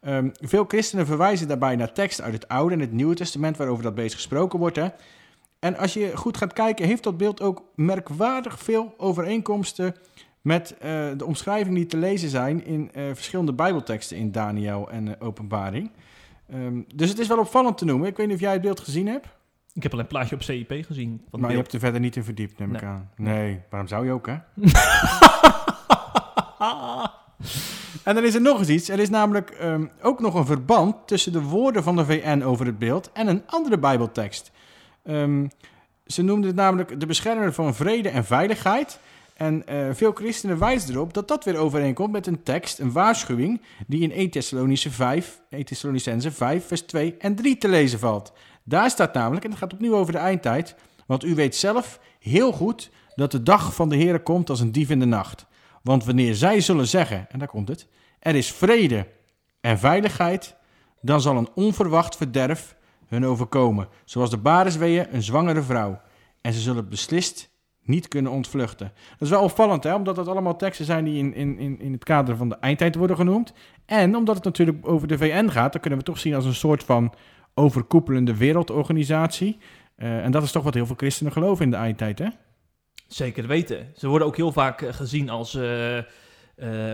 Ehm, 0.00 0.28
veel 0.32 0.64
christenen 0.68 1.06
verwijzen 1.06 1.48
daarbij 1.48 1.76
naar 1.76 1.92
teksten 1.92 2.24
uit 2.24 2.34
het 2.34 2.48
Oude 2.48 2.74
en 2.74 2.80
het 2.80 2.92
Nieuwe 2.92 3.14
Testament 3.14 3.56
waarover 3.56 3.82
dat 3.82 3.94
beest 3.94 4.14
gesproken 4.14 4.58
wordt. 4.58 4.78
En 5.58 5.76
als 5.76 5.92
je 5.92 6.16
goed 6.16 6.36
gaat 6.36 6.52
kijken, 6.52 6.86
heeft 6.86 7.02
dat 7.02 7.16
beeld 7.16 7.40
ook 7.40 7.62
merkwaardig 7.74 8.58
veel 8.58 8.94
overeenkomsten 8.96 9.94
met 10.40 10.76
eh, 10.78 11.08
de 11.16 11.24
omschrijvingen 11.24 11.74
die 11.74 11.86
te 11.86 11.96
lezen 11.96 12.28
zijn 12.28 12.64
in 12.64 12.90
eh, 12.92 13.04
verschillende 13.12 13.52
Bijbelteksten 13.52 14.16
in 14.16 14.32
Daniel 14.32 14.90
en 14.90 15.08
eh, 15.08 15.26
Openbaring. 15.26 15.90
Ehm, 16.48 16.82
dus 16.94 17.08
het 17.08 17.18
is 17.18 17.28
wel 17.28 17.38
opvallend 17.38 17.78
te 17.78 17.84
noemen. 17.84 18.08
Ik 18.08 18.16
weet 18.16 18.26
niet 18.26 18.34
of 18.34 18.40
jij 18.40 18.52
het 18.52 18.62
beeld 18.62 18.80
gezien 18.80 19.06
hebt, 19.06 19.26
Ik 19.74 19.82
heb 19.82 19.92
al 19.92 19.98
een 19.98 20.06
plaatje 20.06 20.34
op 20.34 20.42
CIP 20.42 20.84
gezien. 20.86 21.24
Maar 21.30 21.50
je 21.50 21.56
hebt 21.56 21.72
er 21.72 21.78
verder 21.78 22.00
niet 22.00 22.16
in 22.16 22.24
verdiept, 22.24 22.58
neem 22.58 22.74
ik 22.74 22.82
aan. 22.82 23.10
Nee, 23.16 23.60
waarom 23.70 23.88
zou 23.88 24.04
je 24.04 24.12
ook, 24.12 24.26
hè? 24.26 24.36
En 28.04 28.14
dan 28.14 28.24
is 28.24 28.34
er 28.34 28.40
nog 28.40 28.58
eens 28.58 28.68
iets. 28.68 28.88
Er 28.88 28.98
is 28.98 29.10
namelijk 29.10 29.50
ehm, 29.50 29.86
ook 30.02 30.20
nog 30.20 30.34
een 30.34 30.46
verband 30.46 30.96
tussen 31.06 31.32
de 31.32 31.42
woorden 31.42 31.82
van 31.82 31.96
de 31.96 32.04
VN 32.04 32.42
over 32.42 32.66
het 32.66 32.78
beeld 32.78 33.10
en 33.12 33.28
een 33.28 33.42
andere 33.46 33.78
Bijbeltekst. 33.78 34.50
Ehm, 35.02 35.46
ze 36.06 36.22
noemden 36.22 36.46
het 36.46 36.56
namelijk 36.56 37.00
de 37.00 37.06
beschermer 37.06 37.52
van 37.52 37.74
vrede 37.74 38.08
en 38.08 38.24
veiligheid. 38.24 38.98
En 39.34 39.66
eh, 39.66 39.88
veel 39.92 40.12
christenen 40.12 40.58
wijzen 40.58 40.94
erop 40.94 41.14
dat 41.14 41.28
dat 41.28 41.44
weer 41.44 41.56
overeenkomt 41.56 42.12
met 42.12 42.26
een 42.26 42.42
tekst, 42.42 42.78
een 42.78 42.92
waarschuwing, 42.92 43.60
die 43.86 44.00
in 44.00 44.12
1 44.12 44.30
Thessalonice 44.30 44.90
5, 44.90 45.40
1 45.50 45.64
Thessalonicense 45.64 46.30
5, 46.30 46.66
vers 46.66 46.80
2 46.80 47.16
en 47.18 47.34
3 47.34 47.58
te 47.58 47.68
lezen 47.68 47.98
valt. 47.98 48.32
Daar 48.64 48.90
staat 48.90 49.14
namelijk, 49.14 49.44
en 49.44 49.50
het 49.50 49.58
gaat 49.58 49.72
opnieuw 49.72 49.94
over 49.94 50.12
de 50.12 50.18
eindtijd, 50.18 50.76
want 51.06 51.24
u 51.24 51.34
weet 51.34 51.56
zelf 51.56 52.00
heel 52.18 52.52
goed 52.52 52.90
dat 53.14 53.30
de 53.30 53.42
dag 53.42 53.74
van 53.74 53.88
de 53.88 53.96
Heer 53.96 54.20
komt 54.20 54.50
als 54.50 54.60
een 54.60 54.72
dief 54.72 54.90
in 54.90 54.98
de 54.98 55.04
nacht. 55.04 55.46
Want 55.82 56.04
wanneer 56.04 56.34
zij 56.34 56.60
zullen 56.60 56.86
zeggen, 56.86 57.26
en 57.30 57.38
daar 57.38 57.48
komt 57.48 57.68
het, 57.68 57.88
er 58.18 58.34
is 58.34 58.52
vrede 58.52 59.06
en 59.60 59.78
veiligheid, 59.78 60.56
dan 61.00 61.20
zal 61.20 61.36
een 61.36 61.48
onverwacht 61.54 62.16
verderf 62.16 62.76
hun 63.06 63.26
overkomen, 63.26 63.88
zoals 64.04 64.30
de 64.30 64.38
baresweeën 64.38 65.06
een 65.10 65.22
zwangere 65.22 65.62
vrouw. 65.62 66.00
En 66.40 66.52
ze 66.52 66.60
zullen 66.60 66.88
beslist 66.88 67.50
niet 67.82 68.08
kunnen 68.08 68.32
ontvluchten. 68.32 68.92
Dat 69.10 69.20
is 69.20 69.28
wel 69.28 69.42
opvallend, 69.42 69.84
hè? 69.84 69.94
omdat 69.94 70.16
dat 70.16 70.28
allemaal 70.28 70.56
teksten 70.56 70.86
zijn 70.86 71.04
die 71.04 71.18
in, 71.18 71.34
in, 71.34 71.80
in, 71.80 71.92
het 71.92 72.04
kader 72.04 72.36
van 72.36 72.48
de 72.48 72.56
eindtijd 72.56 72.94
worden 72.94 73.16
genoemd. 73.16 73.52
En 73.86 74.16
omdat 74.16 74.34
het 74.34 74.44
natuurlijk 74.44 74.88
over 74.88 75.08
de 75.08 75.18
VN 75.18 75.48
gaat, 75.48 75.72
dan 75.72 75.80
kunnen 75.80 75.98
we 75.98 76.04
toch 76.04 76.18
zien 76.18 76.34
als 76.34 76.44
een 76.44 76.54
soort 76.54 76.84
van 76.84 77.14
overkoepelende 77.54 78.36
wereldorganisatie. 78.36 79.58
Eh, 79.96 80.24
en 80.24 80.30
dat 80.30 80.42
is 80.42 80.52
toch 80.52 80.62
wat 80.62 80.74
heel 80.74 80.86
veel 80.86 80.96
christenen 80.96 81.32
geloven 81.32 81.64
in 81.64 81.70
de 81.70 81.76
eindtijd, 81.76 82.18
hè? 82.18 82.28
Zeker 83.08 83.46
weten. 83.46 83.86
Ze 83.96 84.08
worden 84.08 84.26
ook 84.26 84.36
heel 84.36 84.52
vaak 84.52 84.82
eh, 84.82 84.92
gezien 84.92 85.30
als 85.30 85.54
eh, 85.54 85.98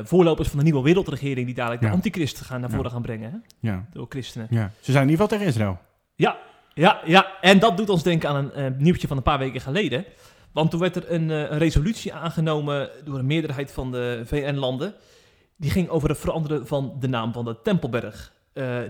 voorlopers 0.02 0.48
van 0.48 0.58
de 0.58 0.64
nieuwe 0.64 0.82
wereldregering 0.82 1.46
die 1.46 1.54
dadelijk 1.54 1.82
Ja. 1.82 1.88
de 1.88 1.94
antichristen 1.94 2.44
gaan 2.46 2.60
naar 2.60 2.70
Ja. 2.70 2.76
voren 2.76 2.90
gaan 2.90 3.02
brengen. 3.02 3.30
Hè? 3.30 3.68
Ja. 3.70 3.84
Door 3.92 4.06
christenen. 4.08 4.46
ja. 4.50 4.70
Ze 4.80 4.92
zijn 4.92 5.04
in 5.04 5.10
ieder 5.10 5.24
geval 5.24 5.38
tegen 5.38 5.52
Israël. 5.54 5.78
Ja, 6.14 6.38
ja, 6.74 7.00
ja. 7.04 7.26
En 7.40 7.58
dat 7.58 7.76
doet 7.76 7.88
ons 7.88 8.02
denken 8.02 8.28
aan 8.28 8.50
een 8.54 8.74
nieuwtje 8.78 9.06
van 9.08 9.16
een 9.16 9.22
paar 9.22 9.38
weken 9.38 9.60
geleden. 9.60 10.04
Want 10.52 10.70
toen 10.70 10.80
werd 10.80 10.96
er 10.96 11.10
een, 11.12 11.28
een 11.28 11.58
resolutie 11.58 12.14
aangenomen 12.14 12.90
door 13.04 13.18
een 13.18 13.26
meerderheid 13.26 13.72
van 13.72 13.90
de 13.92 14.22
VN-landen. 14.24 14.94
Die 15.56 15.70
ging 15.70 15.88
over 15.88 16.08
het 16.08 16.18
veranderen 16.18 16.66
van 16.66 16.96
de 17.00 17.08
naam 17.08 17.32
van 17.32 17.44
de 17.44 17.56
Tempelberg. 17.62 18.32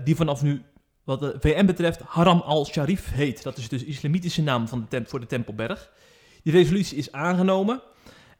Die 0.03 0.15
vanaf 0.15 0.41
nu, 0.41 0.61
wat 1.03 1.19
de 1.19 1.35
VN 1.39 1.65
betreft, 1.65 2.01
Haram 2.01 2.39
al-Sharif 2.39 3.11
heet. 3.11 3.43
Dat 3.43 3.57
is 3.57 3.69
dus 3.69 3.79
de 3.79 3.85
islamitische 3.85 4.41
naam 4.41 4.67
van 4.67 4.85
de 4.89 5.03
voor 5.05 5.19
de 5.19 5.25
Tempelberg. 5.25 5.91
Die 6.43 6.53
resolutie 6.53 6.97
is 6.97 7.11
aangenomen. 7.11 7.81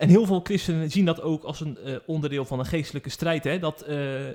En 0.02 0.10
heel 0.10 0.26
veel 0.26 0.39
christenen 0.43 0.91
zien 0.91 1.06
dat 1.06 1.21
ook 1.21 1.43
als 1.43 1.60
een 1.60 1.78
eh, 1.78 1.95
onderdeel 2.06 2.45
van 2.45 2.60
een 2.60 2.65
geestelijke 2.65 3.10
strijd. 3.10 3.43
Hè? 3.43 3.60
Dat, 3.60 3.82
eh, 3.82 4.30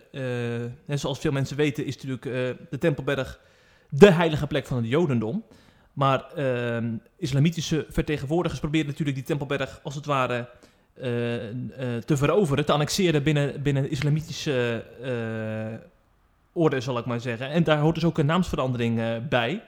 eh, 0.64 0.70
zoals 0.86 1.18
veel 1.18 1.32
mensen 1.32 1.56
weten, 1.56 1.86
is 1.86 1.94
natuurlijk 1.94 2.22
de 2.70 2.78
Tempelberg 2.78 3.40
de 3.88 4.10
heilige 4.10 4.46
plek 4.46 4.66
van 4.66 4.76
het 4.76 4.86
Jodendom. 4.86 5.44
Maar 5.92 6.24
islamitische 7.16 7.86
vertegenwoordigers 7.88 8.60
proberen 8.60 8.86
natuurlijk 8.86 9.16
die 9.16 9.26
Tempelberg 9.26 9.80
als 9.82 9.94
het 9.94 10.06
ware 10.06 10.48
te 12.04 12.16
veroveren, 12.16 12.64
te 12.64 12.72
annexeren 12.72 13.22
binnen, 13.22 13.62
binnen 13.62 13.90
islamitische 13.90 14.84
orde, 16.56 16.80
zal 16.80 16.98
ik 16.98 17.04
maar 17.04 17.20
zeggen. 17.20 17.50
En 17.50 17.64
daar 17.64 17.78
hoort 17.78 17.94
dus 17.94 18.04
ook 18.04 18.18
een 18.18 18.26
naamsverandering 18.26 19.00
eh, 19.00 19.16
bij. 19.28 19.62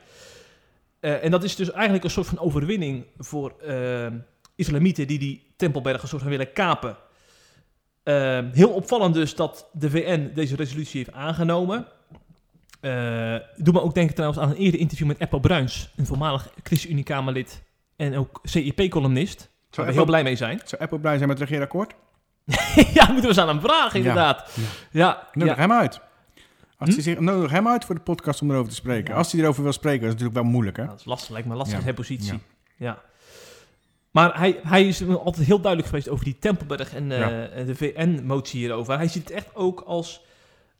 Eh, 1.01 1.24
en 1.24 1.31
dat 1.31 1.44
is 1.44 1.57
dus 1.57 1.70
eigenlijk 1.70 2.05
een 2.05 2.11
soort 2.11 2.27
van 2.27 2.38
overwinning 2.38 3.05
voor 3.18 3.55
eh, 3.61 4.07
islamieten 4.55 5.07
die 5.07 5.18
die 5.18 5.53
Tempelberg 5.57 6.03
een 6.03 6.09
soort 6.09 6.22
van 6.22 6.31
willen 6.31 6.53
kapen. 6.53 6.96
Heel 8.53 8.70
opvallend 8.70 9.14
dus 9.14 9.35
dat 9.35 9.68
de 9.72 9.90
VN 9.90 10.31
deze 10.35 10.57
resolutie 10.57 10.98
heeft 10.98 11.16
aangenomen. 11.16 11.87
Doe 13.57 13.72
me 13.72 13.81
ook 13.81 13.94
denken 13.94 14.14
trouwens 14.14 14.40
aan 14.40 14.51
een 14.51 14.57
eerder 14.57 14.81
interview 14.81 15.07
met 15.07 15.18
Eppo 15.18 15.38
Bruins, 15.38 15.92
een 15.96 16.07
voormalig 16.07 16.48
ChristenUnie-Kamerlid 16.62 17.62
en 17.96 18.16
ook 18.16 18.40
CIP-columnist. 18.42 19.51
Waar 19.70 19.87
we 19.87 19.92
heel 19.92 20.05
blij 20.05 20.22
mee 20.22 20.37
zijn. 20.37 20.61
Zou 20.64 20.83
Apple 20.83 20.98
blij 20.98 21.16
zijn 21.16 21.29
met 21.29 21.38
het 21.38 21.48
regeerakkoord? 21.48 21.94
ja, 22.94 23.05
moeten 23.05 23.22
we 23.22 23.29
eens 23.29 23.38
aan 23.38 23.48
hem 23.48 23.61
vragen, 23.61 23.98
inderdaad. 23.98 24.51
Ja. 24.55 24.62
Ja, 24.90 25.29
Nodig 25.33 25.55
ja. 25.55 25.61
hem 25.61 25.72
uit. 25.72 26.01
Als 26.78 26.88
Hm? 26.88 26.94
hij 26.94 27.02
zich, 27.04 27.18
nodig 27.20 27.50
hem 27.50 27.68
uit 27.68 27.84
voor 27.84 27.94
de 27.94 28.00
podcast 28.00 28.42
om 28.42 28.50
erover 28.50 28.68
te 28.68 28.74
spreken. 28.74 29.14
Als 29.14 29.32
hij 29.32 29.40
erover 29.40 29.62
wil 29.62 29.72
spreken, 29.72 30.00
dat 30.00 30.08
is 30.08 30.14
natuurlijk 30.14 30.40
wel 30.42 30.50
moeilijk, 30.52 30.76
hè? 30.76 30.86
Dat 30.86 30.98
is 30.98 31.04
lastig, 31.04 31.30
lijkt 31.30 31.48
me 31.48 31.54
lastig 31.54 31.82
zijn 31.82 31.94
positie. 31.94 32.38
Ja. 32.76 33.02
Maar 34.10 34.38
hij, 34.38 34.60
hij 34.62 34.86
is 34.88 35.08
altijd 35.08 35.46
heel 35.46 35.60
duidelijk 35.60 35.88
geweest 35.90 36.08
over 36.08 36.24
die 36.24 36.38
Tempelberg 36.38 36.94
en 36.94 37.12
eh, 37.12 37.18
Ja. 37.18 37.64
de 37.64 37.74
VN-motie 37.74 38.60
hierover. 38.60 38.96
Hij 38.96 39.08
ziet 39.08 39.22
het 39.22 39.32
echt 39.32 39.54
ook 39.54 39.80
als 39.80 40.24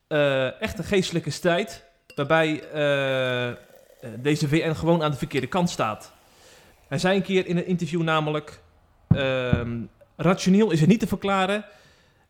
eh, 0.07 0.61
echt 0.63 0.79
een 0.79 0.85
geestelijke 0.85 1.31
strijd. 1.31 1.85
Waarbij 2.15 2.63
eh, 2.71 3.53
deze 4.19 4.49
VN 4.49 4.73
gewoon 4.75 5.03
aan 5.03 5.11
de 5.11 5.17
verkeerde 5.17 5.47
kant 5.47 5.71
staat. 5.71 6.13
Hij 6.89 6.99
zei 6.99 7.17
een 7.17 7.23
keer 7.23 7.47
in 7.47 7.57
een 7.57 7.67
interview 7.67 8.03
namelijk... 8.03 8.61
ehm, 9.09 9.81
rationeel 10.17 10.71
is 10.71 10.81
het 10.81 10.89
niet 10.89 11.01
te 11.01 11.07
verklaren. 11.07 11.65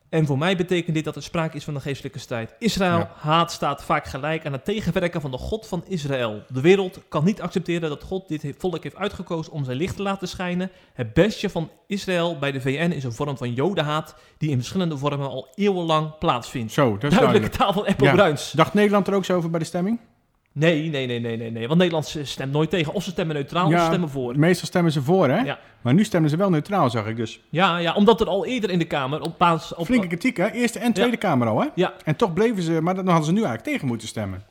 En 0.08 0.26
voor 0.26 0.38
mij 0.38 0.56
betekent 0.56 0.94
dit 0.94 1.04
dat 1.04 1.16
er 1.16 1.22
sprake 1.22 1.56
is 1.56 1.64
van 1.64 1.74
een 1.74 1.80
geestelijke 1.80 2.18
strijd. 2.18 2.54
Israël 2.58 2.98
Ja. 2.98 3.10
haat 3.16 3.52
staat 3.52 3.84
vaak 3.84 4.06
gelijk 4.06 4.46
aan 4.46 4.52
het 4.52 4.64
tegenwerken 4.64 5.20
van 5.20 5.30
de 5.30 5.36
God 5.38 5.66
van 5.66 5.84
Israël. 5.88 6.42
De 6.52 6.60
wereld 6.60 6.98
kan 7.08 7.24
niet 7.24 7.40
accepteren 7.40 7.88
dat 7.88 8.02
God 8.02 8.28
dit 8.28 8.54
volk 8.58 8.82
heeft 8.82 8.96
uitgekozen 8.96 9.52
om 9.52 9.64
zijn 9.64 9.76
licht 9.76 9.96
te 9.96 10.02
laten 10.02 10.28
schijnen. 10.28 10.70
Het 10.92 11.12
bestje 11.12 11.50
van 11.50 11.70
Israël 11.86 12.38
bij 12.38 12.52
de 12.52 12.60
VN 12.60 12.90
is 12.90 13.04
een 13.04 13.12
vorm 13.12 13.36
van 13.36 13.52
jodenhaat 13.54 14.14
die 14.38 14.50
in 14.50 14.56
verschillende 14.56 14.96
vormen 14.98 15.28
al 15.28 15.48
eeuwenlang 15.54 16.18
plaatsvindt. 16.18 16.72
Zo, 16.72 16.84
dat 16.98 17.12
is 17.12 17.18
Duidelijke 17.18 17.28
duidelijk. 17.48 17.54
taal 17.54 17.72
van 17.72 17.86
Apple 17.86 18.06
Ja. 18.06 18.12
Bruins. 18.12 18.50
Dacht 18.52 18.74
Nederland 18.74 19.06
er 19.06 19.14
ook 19.14 19.24
zo 19.24 19.36
over 19.36 19.50
bij 19.50 19.58
de 19.58 19.64
stemming? 19.66 19.98
Nee, 20.58 20.88
nee, 20.90 21.06
nee, 21.06 21.20
nee, 21.20 21.36
nee, 21.36 21.50
nee. 21.50 21.66
Want 21.66 21.78
Nederland 21.78 22.16
stemt 22.22 22.52
nooit 22.52 22.70
tegen. 22.70 22.92
Of 22.92 23.02
ze 23.02 23.10
stemmen 23.10 23.34
neutraal, 23.34 23.66
of 23.66 23.72
Ja. 23.72 23.78
ze 23.80 23.86
stemmen 23.86 24.08
voor. 24.08 24.38
Meestal 24.38 24.66
stemmen 24.66 24.92
ze 24.92 25.02
voor, 25.02 25.28
hè? 25.28 25.38
Ja. 25.40 25.58
Maar 25.80 25.94
nu 25.94 26.04
stemmen 26.04 26.30
ze 26.30 26.36
wel 26.36 26.50
neutraal, 26.50 26.90
zag 26.90 27.06
ik 27.06 27.16
dus. 27.16 27.40
Ja, 27.48 27.78
ja, 27.78 27.94
omdat 27.94 28.20
er 28.20 28.26
al 28.26 28.46
eerder 28.46 28.70
in 28.70 28.78
de 28.78 28.84
Kamer 28.84 29.20
op 29.20 29.38
basis... 29.38 29.74
Op, 29.74 29.86
Flinke 29.86 30.06
kritiek, 30.06 30.36
hè? 30.36 30.50
Eerste 30.50 30.78
en 30.78 30.92
Tweede 30.92 31.16
Kamer 31.16 31.48
al, 31.48 31.60
hè? 31.60 31.66
Ja. 31.74 31.92
En 32.04 32.16
toch 32.16 32.32
bleven 32.32 32.62
ze, 32.62 32.80
maar 32.82 32.94
dan 32.94 33.06
hadden 33.06 33.24
ze 33.24 33.32
nu 33.32 33.38
eigenlijk 33.42 33.68
tegen 33.68 33.86
moeten 33.86 34.08
stemmen. 34.08 34.42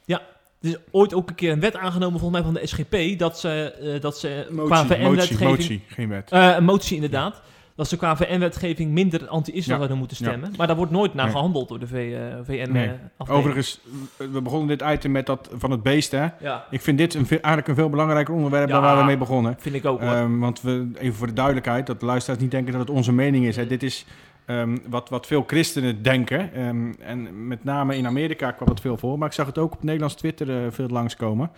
Er 0.62 0.70
is 0.70 0.78
ooit 0.92 1.14
ook 1.14 1.30
een 1.30 1.36
keer 1.36 1.52
een 1.52 1.60
wet 1.60 1.76
aangenomen, 1.76 2.20
volgens 2.20 2.42
mij 2.42 2.52
van 2.52 2.62
de 2.62 2.68
SGP, 2.68 3.20
dat 3.20 3.40
ze, 3.40 3.74
eh, 3.94 4.02
dat 4.02 4.18
ze 4.18 4.46
qua 4.66 4.84
Motie, 4.84 4.98
motie, 4.98 5.48
motie, 5.48 5.84
geen 5.88 6.10
wet. 6.10 6.32
Eh, 6.32 6.54
een 6.56 6.64
motie 6.64 6.96
inderdaad. 6.96 7.42
Dat 7.78 7.88
ze 7.88 7.98
qua 7.98 8.16
VN-wetgeving 8.18 8.92
minder 8.92 9.28
anti-Israël 9.28 9.66
Ja. 9.72 9.76
zouden 9.76 9.98
moeten 9.98 10.18
stemmen. 10.18 10.54
Maar 10.58 10.68
daar 10.68 10.76
wordt 10.76 10.92
nooit 10.92 11.14
naar 11.14 11.26
Nee. 11.26 11.34
gehandeld 11.34 11.68
door 11.70 11.80
de 11.80 11.88
v, 11.88 11.94
eh, 11.94 12.22
VN. 12.44 12.72
Nee. 12.72 12.88
eh. 13.18 13.36
Overigens, 13.36 13.80
we 14.18 14.42
begonnen 14.42 14.68
dit 14.78 14.82
item 14.90 15.12
met 15.12 15.26
dat 15.26 15.50
van 15.58 15.72
het 15.72 15.84
beest, 15.84 16.12
hè? 16.12 16.28
Ja, 16.40 16.66
Ik 16.70 16.82
vind 16.82 16.98
dit 16.98 17.14
een, 17.14 17.28
eigenlijk 17.30 17.68
een 17.68 17.76
veel 17.76 17.90
belangrijker 17.90 18.34
onderwerp 18.34 18.70
dan 18.70 18.82
waar 18.82 18.98
we 18.98 19.04
mee 19.04 19.18
begonnen. 19.18 19.56
vind 19.60 19.76
ik 19.76 19.86
ook. 19.86 20.02
Ehm, 20.02 20.40
want 20.40 20.62
we, 20.62 20.90
even 21.00 21.16
voor 21.16 21.28
de 21.28 21.34
duidelijkheid, 21.34 21.86
dat 21.88 22.00
de 22.00 22.06
luisteraars 22.06 22.42
niet 22.42 22.52
denken 22.52 22.72
dat 22.72 22.82
het 22.82 22.90
onze 22.90 23.14
mening 23.14 23.46
is. 23.46 23.56
Hè. 23.56 23.68
Dit 23.68 23.84
is 23.84 24.06
ehm, 24.46 24.78
wat, 24.90 25.10
wat 25.10 25.28
veel 25.28 25.44
christenen 25.48 26.02
denken. 26.04 26.54
Ehm, 26.54 26.92
en 27.00 27.48
met 27.48 27.64
name 27.64 27.98
in 27.98 28.06
Amerika 28.06 28.52
kwam 28.52 28.70
het 28.70 28.80
veel 28.82 28.98
voor. 28.98 29.18
Maar 29.18 29.28
ik 29.28 29.34
zag 29.34 29.46
het 29.46 29.58
ook 29.58 29.74
op 29.74 29.84
Nederlands 29.84 30.16
Twitter 30.16 30.50
eh, 30.66 30.72
veel 30.72 30.88
langskomen. 30.88 31.52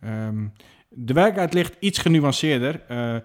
Ehm 0.00 0.44
de 0.88 1.12
werkelijkheid 1.12 1.54
ligt 1.54 1.76
iets 1.78 1.98
genuanceerder. 1.98 2.82
Eh, 2.88 3.16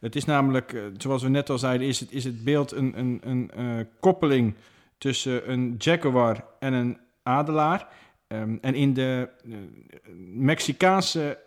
het 0.00 0.16
is 0.16 0.24
namelijk, 0.24 0.72
eh, 0.72 0.82
zoals 0.96 1.22
we 1.22 1.28
net 1.28 1.50
al 1.50 1.58
zeiden, 1.58 1.86
is 1.86 2.00
het, 2.00 2.12
is 2.12 2.24
het 2.24 2.44
beeld 2.44 2.72
een, 2.72 2.98
een, 2.98 3.20
een 3.24 3.50
eh, 3.50 3.84
koppeling 4.00 4.54
tussen 4.98 5.50
een 5.50 5.74
jaguar 5.78 6.44
en 6.58 6.72
een 6.72 6.98
adelaar. 7.22 7.88
Ehm, 8.26 8.56
en 8.60 8.74
in 8.74 8.94
de 8.94 9.28
Mexicaanse 10.34 11.38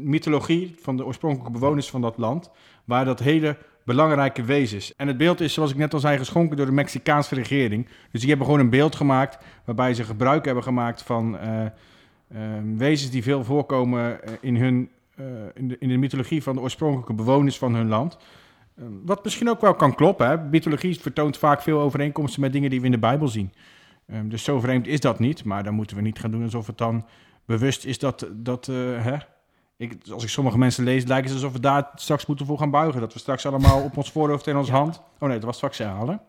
mythologie 0.00 0.74
van 0.80 0.96
de 0.96 1.04
oorspronkelijke 1.04 1.52
bewoners 1.52 1.90
van 1.90 2.00
dat 2.00 2.18
land, 2.18 2.50
waren 2.84 3.06
dat 3.06 3.18
hele 3.18 3.56
belangrijke 3.88 4.44
wezens. 4.44 4.96
En 4.96 5.06
het 5.06 5.16
beeld 5.16 5.40
is, 5.40 5.52
zoals 5.52 5.70
ik 5.70 5.76
net 5.76 5.94
al 5.94 6.00
zei, 6.00 6.18
geschonken 6.18 6.56
door 6.56 6.66
de 6.66 6.72
Mexicaanse 6.72 7.34
regering. 7.34 7.86
Dus 8.10 8.20
die 8.20 8.28
hebben 8.28 8.46
gewoon 8.46 8.60
een 8.60 8.70
beeld 8.70 8.96
gemaakt 8.96 9.38
waarbij 9.64 9.94
ze 9.94 10.04
gebruik 10.04 10.44
hebben 10.44 10.62
gemaakt 10.62 11.02
van 11.02 11.38
eh, 11.38 11.64
eh, 11.64 11.70
wezens 12.76 13.10
die 13.10 13.22
veel 13.22 13.44
voorkomen 13.44 14.20
in, 14.40 14.56
hun, 14.56 14.90
in, 15.54 15.68
de, 15.68 15.76
in 15.78 15.88
de 15.88 15.96
mythologie 15.96 16.42
van 16.42 16.54
de 16.54 16.60
oorspronkelijke 16.60 17.12
bewoners 17.14 17.58
van 17.58 17.74
hun 17.74 17.88
land. 17.88 18.18
Eh, 18.74 18.84
wat 19.04 19.24
misschien 19.24 19.48
ook 19.50 19.60
wel 19.60 19.74
kan 19.74 19.94
kloppen. 19.94 20.28
Hè? 20.28 20.38
Mythologie 20.38 21.00
vertoont 21.00 21.36
vaak 21.38 21.62
veel 21.62 21.80
overeenkomsten 21.80 22.40
met 22.40 22.52
dingen 22.52 22.70
die 22.70 22.78
we 22.80 22.86
in 22.86 22.92
de 22.92 22.98
Bijbel 22.98 23.28
zien. 23.28 23.52
Ehm, 24.06 24.28
dus 24.28 24.44
zo 24.44 24.60
vreemd 24.60 24.86
is 24.86 25.00
dat 25.00 25.18
niet. 25.18 25.44
Maar 25.44 25.64
dan 25.64 25.74
moeten 25.74 25.96
we 25.96 26.02
niet 26.02 26.18
gaan 26.18 26.30
doen 26.30 26.42
alsof 26.42 26.66
het 26.66 26.78
dan 26.78 27.06
bewust 27.44 27.84
is 27.84 27.98
dat... 27.98 28.26
dat 28.32 28.68
eh, 28.68 28.76
hè? 29.04 29.16
Ik, 29.76 29.96
als 30.10 30.22
ik 30.22 30.28
sommige 30.28 30.58
mensen 30.58 30.84
lees, 30.84 31.04
lijkt 31.04 31.26
het 31.26 31.34
alsof 31.36 31.52
we 31.52 31.60
daar 31.60 31.90
straks 31.94 32.26
moeten 32.26 32.46
voor 32.46 32.58
gaan 32.58 32.70
buigen. 32.70 33.00
Dat 33.00 33.12
we 33.12 33.18
straks 33.18 33.46
allemaal 33.46 33.82
op 33.82 33.96
ons 33.96 34.10
voorhoofd 34.10 34.46
en 34.46 34.56
onze 34.56 34.72
Ja. 34.72 34.78
hand... 34.78 35.02
Oh 35.18 35.28
nee, 35.28 35.36
dat 35.36 35.46
was 35.46 35.56
straks 35.56 35.78
herhalen. 35.78 36.20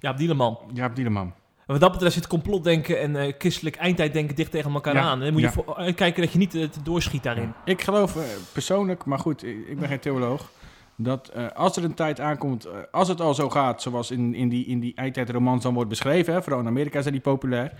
Ja, 0.00 0.12
Dieleman. 0.12 0.58
Ja, 0.72 0.88
Dieleman. 0.88 1.32
Wat 1.70 1.80
dat 1.80 1.92
betreft 1.92 2.14
zit 2.14 2.26
complotdenken 2.26 3.00
en 3.00 3.16
eh, 3.16 3.32
christelijk 3.38 3.76
eindtijddenken 3.76 4.36
dicht 4.36 4.50
tegen 4.50 4.72
elkaar 4.72 4.94
Ja, 4.94 5.00
aan. 5.00 5.18
En 5.18 5.24
dan 5.24 5.32
moet 5.32 5.40
ja. 5.40 5.46
je 5.46 5.52
voor, 5.52 5.76
uitkijken 5.76 6.22
dat 6.22 6.32
je 6.32 6.38
niet 6.38 6.54
eh, 6.54 6.64
te 6.64 6.82
doorschiet 6.82 7.22
daarin. 7.22 7.52
Ik 7.64 7.82
geloof 7.82 8.16
eh, 8.16 8.22
persoonlijk, 8.52 9.04
maar 9.04 9.18
goed, 9.18 9.44
ik, 9.44 9.68
ik 9.68 9.78
ben 9.78 9.88
geen 9.88 10.00
theoloog... 10.00 10.50
dat 10.96 11.28
eh, 11.28 11.46
als 11.54 11.76
er 11.76 11.84
een 11.84 11.94
tijd 11.94 12.20
aankomt, 12.20 12.64
eh, 12.64 12.72
als 12.90 13.08
het 13.08 13.20
al 13.20 13.34
zo 13.34 13.50
gaat... 13.50 13.82
zoals 13.82 14.10
in, 14.10 14.34
in 14.34 14.48
die, 14.48 14.66
in 14.66 14.80
die 14.80 14.94
eindtijdromans 14.94 15.62
dan 15.62 15.74
wordt 15.74 15.88
beschreven... 15.88 16.34
Hè, 16.34 16.42
vooral 16.42 16.60
in 16.60 16.66
Amerika 16.66 17.00
zijn 17.00 17.14
die 17.14 17.22
populair... 17.22 17.72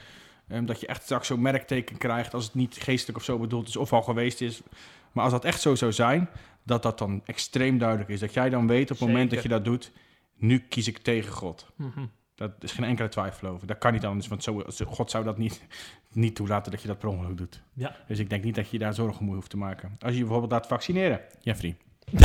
ehm, 0.49 0.65
dat 0.65 0.81
je 0.81 0.87
echt 0.87 1.03
straks 1.03 1.27
zo'n 1.27 1.43
merkteken 1.43 1.99
krijgt... 1.99 2.35
als 2.35 2.45
het 2.45 2.55
niet 2.55 2.77
geestelijk 2.81 3.19
of 3.19 3.25
zo 3.25 3.39
bedoeld 3.39 3.69
is 3.69 3.77
of 3.77 3.93
al 3.93 4.03
geweest 4.03 4.41
is... 4.41 4.63
maar 5.13 5.25
als 5.25 5.33
dat 5.33 5.45
echt 5.45 5.61
zo 5.61 5.75
zou 5.75 5.93
zijn... 5.93 6.29
dat 6.63 6.83
dat 6.83 6.99
dan 6.99 7.23
extreem 7.25 7.79
duidelijk 7.79 8.11
is. 8.11 8.21
Dat 8.21 8.35
jij 8.35 8.51
dan 8.51 8.67
weet 8.67 8.91
op 8.91 8.99
het 8.99 9.09
moment 9.09 9.31
dat 9.31 9.43
je 9.43 9.49
dat 9.49 9.65
doet... 9.65 9.93
nu 10.37 10.59
kies 10.59 10.89
ik 10.89 10.99
tegen 10.99 11.33
God. 11.33 11.67
Mhm. 11.77 12.01
Dat 12.49 12.53
is 12.61 12.73
geen 12.73 12.85
enkele 12.85 13.09
twijfel 13.09 13.49
over. 13.49 13.67
Dat 13.67 13.79
kan 13.79 13.93
niet 13.93 14.05
anders, 14.05 14.29
want 14.29 14.43
zo, 14.43 14.63
God 14.87 15.11
zou 15.11 15.25
dat 15.25 15.39
niet, 15.39 15.63
niet 16.13 16.35
toelaten 16.35 16.73
dat 16.73 16.83
je 16.83 16.89
dat 16.89 16.99
per 16.99 17.09
ongeluk 17.09 17.37
doet. 17.37 17.63
Ja. 17.75 17.97
Dus 18.07 18.19
ik 18.19 18.31
denk 18.31 18.45
niet 18.45 18.55
dat 18.55 18.71
je 18.71 18.79
daar 18.79 18.95
zorgen 18.95 19.21
om 19.29 19.35
hoeft 19.35 19.51
te 19.51 19.57
maken. 19.57 19.97
Als 19.99 20.11
je 20.11 20.17
je 20.17 20.23
bijvoorbeeld 20.23 20.53
laat 20.53 20.67
vaccineren, 20.67 21.21
Jeffrey. 21.41 21.77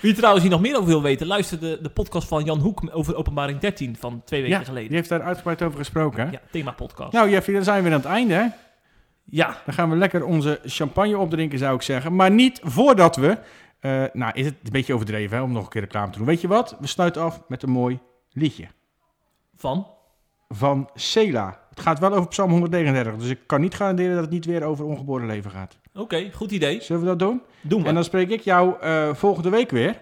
Wie 0.00 0.14
trouwens 0.14 0.42
hier 0.42 0.52
nog 0.52 0.60
meer 0.60 0.74
over 0.74 0.86
wil 0.88 1.02
weten, 1.02 1.26
luister 1.26 1.60
de, 1.60 1.78
de 1.82 1.90
podcast 1.90 2.28
van 2.28 2.44
Jan 2.44 2.58
Hoek 2.58 2.82
over 2.92 3.16
openbaring 3.16 3.58
13 3.58 3.96
van 3.96 4.22
twee 4.24 4.42
weken 4.42 4.58
Ja, 4.58 4.64
geleden. 4.64 4.88
die 4.88 4.96
heeft 4.96 5.08
daar 5.08 5.22
uitgebreid 5.22 5.62
over 5.62 5.78
gesproken. 5.78 6.24
Hè? 6.26 6.30
Ja, 6.32 6.40
thema 6.50 6.70
podcast. 6.72 7.12
Nou 7.12 7.30
Jeffrey, 7.30 7.54
dan 7.54 7.64
zijn 7.64 7.76
we 7.76 7.82
weer 7.84 7.92
aan 7.92 8.00
het 8.00 8.08
einde. 8.10 8.34
Hè? 8.34 8.46
ja, 9.24 9.56
Dan 9.64 9.74
gaan 9.74 9.90
we 9.90 9.96
lekker 9.96 10.24
onze 10.24 10.60
champagne 10.64 11.18
opdrinken, 11.18 11.58
zou 11.58 11.74
ik 11.74 11.82
zeggen. 11.82 12.14
Maar 12.16 12.30
niet 12.30 12.60
voordat 12.62 13.16
we... 13.16 13.38
eh, 13.80 14.04
nou, 14.12 14.32
is 14.34 14.44
het 14.46 14.54
een 14.62 14.70
beetje 14.72 14.94
overdreven 14.94 15.36
hè, 15.36 15.42
om 15.42 15.52
nog 15.52 15.64
een 15.64 15.70
keer 15.70 15.80
reclame 15.80 16.10
te 16.12 16.18
doen. 16.18 16.26
Weet 16.26 16.40
je 16.40 16.48
wat? 16.48 16.76
We 16.80 16.86
sluiten 16.86 17.22
af 17.22 17.42
met 17.48 17.62
een 17.62 17.70
mooi 17.70 17.98
liedje. 18.34 18.66
van? 19.56 19.86
Van 20.48 20.90
Sela. 20.94 21.58
Het 21.70 21.80
gaat 21.80 21.98
wel 21.98 22.12
over 22.12 22.28
Psalm 22.28 22.50
139. 22.50 23.16
Dus 23.16 23.28
ik 23.28 23.38
kan 23.46 23.60
niet 23.60 23.74
garanderen 23.74 24.12
dat 24.12 24.20
het 24.20 24.30
niet 24.30 24.44
weer 24.44 24.62
over 24.62 24.84
ongeboren 24.84 25.26
leven 25.26 25.50
gaat. 25.50 25.78
Oké, 25.94 26.30
goed 26.32 26.50
idee. 26.50 26.80
Zullen 26.82 27.02
we 27.02 27.08
dat 27.08 27.18
doen? 27.18 27.42
Doen 27.60 27.82
we. 27.82 27.88
En 27.88 27.94
dan 27.94 28.04
spreek 28.04 28.30
ik 28.30 28.40
jou 28.40 28.80
eh, 28.80 29.14
volgende 29.14 29.48
week 29.50 29.70
weer. 29.70 30.00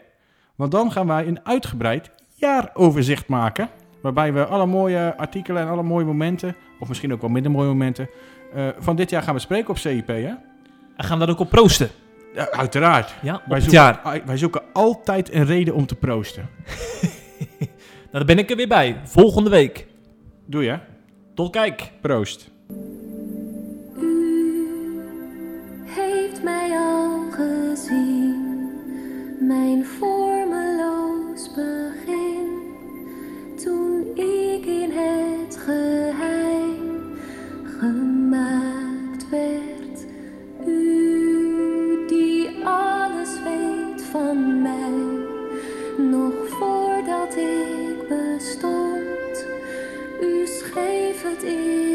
Want 0.54 0.70
dan 0.70 0.92
gaan 0.92 1.06
wij 1.06 1.26
een 1.26 1.46
uitgebreid 1.46 2.10
jaaroverzicht 2.34 3.28
maken. 3.28 3.68
Waarbij 4.02 4.32
we 4.32 4.46
alle 4.46 4.66
mooie 4.66 5.16
artikelen 5.16 5.62
en 5.62 5.68
alle 5.68 5.82
mooie 5.82 6.04
momenten, 6.04 6.56
of 6.80 6.88
misschien 6.88 7.12
ook 7.12 7.20
wel 7.20 7.30
minder 7.30 7.50
mooie 7.52 7.68
momenten, 7.68 8.08
eh, 8.54 8.68
van 8.78 8.96
dit 8.96 9.10
jaar 9.10 9.22
gaan 9.22 9.34
bespreken 9.34 9.70
op 9.70 9.78
CIP. 9.78 10.06
Hè? 10.06 10.14
En 10.96 11.04
gaan 11.04 11.18
we 11.18 11.24
daar 11.24 11.34
ook 11.34 11.40
op 11.40 11.50
proosten. 11.50 11.88
Ja, 12.34 12.50
uiteraard. 12.50 13.14
Ja, 13.22 13.42
Wij 13.48 13.60
zoeken, 13.60 14.26
wij 14.26 14.36
zoeken 14.36 14.62
altijd 14.72 15.32
een 15.32 15.44
reden 15.44 15.74
om 15.74 15.86
te 15.86 15.94
proosten. 15.94 16.48
Nou, 18.12 18.24
daar 18.24 18.36
ben 18.36 18.44
ik 18.44 18.50
er 18.50 18.56
weer 18.56 18.68
bij. 18.68 19.00
Volgende 19.04 19.50
week. 19.50 19.86
Doe 20.46 20.62
je? 20.62 20.78
Tot 21.34 21.50
kijk. 21.50 21.90
Proost. 22.00 22.50
U 24.00 25.00
heeft 25.84 26.42
mij 26.42 26.70
al 26.70 27.30
gezien, 27.30 28.70
mijn 29.40 29.84
vormeloos 29.84 31.54
begin. 31.54 32.46
Toen 33.64 34.06
ik 34.14 34.66
in 34.66 34.90
het 34.90 35.56
geheim 35.56 37.16
schreef 51.40 51.91